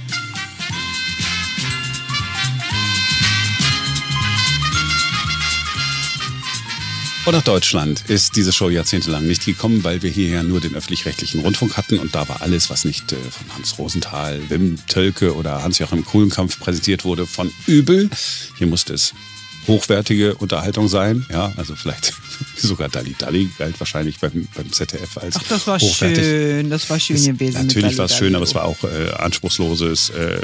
Und 7.24 7.34
nach 7.34 7.44
Deutschland 7.44 8.10
ist 8.10 8.36
diese 8.36 8.52
Show 8.52 8.70
jahrzehntelang 8.70 9.28
nicht 9.28 9.46
gekommen, 9.46 9.84
weil 9.84 10.02
wir 10.02 10.10
hier 10.10 10.30
ja 10.30 10.44
nur 10.44 10.60
den 10.60 10.74
öffentlich-rechtlichen 10.74 11.42
Rundfunk 11.42 11.78
hatten 11.78 12.00
und 12.00 12.16
da 12.16 12.28
war 12.28 12.42
alles, 12.42 12.72
was 12.72 12.84
nicht 12.84 13.12
äh, 13.12 13.16
von 13.16 13.56
Hans 13.56 13.78
Rosenthal, 13.78 14.42
Wim 14.50 14.80
Tölke 14.88 15.36
oder 15.36 15.62
Hans-Joachim 15.62 16.04
Kuhlenkampf 16.04 16.60
präsentiert 16.60 17.06
wurde, 17.06 17.28
von 17.28 17.52
übel. 17.68 18.10
Hier 18.58 18.66
musste 18.66 18.96
es 18.96 19.14
hochwertige 19.68 20.34
Unterhaltung 20.36 20.88
sein. 20.88 21.26
Ja, 21.30 21.54
also 21.58 21.76
vielleicht 21.76 22.14
sogar 22.58 22.90
Dalli 22.90 23.16
Dalli 23.18 23.50
galt 23.58 23.80
wahrscheinlich 23.80 24.20
beim, 24.20 24.48
beim 24.56 24.72
ZDF 24.72 25.18
als 25.18 25.36
Ach, 25.38 25.44
das 25.50 25.68
war 25.68 25.80
hochwertig. 25.80 26.24
schön, 26.24 26.70
das 26.70 26.90
war 26.90 27.00
schön 27.00 27.24
gewesen. 27.24 27.66
Natürlich 27.68 27.98
war 27.98 28.06
es 28.06 28.16
schön, 28.16 28.36
aber 28.36 28.44
es 28.44 28.56
war 28.56 28.66
auch 28.66 28.84
äh, 28.84 29.12
anspruchsloses 29.12 30.10
äh, 30.12 30.42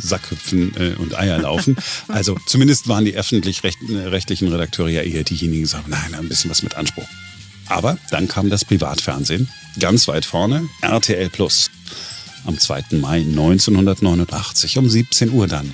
Sackhüpfen 0.00 0.74
äh, 0.76 0.94
und 0.98 1.18
Eierlaufen. 1.18 1.76
Also 2.08 2.36
zumindest 2.46 2.88
waren 2.88 3.04
die 3.04 3.14
öffentlich-rechtlichen 3.14 4.48
Redakteure 4.48 4.88
ja 4.88 5.02
eher 5.02 5.24
diejenigen, 5.24 5.62
die 5.62 5.66
sagen, 5.66 5.86
nein, 5.88 6.14
ein 6.14 6.28
bisschen 6.28 6.50
was 6.50 6.62
mit 6.62 6.74
Anspruch. 6.76 7.08
Aber 7.66 7.98
dann 8.10 8.28
kam 8.28 8.48
das 8.50 8.64
Privatfernsehen, 8.64 9.48
ganz 9.80 10.06
weit 10.08 10.24
vorne, 10.24 10.68
RTL 10.82 11.28
Plus. 11.30 11.70
Am 12.44 12.58
2. 12.58 12.84
Mai 12.92 13.18
1989 13.22 14.78
um 14.78 14.88
17 14.88 15.32
Uhr 15.32 15.48
dann 15.48 15.72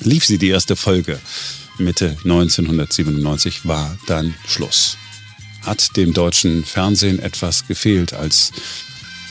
lief 0.00 0.24
sie 0.24 0.38
die 0.38 0.48
erste 0.48 0.76
Folge. 0.76 1.18
Mitte 1.80 2.10
1997 2.24 3.66
war 3.66 3.96
dann 4.06 4.34
Schluss. 4.46 4.96
Hat 5.62 5.96
dem 5.96 6.12
deutschen 6.12 6.64
Fernsehen 6.64 7.18
etwas 7.18 7.66
gefehlt, 7.66 8.12
als 8.12 8.52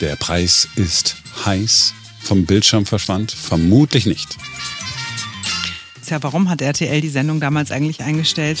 der 0.00 0.16
Preis 0.16 0.68
ist 0.76 1.16
heiß 1.44 1.94
vom 2.20 2.44
Bildschirm 2.44 2.86
verschwand? 2.86 3.32
Vermutlich 3.32 4.06
nicht. 4.06 4.36
Tja, 6.06 6.22
warum 6.22 6.48
hat 6.48 6.60
RTL 6.60 7.00
die 7.00 7.08
Sendung 7.08 7.40
damals 7.40 7.70
eigentlich 7.70 8.02
eingestellt? 8.02 8.58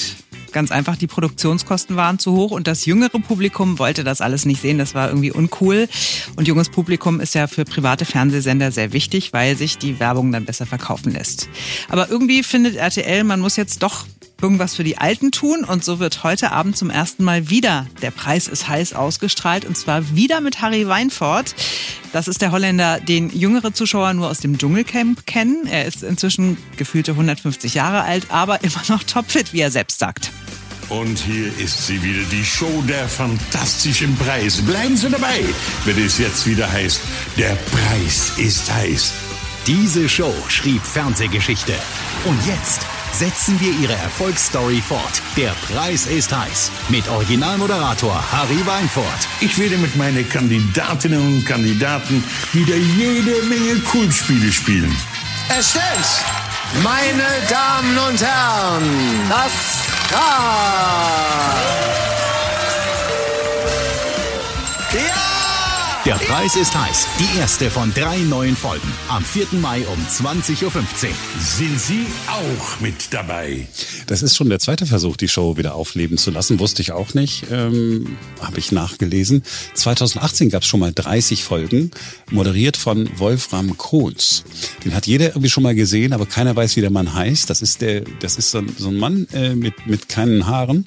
Ganz 0.52 0.70
einfach, 0.70 0.96
die 0.96 1.06
Produktionskosten 1.06 1.96
waren 1.96 2.18
zu 2.18 2.32
hoch 2.32 2.50
und 2.50 2.66
das 2.66 2.86
jüngere 2.86 3.18
Publikum 3.20 3.78
wollte 3.78 4.04
das 4.04 4.20
alles 4.20 4.44
nicht 4.44 4.60
sehen. 4.60 4.78
Das 4.78 4.94
war 4.94 5.08
irgendwie 5.08 5.32
uncool. 5.32 5.88
Und 6.36 6.48
junges 6.48 6.68
Publikum 6.68 7.20
ist 7.20 7.34
ja 7.34 7.46
für 7.46 7.64
private 7.64 8.04
Fernsehsender 8.04 8.72
sehr 8.72 8.92
wichtig, 8.92 9.32
weil 9.32 9.56
sich 9.56 9.78
die 9.78 10.00
Werbung 10.00 10.32
dann 10.32 10.44
besser 10.44 10.66
verkaufen 10.66 11.12
lässt. 11.12 11.48
Aber 11.88 12.08
irgendwie 12.08 12.42
findet 12.42 12.76
RTL, 12.76 13.24
man 13.24 13.40
muss 13.40 13.56
jetzt 13.56 13.82
doch 13.82 14.06
irgendwas 14.42 14.74
für 14.74 14.84
die 14.84 14.98
Alten 14.98 15.30
tun. 15.32 15.64
Und 15.64 15.84
so 15.84 15.98
wird 15.98 16.24
heute 16.24 16.52
Abend 16.52 16.76
zum 16.76 16.90
ersten 16.90 17.24
Mal 17.24 17.50
wieder 17.50 17.86
Der 18.02 18.10
Preis 18.10 18.48
ist 18.48 18.68
heiß 18.68 18.94
ausgestrahlt. 18.94 19.64
Und 19.64 19.76
zwar 19.76 20.14
wieder 20.14 20.40
mit 20.40 20.60
Harry 20.60 20.86
Weinfurt. 20.86 21.54
Das 22.12 22.28
ist 22.28 22.42
der 22.42 22.52
Holländer, 22.52 23.00
den 23.00 23.30
jüngere 23.30 23.72
Zuschauer 23.72 24.12
nur 24.14 24.28
aus 24.28 24.38
dem 24.38 24.58
Dschungelcamp 24.58 25.26
kennen. 25.26 25.66
Er 25.66 25.84
ist 25.84 26.02
inzwischen 26.02 26.56
gefühlte 26.76 27.12
150 27.12 27.74
Jahre 27.74 28.02
alt, 28.02 28.26
aber 28.30 28.62
immer 28.64 28.82
noch 28.88 29.02
topfit, 29.04 29.52
wie 29.52 29.60
er 29.60 29.70
selbst 29.70 29.98
sagt. 29.98 30.30
Und 30.90 31.20
hier 31.20 31.56
ist 31.58 31.86
sie 31.86 32.02
wieder, 32.02 32.24
die 32.32 32.44
Show 32.44 32.82
der 32.88 33.08
fantastischen 33.08 34.16
Preise. 34.16 34.62
Bleiben 34.62 34.96
Sie 34.96 35.08
dabei, 35.08 35.44
wenn 35.84 35.96
es 36.04 36.18
jetzt 36.18 36.46
wieder 36.48 36.70
heißt, 36.70 37.00
der 37.38 37.56
Preis 37.70 38.32
ist 38.38 38.72
heiß. 38.72 39.12
Diese 39.68 40.08
Show 40.08 40.34
schrieb 40.48 40.82
Fernsehgeschichte. 40.82 41.74
Und 42.24 42.44
jetzt 42.44 42.80
setzen 43.12 43.60
wir 43.60 43.72
ihre 43.72 43.94
Erfolgsstory 43.94 44.80
fort. 44.80 45.22
Der 45.36 45.52
Preis 45.66 46.06
ist 46.06 46.34
heiß. 46.34 46.70
Mit 46.88 47.08
Originalmoderator 47.08 48.22
Harry 48.32 48.64
Weinfurt. 48.66 49.28
Ich 49.40 49.58
werde 49.58 49.78
mit 49.78 49.96
meinen 49.96 50.28
Kandidatinnen 50.28 51.20
und 51.20 51.44
Kandidaten 51.44 52.24
wieder 52.52 52.76
jede 52.76 53.42
Menge 53.44 53.80
Kultspiele 53.80 54.52
spielen. 54.52 54.94
Es 55.58 55.70
stimmt! 55.70 56.84
Meine 56.84 57.24
Damen 57.48 57.98
und 57.98 58.22
Herren, 58.22 59.28
das 59.28 59.80
Rad! 60.12 61.30
Der 66.06 66.14
Preis 66.14 66.56
ist 66.56 66.74
heiß. 66.74 67.06
Die 67.18 67.38
erste 67.38 67.70
von 67.70 67.92
drei 67.92 68.16
neuen 68.20 68.56
Folgen. 68.56 68.88
Am 69.10 69.22
4. 69.22 69.48
Mai 69.60 69.86
um 69.86 69.98
20.15 70.06 70.64
Uhr. 70.64 70.72
Sind 71.38 71.78
Sie 71.78 72.06
auch 72.26 72.80
mit 72.80 73.12
dabei? 73.12 73.68
Das 74.06 74.22
ist 74.22 74.34
schon 74.34 74.48
der 74.48 74.60
zweite 74.60 74.86
Versuch, 74.86 75.18
die 75.18 75.28
Show 75.28 75.58
wieder 75.58 75.74
aufleben 75.74 76.16
zu 76.16 76.30
lassen. 76.30 76.58
Wusste 76.58 76.80
ich 76.80 76.92
auch 76.92 77.12
nicht. 77.12 77.44
Ähm, 77.50 78.16
Habe 78.40 78.58
ich 78.58 78.72
nachgelesen. 78.72 79.42
2018 79.74 80.48
gab 80.48 80.62
es 80.62 80.68
schon 80.68 80.80
mal 80.80 80.92
30 80.94 81.44
Folgen, 81.44 81.90
moderiert 82.30 82.78
von 82.78 83.10
Wolfram 83.18 83.76
Kohls. 83.76 84.44
Den 84.86 84.94
hat 84.94 85.06
jeder 85.06 85.28
irgendwie 85.28 85.50
schon 85.50 85.64
mal 85.64 85.74
gesehen, 85.74 86.14
aber 86.14 86.24
keiner 86.24 86.56
weiß, 86.56 86.76
wie 86.76 86.80
der 86.80 86.90
Mann 86.90 87.12
heißt. 87.12 87.50
Das 87.50 87.60
ist 87.60 87.82
der, 87.82 88.04
das 88.20 88.36
ist 88.36 88.52
so, 88.52 88.62
so 88.78 88.88
ein 88.88 88.96
Mann 88.96 89.26
äh, 89.34 89.54
mit, 89.54 89.86
mit 89.86 90.08
keinen 90.08 90.46
Haaren 90.46 90.86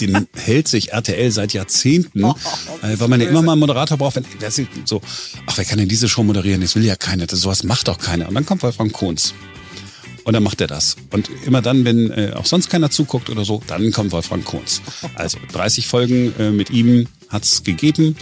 den 0.00 0.26
hält 0.34 0.68
sich 0.68 0.92
RTL 0.92 1.30
seit 1.30 1.52
Jahrzehnten, 1.52 2.24
äh, 2.24 2.98
weil 2.98 3.08
man 3.08 3.20
ja 3.20 3.28
immer 3.28 3.42
mal 3.42 3.52
einen 3.52 3.60
Moderator 3.60 3.98
braucht. 3.98 4.16
Wenn, 4.16 4.24
wer 4.38 4.50
sieht, 4.50 4.68
so, 4.84 5.00
ach, 5.46 5.58
wer 5.58 5.64
kann 5.64 5.78
denn 5.78 5.88
diese 5.88 6.08
Show 6.08 6.22
moderieren? 6.22 6.60
Das 6.60 6.76
will 6.76 6.84
ja 6.84 6.96
keiner. 6.96 7.26
Das, 7.26 7.40
sowas 7.40 7.62
macht 7.62 7.88
doch 7.88 7.98
keiner. 7.98 8.28
Und 8.28 8.34
dann 8.34 8.46
kommt 8.46 8.62
Wolfram 8.62 8.92
Kohns. 8.92 9.34
Und 10.26 10.32
dann 10.32 10.42
macht 10.42 10.60
er 10.60 10.66
das. 10.66 10.96
Und 11.12 11.30
immer 11.44 11.62
dann, 11.62 11.84
wenn 11.84 12.10
äh, 12.10 12.32
auch 12.34 12.46
sonst 12.46 12.68
keiner 12.68 12.90
zuguckt 12.90 13.30
oder 13.30 13.44
so, 13.44 13.62
dann 13.68 13.92
kommt 13.92 14.10
Wolfram 14.10 14.44
Kohns. 14.44 14.82
Also 15.14 15.38
30 15.52 15.86
Folgen 15.86 16.34
äh, 16.40 16.50
mit 16.50 16.70
ihm 16.70 17.06
hat's 17.28 17.62
gegeben. 17.62 18.16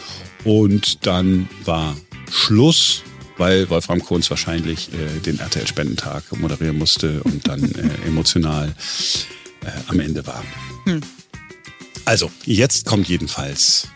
Und 0.44 1.06
dann 1.06 1.48
war 1.64 1.96
Schluss, 2.30 3.02
weil 3.38 3.70
Wolfram 3.70 4.04
Kohns 4.04 4.28
wahrscheinlich 4.28 4.90
äh, 4.92 5.20
den 5.20 5.38
RTL-Spendentag 5.38 6.24
moderieren 6.38 6.76
musste 6.76 7.22
und 7.22 7.48
dann 7.48 7.62
äh, 7.62 8.06
emotional 8.06 8.74
äh, 9.64 9.70
am 9.86 9.98
Ende 10.00 10.26
war. 10.26 10.44
Hm. 10.84 11.00
Also, 12.04 12.30
jetzt 12.44 12.84
kommt 12.84 13.08
jedenfalls 13.08 13.88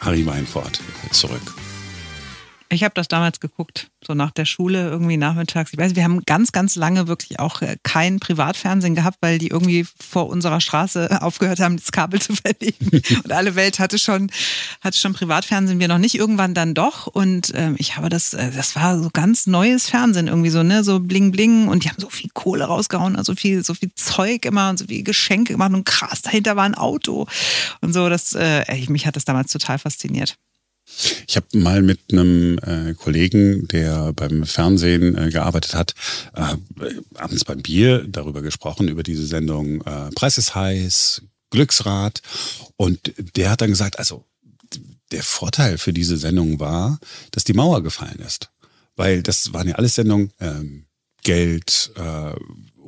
Harry 0.00 0.24
Weinfurt 0.26 0.80
zurück. 1.12 1.54
Ich 2.70 2.82
habe 2.82 2.94
das 2.94 3.08
damals 3.08 3.40
geguckt, 3.40 3.90
so 4.04 4.14
nach 4.14 4.30
der 4.30 4.46
Schule, 4.46 4.88
irgendwie 4.88 5.16
nachmittags. 5.16 5.72
Ich 5.72 5.78
weiß, 5.78 5.94
wir 5.94 6.04
haben 6.04 6.22
ganz, 6.24 6.50
ganz 6.50 6.76
lange 6.76 7.08
wirklich 7.08 7.38
auch 7.38 7.62
äh, 7.62 7.76
kein 7.82 8.20
Privatfernsehen 8.20 8.94
gehabt, 8.94 9.18
weil 9.20 9.38
die 9.38 9.48
irgendwie 9.48 9.86
vor 10.00 10.28
unserer 10.28 10.60
Straße 10.60 11.08
aufgehört 11.22 11.60
haben, 11.60 11.76
das 11.76 11.92
Kabel 11.92 12.20
zu 12.20 12.34
verlegen. 12.34 12.90
Und 13.24 13.32
alle 13.32 13.54
Welt 13.54 13.78
hatte 13.78 13.98
schon, 13.98 14.30
hatte 14.80 14.98
schon 14.98 15.12
Privatfernsehen, 15.12 15.78
wir 15.78 15.88
noch 15.88 15.98
nicht, 15.98 16.14
irgendwann 16.14 16.54
dann 16.54 16.74
doch. 16.74 17.06
Und 17.06 17.52
ähm, 17.54 17.76
ich 17.78 17.96
habe 17.96 18.08
das, 18.08 18.34
äh, 18.34 18.50
das 18.50 18.76
war 18.76 18.98
so 19.00 19.10
ganz 19.12 19.46
neues 19.46 19.88
Fernsehen 19.88 20.28
irgendwie 20.28 20.50
so, 20.50 20.62
ne, 20.62 20.82
so 20.82 21.00
bling 21.00 21.32
bling. 21.32 21.68
Und 21.68 21.84
die 21.84 21.90
haben 21.90 22.00
so 22.00 22.08
viel 22.08 22.30
Kohle 22.32 22.64
rausgehauen, 22.64 23.16
also 23.16 23.34
viel, 23.34 23.62
so 23.62 23.74
viel 23.74 23.92
Zeug 23.94 24.46
immer 24.46 24.70
und 24.70 24.78
so 24.78 24.86
viel 24.86 25.02
Geschenke 25.02 25.52
gemacht 25.52 25.72
und 25.72 25.84
krass, 25.84 26.22
dahinter 26.22 26.56
war 26.56 26.64
ein 26.64 26.74
Auto. 26.74 27.26
Und 27.82 27.92
so, 27.92 28.08
das, 28.08 28.32
äh, 28.32 28.64
mich 28.88 29.06
hat 29.06 29.16
das 29.16 29.24
damals 29.24 29.52
total 29.52 29.78
fasziniert. 29.78 30.36
Ich 31.26 31.36
habe 31.36 31.46
mal 31.54 31.82
mit 31.82 32.00
einem 32.12 32.58
äh, 32.58 32.94
Kollegen, 32.94 33.66
der 33.68 34.12
beim 34.12 34.44
Fernsehen 34.44 35.16
äh, 35.16 35.30
gearbeitet 35.30 35.74
hat, 35.74 35.94
äh, 36.34 36.56
abends 37.14 37.44
beim 37.44 37.62
Bier 37.62 38.04
darüber 38.06 38.42
gesprochen, 38.42 38.88
über 38.88 39.02
diese 39.02 39.26
Sendung 39.26 39.80
äh, 39.82 40.10
Preis 40.14 40.38
ist 40.38 40.54
heiß, 40.54 41.22
Glücksrad. 41.50 42.22
Und 42.76 43.14
der 43.36 43.50
hat 43.50 43.60
dann 43.60 43.70
gesagt, 43.70 43.98
also 43.98 44.24
der 45.10 45.22
Vorteil 45.22 45.78
für 45.78 45.92
diese 45.92 46.16
Sendung 46.16 46.60
war, 46.60 46.98
dass 47.30 47.44
die 47.44 47.52
Mauer 47.54 47.82
gefallen 47.82 48.20
ist. 48.24 48.50
Weil 48.96 49.22
das 49.22 49.52
waren 49.52 49.68
ja 49.68 49.74
alles 49.76 49.94
Sendungen, 49.94 50.32
ähm, 50.40 50.86
Geld, 51.22 51.92
äh, 51.96 52.34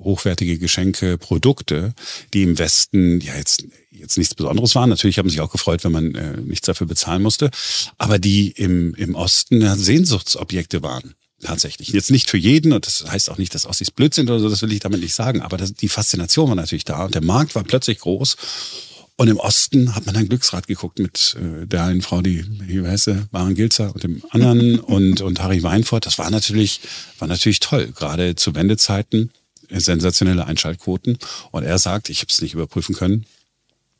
hochwertige 0.06 0.58
Geschenke, 0.58 1.18
Produkte, 1.18 1.94
die 2.32 2.42
im 2.42 2.58
Westen 2.58 3.20
ja 3.20 3.36
jetzt 3.36 3.64
jetzt 3.90 4.18
nichts 4.18 4.34
Besonderes 4.34 4.74
waren. 4.74 4.90
Natürlich 4.90 5.18
haben 5.18 5.28
sie 5.28 5.34
sich 5.34 5.40
auch 5.40 5.50
gefreut, 5.50 5.84
wenn 5.84 5.92
man 5.92 6.14
äh, 6.14 6.36
nichts 6.38 6.66
dafür 6.66 6.86
bezahlen 6.86 7.22
musste, 7.22 7.50
aber 7.98 8.18
die 8.18 8.50
im, 8.50 8.94
im 8.94 9.14
Osten 9.14 9.60
ja, 9.60 9.76
Sehnsuchtsobjekte 9.76 10.82
waren. 10.82 11.14
Tatsächlich. 11.42 11.88
Jetzt 11.88 12.10
nicht 12.10 12.30
für 12.30 12.38
jeden, 12.38 12.72
und 12.72 12.86
das 12.86 13.04
heißt 13.06 13.30
auch 13.30 13.36
nicht, 13.36 13.54
dass 13.54 13.66
Ossis 13.66 13.90
blöd 13.90 14.14
sind 14.14 14.30
oder 14.30 14.40
so, 14.40 14.48
das 14.48 14.62
will 14.62 14.72
ich 14.72 14.80
damit 14.80 15.00
nicht 15.00 15.14
sagen, 15.14 15.42
aber 15.42 15.58
das, 15.58 15.74
die 15.74 15.88
Faszination 15.88 16.48
war 16.48 16.56
natürlich 16.56 16.86
da 16.86 17.04
und 17.04 17.14
der 17.14 17.22
Markt 17.22 17.54
war 17.54 17.62
plötzlich 17.62 17.98
groß. 17.98 18.36
Und 19.18 19.28
im 19.28 19.38
Osten 19.38 19.94
hat 19.94 20.04
man 20.04 20.14
dann 20.14 20.28
Glücksrad 20.28 20.66
geguckt 20.66 20.98
mit 20.98 21.36
äh, 21.38 21.66
der 21.66 21.84
einen 21.84 22.02
Frau, 22.02 22.20
die, 22.20 22.44
wie 22.62 22.86
heißt 22.86 23.04
sie, 23.04 23.26
Maren 23.32 23.54
Gilzer 23.54 23.94
und 23.94 24.02
dem 24.02 24.22
anderen 24.30 24.78
und, 24.78 25.22
und 25.22 25.42
Harry 25.42 25.62
Weinfurt. 25.62 26.04
Das 26.04 26.18
war 26.18 26.30
natürlich, 26.30 26.80
war 27.18 27.28
natürlich 27.28 27.60
toll, 27.60 27.92
gerade 27.94 28.34
zu 28.34 28.54
Wendezeiten 28.54 29.30
sensationelle 29.70 30.46
Einschaltquoten. 30.46 31.18
Und 31.50 31.64
er 31.64 31.78
sagt, 31.78 32.08
ich 32.08 32.20
habe 32.20 32.28
es 32.30 32.40
nicht 32.40 32.54
überprüfen 32.54 32.94
können, 32.94 33.26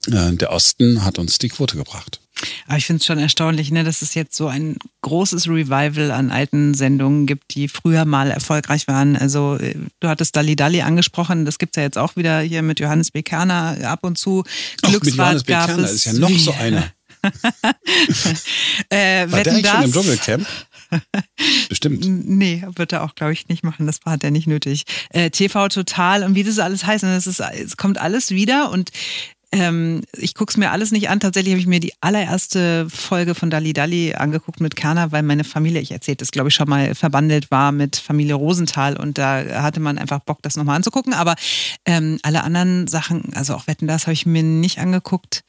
äh, 0.08 0.32
der 0.32 0.52
Osten 0.52 1.04
hat 1.04 1.18
uns 1.18 1.38
die 1.38 1.48
Quote 1.48 1.76
gebracht. 1.76 2.20
Aber 2.66 2.76
ich 2.76 2.84
finde 2.84 3.00
es 3.00 3.06
schon 3.06 3.18
erstaunlich, 3.18 3.70
ne, 3.70 3.82
dass 3.82 4.02
es 4.02 4.12
jetzt 4.14 4.36
so 4.36 4.46
ein 4.46 4.76
großes 5.00 5.48
Revival 5.48 6.10
an 6.10 6.30
alten 6.30 6.74
Sendungen 6.74 7.26
gibt, 7.26 7.54
die 7.54 7.66
früher 7.66 8.04
mal 8.04 8.30
erfolgreich 8.30 8.86
waren. 8.88 9.16
Also 9.16 9.56
äh, 9.56 9.74
du 10.00 10.08
hattest 10.08 10.36
Dali 10.36 10.54
Dali 10.54 10.82
angesprochen, 10.82 11.46
das 11.46 11.58
gibt 11.58 11.76
es 11.76 11.80
ja 11.80 11.84
jetzt 11.84 11.96
auch 11.96 12.14
wieder 12.16 12.40
hier 12.40 12.62
mit 12.62 12.78
Johannes 12.78 13.10
B. 13.10 13.22
Kerner 13.22 13.78
ab 13.84 14.00
und 14.02 14.18
zu. 14.18 14.44
Ach, 14.82 14.90
mit 14.90 15.14
Johannes 15.14 15.44
B. 15.44 15.52
Kerner 15.52 15.88
ist 15.88 16.04
ja 16.04 16.12
noch 16.12 16.38
so 16.38 16.52
einer. 16.52 16.92
äh, 18.90 19.30
War 19.30 19.42
der 19.42 19.52
eigentlich 19.54 19.70
schon 19.70 19.84
im 19.84 19.92
Dschungelcamp? 19.92 20.46
Bestimmt. 21.68 22.04
Nee, 22.06 22.64
wird 22.74 22.92
er 22.92 23.04
auch, 23.04 23.14
glaube 23.14 23.32
ich, 23.32 23.48
nicht 23.48 23.64
machen. 23.64 23.86
Das 23.86 24.00
hat 24.04 24.24
er 24.24 24.30
nicht 24.30 24.46
nötig. 24.46 24.84
Äh, 25.10 25.30
TV 25.30 25.68
Total 25.68 26.22
und 26.22 26.34
wie 26.34 26.44
das 26.44 26.58
alles 26.58 26.86
heißt. 26.86 27.04
Es, 27.04 27.26
ist, 27.26 27.40
es 27.40 27.76
kommt 27.76 27.98
alles 27.98 28.30
wieder 28.30 28.70
und 28.70 28.90
ähm, 29.52 30.02
ich 30.16 30.34
gucke 30.34 30.50
es 30.50 30.56
mir 30.56 30.70
alles 30.70 30.90
nicht 30.90 31.08
an. 31.08 31.20
Tatsächlich 31.20 31.52
habe 31.52 31.60
ich 31.60 31.66
mir 31.66 31.80
die 31.80 31.92
allererste 32.00 32.88
Folge 32.90 33.34
von 33.34 33.48
Dali 33.48 33.72
Dali 33.72 34.14
angeguckt 34.14 34.60
mit 34.60 34.76
Kerner, 34.76 35.12
weil 35.12 35.22
meine 35.22 35.44
Familie, 35.44 35.80
ich 35.80 35.92
erzählte 35.92 36.24
es, 36.24 36.32
glaube 36.32 36.48
ich, 36.48 36.54
schon 36.54 36.68
mal 36.68 36.94
verbandelt 36.94 37.50
war 37.50 37.72
mit 37.72 37.96
Familie 37.96 38.34
Rosenthal 38.34 38.96
und 38.96 39.18
da 39.18 39.62
hatte 39.62 39.80
man 39.80 39.98
einfach 39.98 40.20
Bock, 40.20 40.42
das 40.42 40.56
nochmal 40.56 40.76
anzugucken. 40.76 41.14
Aber 41.14 41.36
ähm, 41.84 42.18
alle 42.22 42.42
anderen 42.42 42.88
Sachen, 42.88 43.32
also 43.34 43.54
auch 43.54 43.66
Wetten, 43.66 43.86
das 43.86 44.06
habe 44.06 44.14
ich 44.14 44.26
mir 44.26 44.42
nicht 44.42 44.78
angeguckt. 44.78 45.44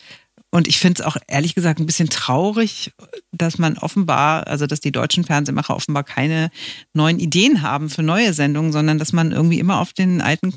Und 0.57 0.67
ich 0.67 0.79
finde 0.79 1.01
es 1.01 1.05
auch 1.05 1.17
ehrlich 1.27 1.53
gesagt 1.53 1.79
ein 1.79 1.85
bisschen 1.85 2.09
traurig, 2.09 2.91
dass 3.31 3.59
man 3.59 3.77
offenbar, 3.77 4.47
also 4.47 4.65
dass 4.65 4.79
die 4.79 4.91
deutschen 4.91 5.23
Fernsehmacher 5.23 5.75
offenbar 5.75 6.03
keine 6.03 6.49
neuen 6.93 7.19
Ideen 7.19 7.61
haben 7.61 7.91
für 7.91 8.01
neue 8.01 8.33
Sendungen, 8.33 8.71
sondern 8.71 8.97
dass 8.97 9.13
man 9.13 9.31
irgendwie 9.31 9.59
immer 9.59 9.79
auf 9.79 9.93
den 9.93 10.19
alten 10.19 10.55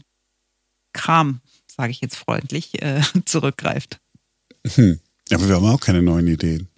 Kram 0.95 1.43
sage 1.81 1.93
ich 1.93 2.01
jetzt 2.01 2.17
freundlich, 2.17 2.83
äh, 2.83 3.03
zurückgreift. 3.27 4.01
Hm. 4.75 5.01
Aber 5.33 5.49
wir 5.49 5.57
haben 5.57 5.67
auch 5.67 5.81
keine 5.81 6.03
neuen 6.03 6.27
Ideen. 6.29 6.69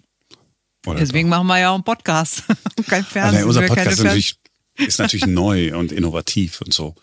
Oder 0.85 0.99
Deswegen 0.99 1.29
doch? 1.29 1.37
machen 1.37 1.47
wir 1.47 1.59
ja 1.59 1.69
auch 1.69 1.75
einen 1.75 1.83
Podcast. 1.85 2.43
Kein 2.87 3.05
Fernsehen. 3.05 3.41
Nee, 3.41 3.47
unser 3.47 3.61
Podcast 3.61 3.91
ist 3.91 4.03
natürlich, 4.03 4.35
ist 4.77 4.99
natürlich 4.99 5.25
neu 5.27 5.77
und 5.77 5.93
innovativ 5.93 6.59
und 6.59 6.73
so. 6.73 6.95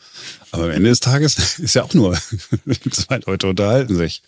Aber 0.51 0.65
am 0.65 0.71
Ende 0.71 0.91
des 0.91 1.01
Tages 1.01 1.59
ist 1.59 1.75
ja 1.75 1.83
auch 1.83 1.95
nur 1.95 2.19
zwei 2.91 3.19
Leute 3.27 3.47
unterhalten 3.49 3.97
sich. 3.97 4.23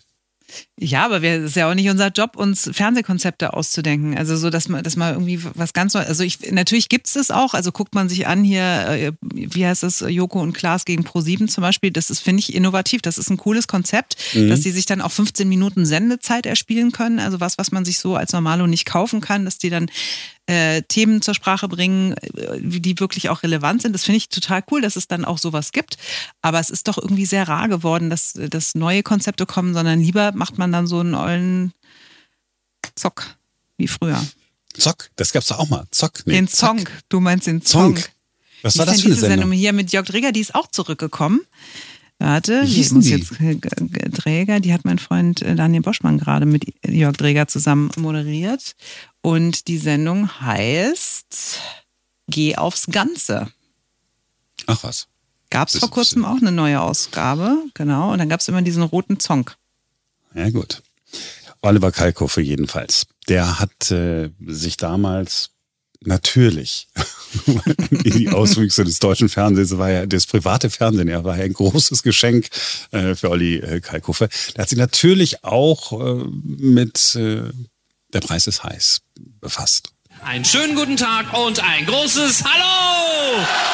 Ja, 0.79 1.05
aber 1.05 1.21
es 1.23 1.43
ist 1.43 1.55
ja 1.55 1.69
auch 1.69 1.75
nicht 1.75 1.89
unser 1.89 2.07
Job, 2.09 2.35
uns 2.35 2.69
Fernsehkonzepte 2.73 3.53
auszudenken. 3.53 4.17
Also 4.17 4.35
so, 4.35 4.49
dass 4.49 4.67
man, 4.67 4.83
dass 4.83 4.95
man 4.95 5.13
irgendwie 5.13 5.39
was 5.53 5.73
ganz 5.73 5.93
Neues. 5.93 6.07
Also 6.07 6.23
ich, 6.23 6.51
natürlich 6.51 6.89
gibt 6.89 7.07
es 7.07 7.13
das 7.13 7.31
auch. 7.31 7.53
Also 7.53 7.71
guckt 7.71 7.93
man 7.95 8.09
sich 8.09 8.27
an 8.27 8.43
hier, 8.43 8.63
äh, 8.63 9.11
wie 9.21 9.65
heißt 9.65 9.83
das, 9.83 10.03
Joko 10.07 10.41
und 10.41 10.53
Klaas 10.53 10.85
gegen 10.85 11.03
Pro7 11.03 11.47
zum 11.47 11.61
Beispiel. 11.61 11.91
Das 11.91 12.09
ist, 12.09 12.21
finde 12.21 12.39
ich, 12.39 12.53
innovativ. 12.53 13.01
Das 13.01 13.17
ist 13.17 13.29
ein 13.29 13.37
cooles 13.37 13.67
Konzept, 13.67 14.17
mhm. 14.33 14.49
dass 14.49 14.61
die 14.61 14.71
sich 14.71 14.85
dann 14.85 15.01
auch 15.01 15.11
15 15.11 15.47
Minuten 15.47 15.85
Sendezeit 15.85 16.45
erspielen 16.45 16.91
können. 16.91 17.19
Also 17.19 17.39
was, 17.39 17.57
was 17.57 17.71
man 17.71 17.85
sich 17.85 17.99
so 17.99 18.15
als 18.15 18.33
Normalo 18.33 18.67
nicht 18.67 18.85
kaufen 18.85 19.21
kann, 19.21 19.45
dass 19.45 19.57
die 19.57 19.69
dann 19.69 19.89
äh, 20.45 20.81
Themen 20.83 21.21
zur 21.21 21.33
Sprache 21.33 21.67
bringen, 21.67 22.13
äh, 22.13 22.59
die 22.61 22.99
wirklich 22.99 23.29
auch 23.29 23.43
relevant 23.43 23.81
sind. 23.81 23.93
Das 23.93 24.03
finde 24.03 24.17
ich 24.17 24.29
total 24.29 24.63
cool, 24.71 24.81
dass 24.81 24.95
es 24.95 25.07
dann 25.07 25.25
auch 25.25 25.37
sowas 25.37 25.71
gibt. 25.71 25.97
Aber 26.41 26.59
es 26.59 26.69
ist 26.69 26.87
doch 26.87 26.97
irgendwie 26.97 27.25
sehr 27.25 27.47
rar 27.47 27.67
geworden, 27.69 28.09
dass, 28.09 28.33
dass 28.33 28.75
neue 28.75 29.03
Konzepte 29.03 29.45
kommen, 29.45 29.73
sondern 29.73 29.99
lieber 30.01 30.31
macht 30.33 30.57
man 30.57 30.71
dann 30.71 30.87
so 30.87 30.99
einen 30.99 31.15
ollen 31.15 31.73
Zock 32.95 33.37
wie 33.77 33.87
früher. 33.87 34.21
Zock, 34.77 35.09
das 35.15 35.31
gab's 35.31 35.47
doch 35.47 35.59
auch 35.59 35.69
mal. 35.69 35.85
Zock. 35.91 36.25
Nee, 36.25 36.33
den 36.33 36.47
Zock. 36.47 36.77
Zonk. 36.77 36.91
Du 37.09 37.19
meinst 37.19 37.47
den 37.47 37.61
Zonk. 37.61 37.99
Zonk. 37.99 38.11
Was 38.63 38.77
war 38.77 38.85
das 38.85 39.01
für 39.01 39.07
eine 39.07 39.15
Sendung? 39.15 39.39
Sendung? 39.39 39.51
Hier 39.51 39.73
mit 39.73 39.91
Jörg 39.91 40.07
Dreger, 40.07 40.31
die 40.31 40.39
ist 40.39 40.55
auch 40.55 40.67
zurückgekommen. 40.67 41.41
Warte, 42.19 42.63
ich 42.65 42.91
muss 42.91 43.03
die? 43.03 43.11
jetzt 43.11 43.33
Dräger, 43.39 44.59
die 44.61 44.73
hat 44.73 44.85
mein 44.85 44.99
Freund 44.99 45.41
äh, 45.41 45.55
Daniel 45.55 45.81
Boschmann 45.81 46.17
gerade 46.17 46.45
mit 46.45 46.65
Jörg 46.85 47.17
Dräger 47.17 47.47
zusammen 47.47 47.91
moderiert. 47.97 48.75
Und 49.23 49.67
die 49.69 49.77
Sendung 49.77 50.29
heißt 50.41 51.59
Geh 52.27 52.55
aufs 52.55 52.87
Ganze. 52.87 53.51
Ach 54.67 54.83
was. 54.83 55.07
Gab 55.49 55.69
es 55.69 55.77
vor 55.77 55.89
kurzem 55.89 56.25
auch 56.25 56.37
eine 56.37 56.51
neue 56.51 56.81
Ausgabe, 56.81 57.57
genau. 57.73 58.11
Und 58.11 58.19
dann 58.19 58.29
gab 58.29 58.39
es 58.39 58.47
immer 58.47 58.61
diesen 58.61 58.83
roten 58.83 59.19
Zonk. 59.19 59.55
Ja, 60.33 60.49
gut. 60.49 60.83
Oliver 61.61 61.91
Kalkofe 61.91 62.41
jedenfalls. 62.41 63.05
Der 63.29 63.59
hat 63.59 63.91
äh, 63.91 64.31
sich 64.45 64.77
damals 64.77 65.51
natürlich 66.01 66.89
die 68.03 68.29
Auswüchse 68.29 68.83
des 68.83 68.99
deutschen 68.99 69.29
Fernsehens 69.29 69.77
war 69.77 69.89
ja 69.89 70.05
das 70.05 70.25
private 70.25 70.69
Fernsehen, 70.69 71.07
ja, 71.07 71.23
war 71.23 71.37
ja 71.37 71.45
ein 71.45 71.53
großes 71.53 72.03
Geschenk 72.03 72.49
äh, 72.91 73.15
für 73.15 73.29
Olli 73.29 73.57
äh, 73.57 73.79
Kalkofe. 73.79 74.27
Der 74.55 74.63
hat 74.63 74.69
sich 74.69 74.77
natürlich 74.77 75.43
auch 75.45 75.93
äh, 75.93 76.25
mit 76.43 77.15
äh, 77.15 77.51
der 78.13 78.21
Preis 78.21 78.47
ist 78.47 78.63
heiß 78.63 79.01
befasst. 79.41 79.93
Einen 80.23 80.45
schönen 80.45 80.75
guten 80.75 80.95
Tag 80.95 81.33
und 81.33 81.59
ein 81.59 81.85
großes 81.85 82.43
Hallo! 82.43 82.63
Hallo! 83.35 83.72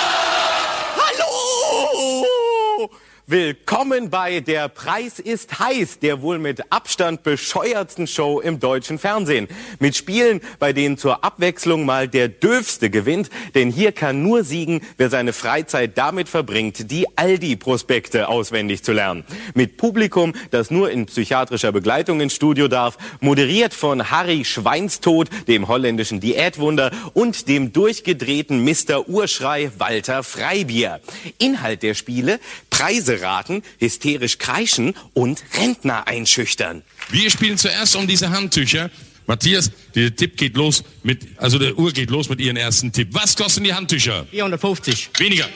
Willkommen 3.32 4.10
bei 4.10 4.40
Der 4.40 4.70
Preis 4.70 5.20
ist 5.20 5.60
heiß, 5.60 6.00
der 6.00 6.24
wohl 6.24 6.40
mit 6.40 6.72
Abstand 6.72 7.22
bescheuertsten 7.22 8.08
Show 8.08 8.40
im 8.40 8.60
deutschen 8.60 8.98
Fernsehen. 8.98 9.48
Mit 9.78 9.96
Spielen, 9.96 10.42
bei 10.58 10.74
denen 10.74 10.98
zur 10.98 11.24
Abwechslung 11.24 11.86
mal 11.86 12.08
der 12.08 12.28
Döfste 12.28 12.90
gewinnt, 12.90 13.30
denn 13.54 13.70
hier 13.70 13.92
kann 13.92 14.24
nur 14.24 14.44
siegen, 14.44 14.82
wer 14.98 15.12
seine 15.12 15.32
Freizeit 15.32 15.96
damit 15.96 16.28
verbringt, 16.28 16.90
die 16.90 17.06
Aldi-Prospekte 17.18 18.30
auswendig 18.30 18.84
zu 18.84 18.94
lernen. 18.94 19.24
Mit 19.54 19.78
Publikum, 19.78 20.34
das 20.50 20.72
nur 20.72 20.90
in 20.90 21.06
psychiatrischer 21.06 21.72
Begleitung 21.72 22.22
ins 22.22 22.34
Studio 22.34 22.68
darf, 22.68 22.98
moderiert 23.20 23.76
von 23.76 24.10
Harry 24.10 24.44
Schweinstod, 24.44 25.30
dem 25.48 25.68
holländischen 25.68 26.20
Diätwunder 26.20 26.90
und 27.14 27.48
dem 27.48 27.74
durchgedrehten 27.74 28.64
Mr. 28.64 29.08
Urschrei 29.08 29.70
Walter 29.78 30.24
Freibier. 30.24 31.00
Inhalt 31.38 31.84
der 31.84 31.94
Spiele, 31.94 32.40
Preise 32.72 33.19
raten, 33.22 33.64
hysterisch 33.80 34.38
kreischen 34.38 34.96
und 35.14 35.44
Rentner 35.58 36.08
einschüchtern. 36.08 36.84
Wir 37.10 37.30
spielen 37.30 37.58
zuerst 37.58 37.96
um 37.96 38.08
diese 38.08 38.30
Handtücher. 38.30 38.90
Matthias, 39.28 39.72
der 39.94 40.16
Tipp 40.16 40.38
geht 40.38 40.56
los 40.56 40.84
mit, 41.04 41.28
also 41.38 41.60
der 41.60 41.78
Uhr 41.78 41.92
geht 41.92 42.10
los 42.10 42.30
mit 42.30 42.42
Ihren 42.42 42.58
ersten 42.58 42.92
Tipp. 42.92 43.10
Was 43.12 43.36
kosten 43.36 43.64
die 43.64 43.74
Handtücher? 43.74 44.26
450. 44.32 45.12
Weniger. 45.20 45.48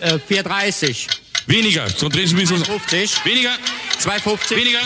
Äh, 0.00 0.18
430. 0.18 1.08
Weniger. 1.46 1.88
So 1.88 2.08
drehen 2.08 2.26
Sie 2.26 2.34
mich 2.34 2.48
so. 2.48 2.56
50. 2.56 3.24
Weniger. 3.24 3.56
250. 3.98 4.56
Weniger. 4.56 4.80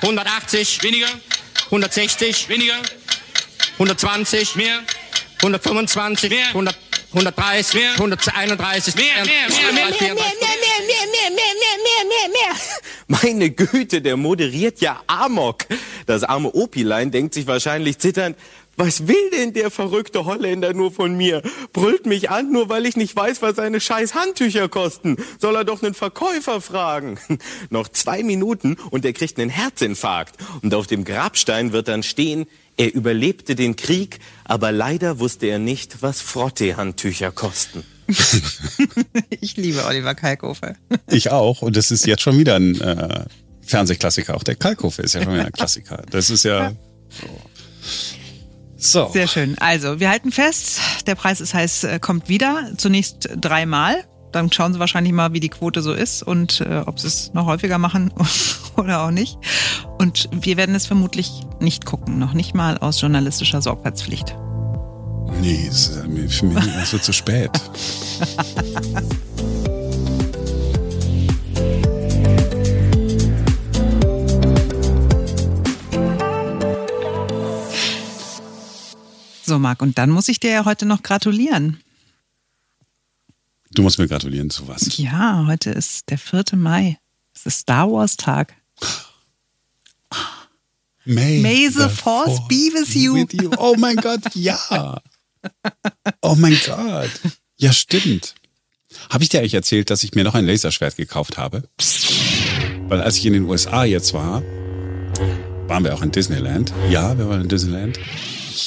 180. 0.00 0.82
Weniger. 0.82 1.08
160. 1.66 2.48
Weniger. 2.48 2.80
120. 3.74 4.56
Mehr. 4.56 4.80
125. 5.38 6.30
Mehr. 6.30 6.48
100, 6.48 6.76
130. 7.12 7.74
Mehr. 7.74 7.92
131. 7.92 8.94
Mehr, 8.94 9.04
mehr, 9.24 9.24
mehr, 9.24 9.48
mehr, 9.48 10.10
mehr, 12.30 12.54
Meine 13.06 13.50
Güte, 13.50 14.02
der 14.02 14.16
moderiert 14.16 14.80
ja 14.80 15.00
Amok. 15.06 15.64
Das 16.06 16.22
arme 16.22 16.52
Opilein 16.52 17.10
denkt 17.10 17.34
sich 17.34 17.46
wahrscheinlich 17.46 17.98
zitternd, 17.98 18.36
was 18.78 19.08
will 19.08 19.30
denn 19.32 19.52
der 19.52 19.72
verrückte 19.72 20.24
Holländer 20.24 20.72
nur 20.72 20.92
von 20.92 21.16
mir? 21.16 21.42
Brüllt 21.72 22.06
mich 22.06 22.30
an, 22.30 22.52
nur 22.52 22.68
weil 22.68 22.86
ich 22.86 22.96
nicht 22.96 23.14
weiß, 23.14 23.42
was 23.42 23.56
seine 23.56 23.80
scheiß 23.80 24.14
Handtücher 24.14 24.68
kosten. 24.68 25.16
Soll 25.40 25.56
er 25.56 25.64
doch 25.64 25.82
einen 25.82 25.94
Verkäufer 25.94 26.60
fragen. 26.60 27.18
Noch 27.70 27.88
zwei 27.88 28.22
Minuten 28.22 28.76
und 28.90 29.04
er 29.04 29.12
kriegt 29.12 29.38
einen 29.38 29.50
Herzinfarkt. 29.50 30.36
Und 30.62 30.72
auf 30.74 30.86
dem 30.86 31.04
Grabstein 31.04 31.72
wird 31.72 31.88
dann 31.88 32.04
stehen, 32.04 32.46
er 32.76 32.94
überlebte 32.94 33.56
den 33.56 33.74
Krieg, 33.74 34.20
aber 34.44 34.70
leider 34.70 35.18
wusste 35.18 35.46
er 35.46 35.58
nicht, 35.58 36.00
was 36.00 36.20
Frottee-Handtücher 36.20 37.32
kosten. 37.32 37.82
ich 39.40 39.56
liebe 39.56 39.84
Oliver 39.84 40.14
Kalkofe. 40.14 40.76
Ich 41.10 41.32
auch. 41.32 41.62
Und 41.62 41.76
das 41.76 41.90
ist 41.90 42.06
jetzt 42.06 42.22
schon 42.22 42.38
wieder 42.38 42.54
ein 42.54 42.80
äh, 42.80 43.24
Fernsehklassiker. 43.62 44.36
Auch 44.36 44.44
der 44.44 44.54
Kalkofe 44.54 45.02
ist 45.02 45.14
ja 45.14 45.22
schon 45.22 45.32
wieder 45.32 45.46
ein 45.46 45.52
Klassiker. 45.52 46.02
Das 46.10 46.30
ist 46.30 46.44
ja. 46.44 46.72
So. 47.08 47.26
So. 48.78 49.10
Sehr 49.12 49.26
schön. 49.26 49.56
Also, 49.58 49.98
wir 49.98 50.08
halten 50.08 50.30
fest, 50.30 50.80
der 51.06 51.16
Preis 51.16 51.40
ist 51.40 51.52
heiß, 51.52 51.84
äh, 51.84 51.98
kommt 51.98 52.28
wieder. 52.28 52.70
Zunächst 52.76 53.28
dreimal. 53.36 54.04
Dann 54.30 54.52
schauen 54.52 54.72
Sie 54.72 54.78
wahrscheinlich 54.78 55.12
mal, 55.12 55.32
wie 55.32 55.40
die 55.40 55.48
Quote 55.48 55.82
so 55.82 55.92
ist 55.92 56.22
und 56.22 56.60
äh, 56.60 56.82
ob 56.86 57.00
Sie 57.00 57.06
es 57.06 57.32
noch 57.34 57.46
häufiger 57.46 57.78
machen 57.78 58.12
oder 58.76 59.02
auch 59.02 59.10
nicht. 59.10 59.36
Und 59.98 60.28
wir 60.32 60.56
werden 60.56 60.74
es 60.74 60.86
vermutlich 60.86 61.42
nicht 61.60 61.86
gucken, 61.86 62.18
noch 62.18 62.34
nicht 62.34 62.54
mal 62.54 62.78
aus 62.78 63.00
journalistischer 63.00 63.60
Sorgfaltspflicht. 63.62 64.36
Nee, 65.40 65.66
es, 65.68 65.88
für 65.88 66.06
mich 66.08 66.42
es 66.82 66.92
wird 66.92 67.04
zu 67.04 67.12
spät. 67.12 67.50
so, 79.48 79.58
Marc, 79.58 79.82
und 79.82 79.98
dann 79.98 80.10
muss 80.10 80.28
ich 80.28 80.38
dir 80.38 80.50
ja 80.50 80.64
heute 80.64 80.86
noch 80.86 81.02
gratulieren. 81.02 81.80
Du 83.72 83.82
musst 83.82 83.98
mir 83.98 84.08
gratulieren 84.08 84.50
zu 84.50 84.68
was? 84.68 84.96
Ja, 84.96 85.44
heute 85.46 85.70
ist 85.70 86.10
der 86.10 86.18
4. 86.18 86.44
Mai. 86.54 86.98
Es 87.34 87.46
ist 87.46 87.60
Star 87.60 87.90
Wars 87.90 88.16
Tag. 88.16 88.54
May, 91.04 91.40
May 91.40 91.68
the, 91.68 91.82
the 91.82 91.88
force, 91.88 92.38
force, 92.38 92.48
be 92.48 92.70
with 92.74 92.94
you. 92.94 93.14
with 93.14 93.32
you. 93.32 93.50
Oh 93.58 93.74
mein 93.78 93.96
Gott, 93.96 94.20
ja. 94.34 95.00
Oh 96.20 96.34
mein 96.34 96.58
Gott. 96.66 97.10
Ja, 97.56 97.72
stimmt. 97.72 98.34
Habe 99.08 99.22
ich 99.22 99.30
dir 99.30 99.38
eigentlich 99.38 99.54
erzählt, 99.54 99.88
dass 99.88 100.02
ich 100.02 100.14
mir 100.14 100.24
noch 100.24 100.34
ein 100.34 100.44
Laserschwert 100.44 100.96
gekauft 100.96 101.38
habe? 101.38 101.62
Weil 102.88 103.00
als 103.00 103.16
ich 103.16 103.24
in 103.26 103.32
den 103.32 103.44
USA 103.44 103.84
jetzt 103.84 104.12
war, 104.12 104.42
waren 105.68 105.84
wir 105.84 105.94
auch 105.94 106.02
in 106.02 106.10
Disneyland. 106.10 106.72
Ja, 106.90 107.16
wir 107.16 107.28
waren 107.28 107.42
in 107.42 107.48
Disneyland. 107.48 107.98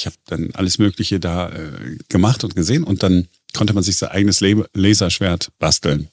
Ich 0.01 0.07
habe 0.07 0.15
dann 0.25 0.49
alles 0.55 0.79
Mögliche 0.79 1.19
da 1.19 1.49
äh, 1.49 1.95
gemacht 2.09 2.43
und 2.43 2.55
gesehen 2.55 2.83
und 2.83 3.03
dann 3.03 3.27
konnte 3.53 3.73
man 3.73 3.83
sich 3.83 3.97
sein 3.97 4.09
eigenes 4.09 4.41
Laserschwert 4.73 5.51
basteln. 5.59 6.09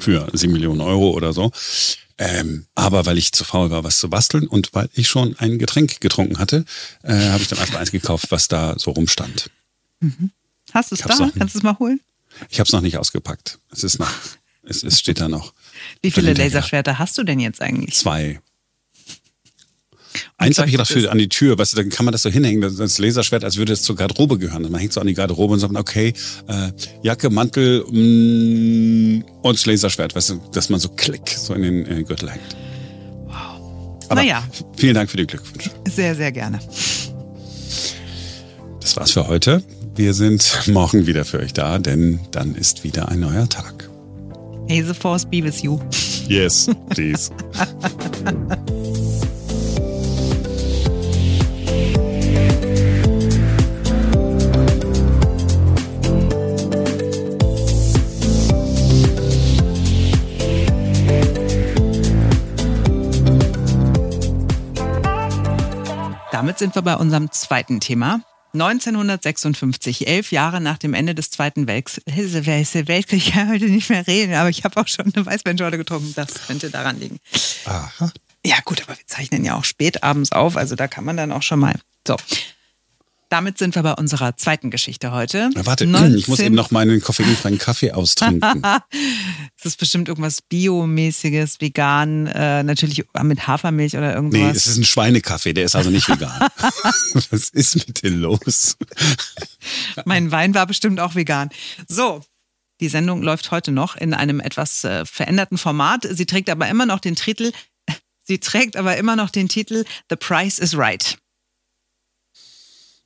Für 0.00 0.28
sieben 0.32 0.52
Millionen 0.52 0.80
Euro 0.80 1.10
oder 1.10 1.32
so. 1.32 1.52
Ähm, 2.18 2.66
aber 2.74 3.06
weil 3.06 3.16
ich 3.16 3.30
zu 3.30 3.44
faul 3.44 3.70
war, 3.70 3.84
was 3.84 3.98
zu 3.98 4.10
basteln 4.10 4.48
und 4.48 4.74
weil 4.74 4.88
ich 4.92 5.08
schon 5.08 5.36
ein 5.38 5.60
Getränk 5.60 6.00
getrunken 6.00 6.40
hatte, 6.40 6.64
äh, 7.04 7.14
habe 7.28 7.42
ich 7.42 7.48
dann 7.48 7.60
einfach 7.60 7.78
eins 7.78 7.92
gekauft, 7.92 8.26
was 8.30 8.48
da 8.48 8.74
so 8.76 8.90
rumstand. 8.90 9.48
Mhm. 10.00 10.32
Hast 10.72 10.90
du 10.90 10.96
es 10.96 11.02
da? 11.02 11.14
Noch, 11.14 11.32
Kannst 11.34 11.54
du 11.54 11.58
es 11.58 11.62
mal 11.62 11.78
holen? 11.78 12.00
Ich 12.48 12.58
habe 12.58 12.66
es 12.66 12.72
noch 12.72 12.80
nicht 12.80 12.98
ausgepackt. 12.98 13.60
Es 13.70 13.84
ist 13.84 14.00
noch, 14.00 14.10
es, 14.64 14.82
es 14.82 14.98
steht 14.98 15.20
da 15.20 15.28
noch. 15.28 15.54
Wie 16.00 16.10
viele 16.10 16.32
Laserschwerter 16.32 16.98
hast 16.98 17.16
du 17.18 17.22
denn 17.22 17.38
jetzt 17.38 17.62
eigentlich? 17.62 17.94
Zwei. 17.94 18.40
Eins 20.36 20.58
habe 20.58 20.68
ich 20.68 20.72
gedacht 20.72 20.90
für 20.90 21.10
an 21.10 21.18
die 21.18 21.28
Tür, 21.28 21.58
weißt 21.58 21.72
du, 21.72 21.76
dann 21.76 21.88
kann 21.88 22.04
man 22.04 22.12
das 22.12 22.22
so 22.22 22.30
hinhängen, 22.30 22.60
das 22.60 22.98
Laserschwert, 22.98 23.44
als 23.44 23.56
würde 23.56 23.72
es 23.72 23.82
zur 23.82 23.96
Garderobe 23.96 24.38
gehören. 24.38 24.62
Man 24.70 24.80
hängt 24.80 24.92
so 24.92 25.00
an 25.00 25.06
die 25.06 25.14
Garderobe 25.14 25.54
und 25.54 25.60
sagt, 25.60 25.74
okay, 25.76 26.12
äh, 26.48 26.72
Jacke, 27.02 27.30
Mantel 27.30 27.84
mm, 27.90 29.24
und 29.42 29.58
das 29.58 29.66
Laserschwert, 29.66 30.14
weißt 30.14 30.30
du, 30.30 30.40
dass 30.52 30.68
man 30.68 30.80
so 30.80 30.88
klick 30.90 31.28
so 31.28 31.54
in 31.54 31.62
den 31.62 31.86
äh, 31.86 32.02
Gürtel 32.02 32.30
hängt. 32.30 32.56
Wow. 33.26 34.04
Aber 34.08 34.14
naja. 34.16 34.42
Vielen 34.76 34.94
Dank 34.94 35.10
für 35.10 35.16
die 35.16 35.26
Glückwünsche. 35.26 35.70
Sehr, 35.88 36.14
sehr 36.14 36.32
gerne. 36.32 36.58
Das 38.80 38.96
war's 38.96 39.12
für 39.12 39.28
heute. 39.28 39.62
Wir 39.94 40.14
sind 40.14 40.68
morgen 40.68 41.06
wieder 41.06 41.24
für 41.24 41.38
euch 41.38 41.52
da, 41.52 41.78
denn 41.78 42.20
dann 42.30 42.54
ist 42.54 42.82
wieder 42.82 43.08
ein 43.08 43.20
neuer 43.20 43.48
Tag. 43.48 43.88
May 44.68 44.82
the 44.82 44.94
force 44.94 45.24
be 45.24 45.42
with 45.42 45.62
you. 45.62 45.78
Yes, 46.28 46.68
please. 46.90 47.30
Damit 66.42 66.58
sind 66.58 66.74
wir 66.74 66.82
bei 66.82 66.96
unserem 66.96 67.30
zweiten 67.30 67.78
Thema. 67.78 68.20
1956, 68.52 70.08
elf 70.08 70.32
Jahre 70.32 70.60
nach 70.60 70.76
dem 70.76 70.92
Ende 70.92 71.14
des 71.14 71.30
Zweiten 71.30 71.68
Weltkriegs. 71.68 72.02
Ich 73.12 73.32
kann 73.32 73.48
heute 73.48 73.66
nicht 73.66 73.88
mehr 73.90 74.04
reden, 74.08 74.34
aber 74.34 74.48
ich 74.48 74.64
habe 74.64 74.80
auch 74.80 74.88
schon 74.88 75.14
eine 75.14 75.24
Weißweinschorle 75.24 75.78
getrunken. 75.78 76.12
Das 76.16 76.48
könnte 76.48 76.68
daran 76.68 76.98
liegen. 76.98 77.20
Aha. 77.66 78.10
Ja 78.44 78.56
gut, 78.64 78.82
aber 78.82 78.98
wir 78.98 79.06
zeichnen 79.06 79.44
ja 79.44 79.54
auch 79.54 79.62
spät 79.62 80.02
abends 80.02 80.32
auf, 80.32 80.56
also 80.56 80.74
da 80.74 80.88
kann 80.88 81.04
man 81.04 81.16
dann 81.16 81.30
auch 81.30 81.42
schon 81.42 81.60
mal. 81.60 81.76
So, 82.04 82.16
damit 83.32 83.56
sind 83.56 83.74
wir 83.74 83.82
bei 83.82 83.94
unserer 83.94 84.36
zweiten 84.36 84.70
Geschichte 84.70 85.10
heute. 85.10 85.48
Na, 85.54 85.64
warte, 85.64 85.86
19... 85.86 86.18
ich 86.18 86.28
muss 86.28 86.38
eben 86.38 86.54
noch 86.54 86.70
meinen 86.70 87.00
koffeinfreien 87.00 87.56
Kaffee 87.58 87.92
austrinken. 87.92 88.62
Es 89.58 89.66
ist 89.66 89.78
bestimmt 89.78 90.08
irgendwas 90.08 90.42
Biomäßiges, 90.42 91.60
vegan, 91.60 92.26
äh, 92.26 92.64
natürlich 92.64 93.04
mit 93.22 93.46
Hafermilch 93.46 93.96
oder 93.96 94.12
irgendwas. 94.12 94.40
Nee, 94.40 94.50
es 94.50 94.66
ist 94.66 94.76
ein 94.76 94.84
Schweinekaffee, 94.84 95.52
der 95.52 95.64
ist 95.64 95.76
also 95.76 95.88
nicht 95.88 96.08
vegan. 96.08 96.32
Was 97.30 97.48
ist 97.50 97.76
mit 97.76 98.02
dir 98.02 98.10
los? 98.10 98.76
mein 100.04 100.32
Wein 100.32 100.52
war 100.54 100.66
bestimmt 100.66 100.98
auch 100.98 101.14
vegan. 101.14 101.50
So, 101.86 102.22
die 102.80 102.88
Sendung 102.88 103.22
läuft 103.22 103.52
heute 103.52 103.70
noch 103.70 103.96
in 103.96 104.14
einem 104.14 104.40
etwas 104.40 104.82
äh, 104.82 105.06
veränderten 105.06 105.58
Format. 105.58 106.08
Sie 106.10 106.26
trägt 106.26 106.50
aber 106.50 106.66
immer 106.66 106.84
noch 106.84 106.98
den 106.98 107.14
Titel, 107.14 107.52
sie 108.22 108.38
trägt 108.38 108.76
aber 108.76 108.96
immer 108.96 109.14
noch 109.14 109.30
den 109.30 109.48
Titel 109.48 109.84
The 110.10 110.16
Price 110.16 110.58
is 110.58 110.76
Right. 110.76 111.18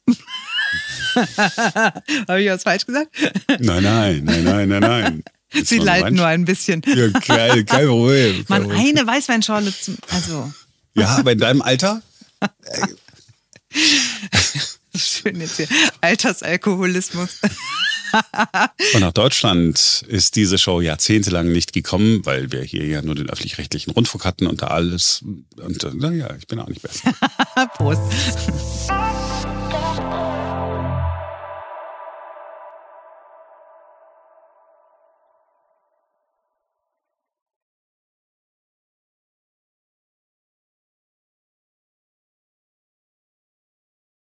Habe 2.29 2.43
ich 2.43 2.51
was 2.51 2.63
falsch 2.63 2.87
gesagt? 2.87 3.11
Nein, 3.59 3.83
nein, 3.83 4.23
nein, 4.25 4.45
nein, 4.45 4.69
nein, 4.69 4.81
nein. 4.81 5.25
Sie 5.65 5.79
leiden 5.79 6.17
nur 6.17 6.27
ein 6.27 6.45
bisschen. 6.45 6.83
Ja, 6.85 7.11
kein, 7.21 7.65
kein 7.67 7.87
Problem. 7.87 8.45
Man, 8.49 8.71
eine 8.71 9.07
Weißweinschorle 9.07 9.73
zum, 9.79 9.97
also. 10.11 10.53
Ja, 10.95 11.19
aber 11.19 11.33
in 11.33 11.39
deinem 11.39 11.63
Alter? 11.63 12.03
Schön 14.95 15.41
jetzt 15.41 15.57
hier. 15.57 15.69
Altersalkoholismus. 16.01 17.41
Und 18.95 19.01
nach 19.01 19.13
Deutschland 19.13 20.05
ist 20.09 20.37
diese 20.37 20.57
Show 20.57 20.81
jahrzehntelang 20.81 21.53
nicht 21.53 21.75
gekommen, 21.75 22.25
weil 22.25 22.51
wir 22.51 22.63
hier 22.63 22.87
ja 22.87 23.03
nur 23.03 23.15
den 23.15 23.29
öffentlich-rechtlichen 23.29 23.91
Rundfunk 23.91 24.25
hatten 24.25 24.47
und 24.47 24.63
da 24.63 24.69
alles. 24.69 25.23
Und 25.57 26.01
naja, 26.01 26.31
ich 26.39 26.47
bin 26.47 26.61
auch 26.61 26.69
nicht 26.69 26.81
besser. 26.81 27.13
Prost. 27.75 28.01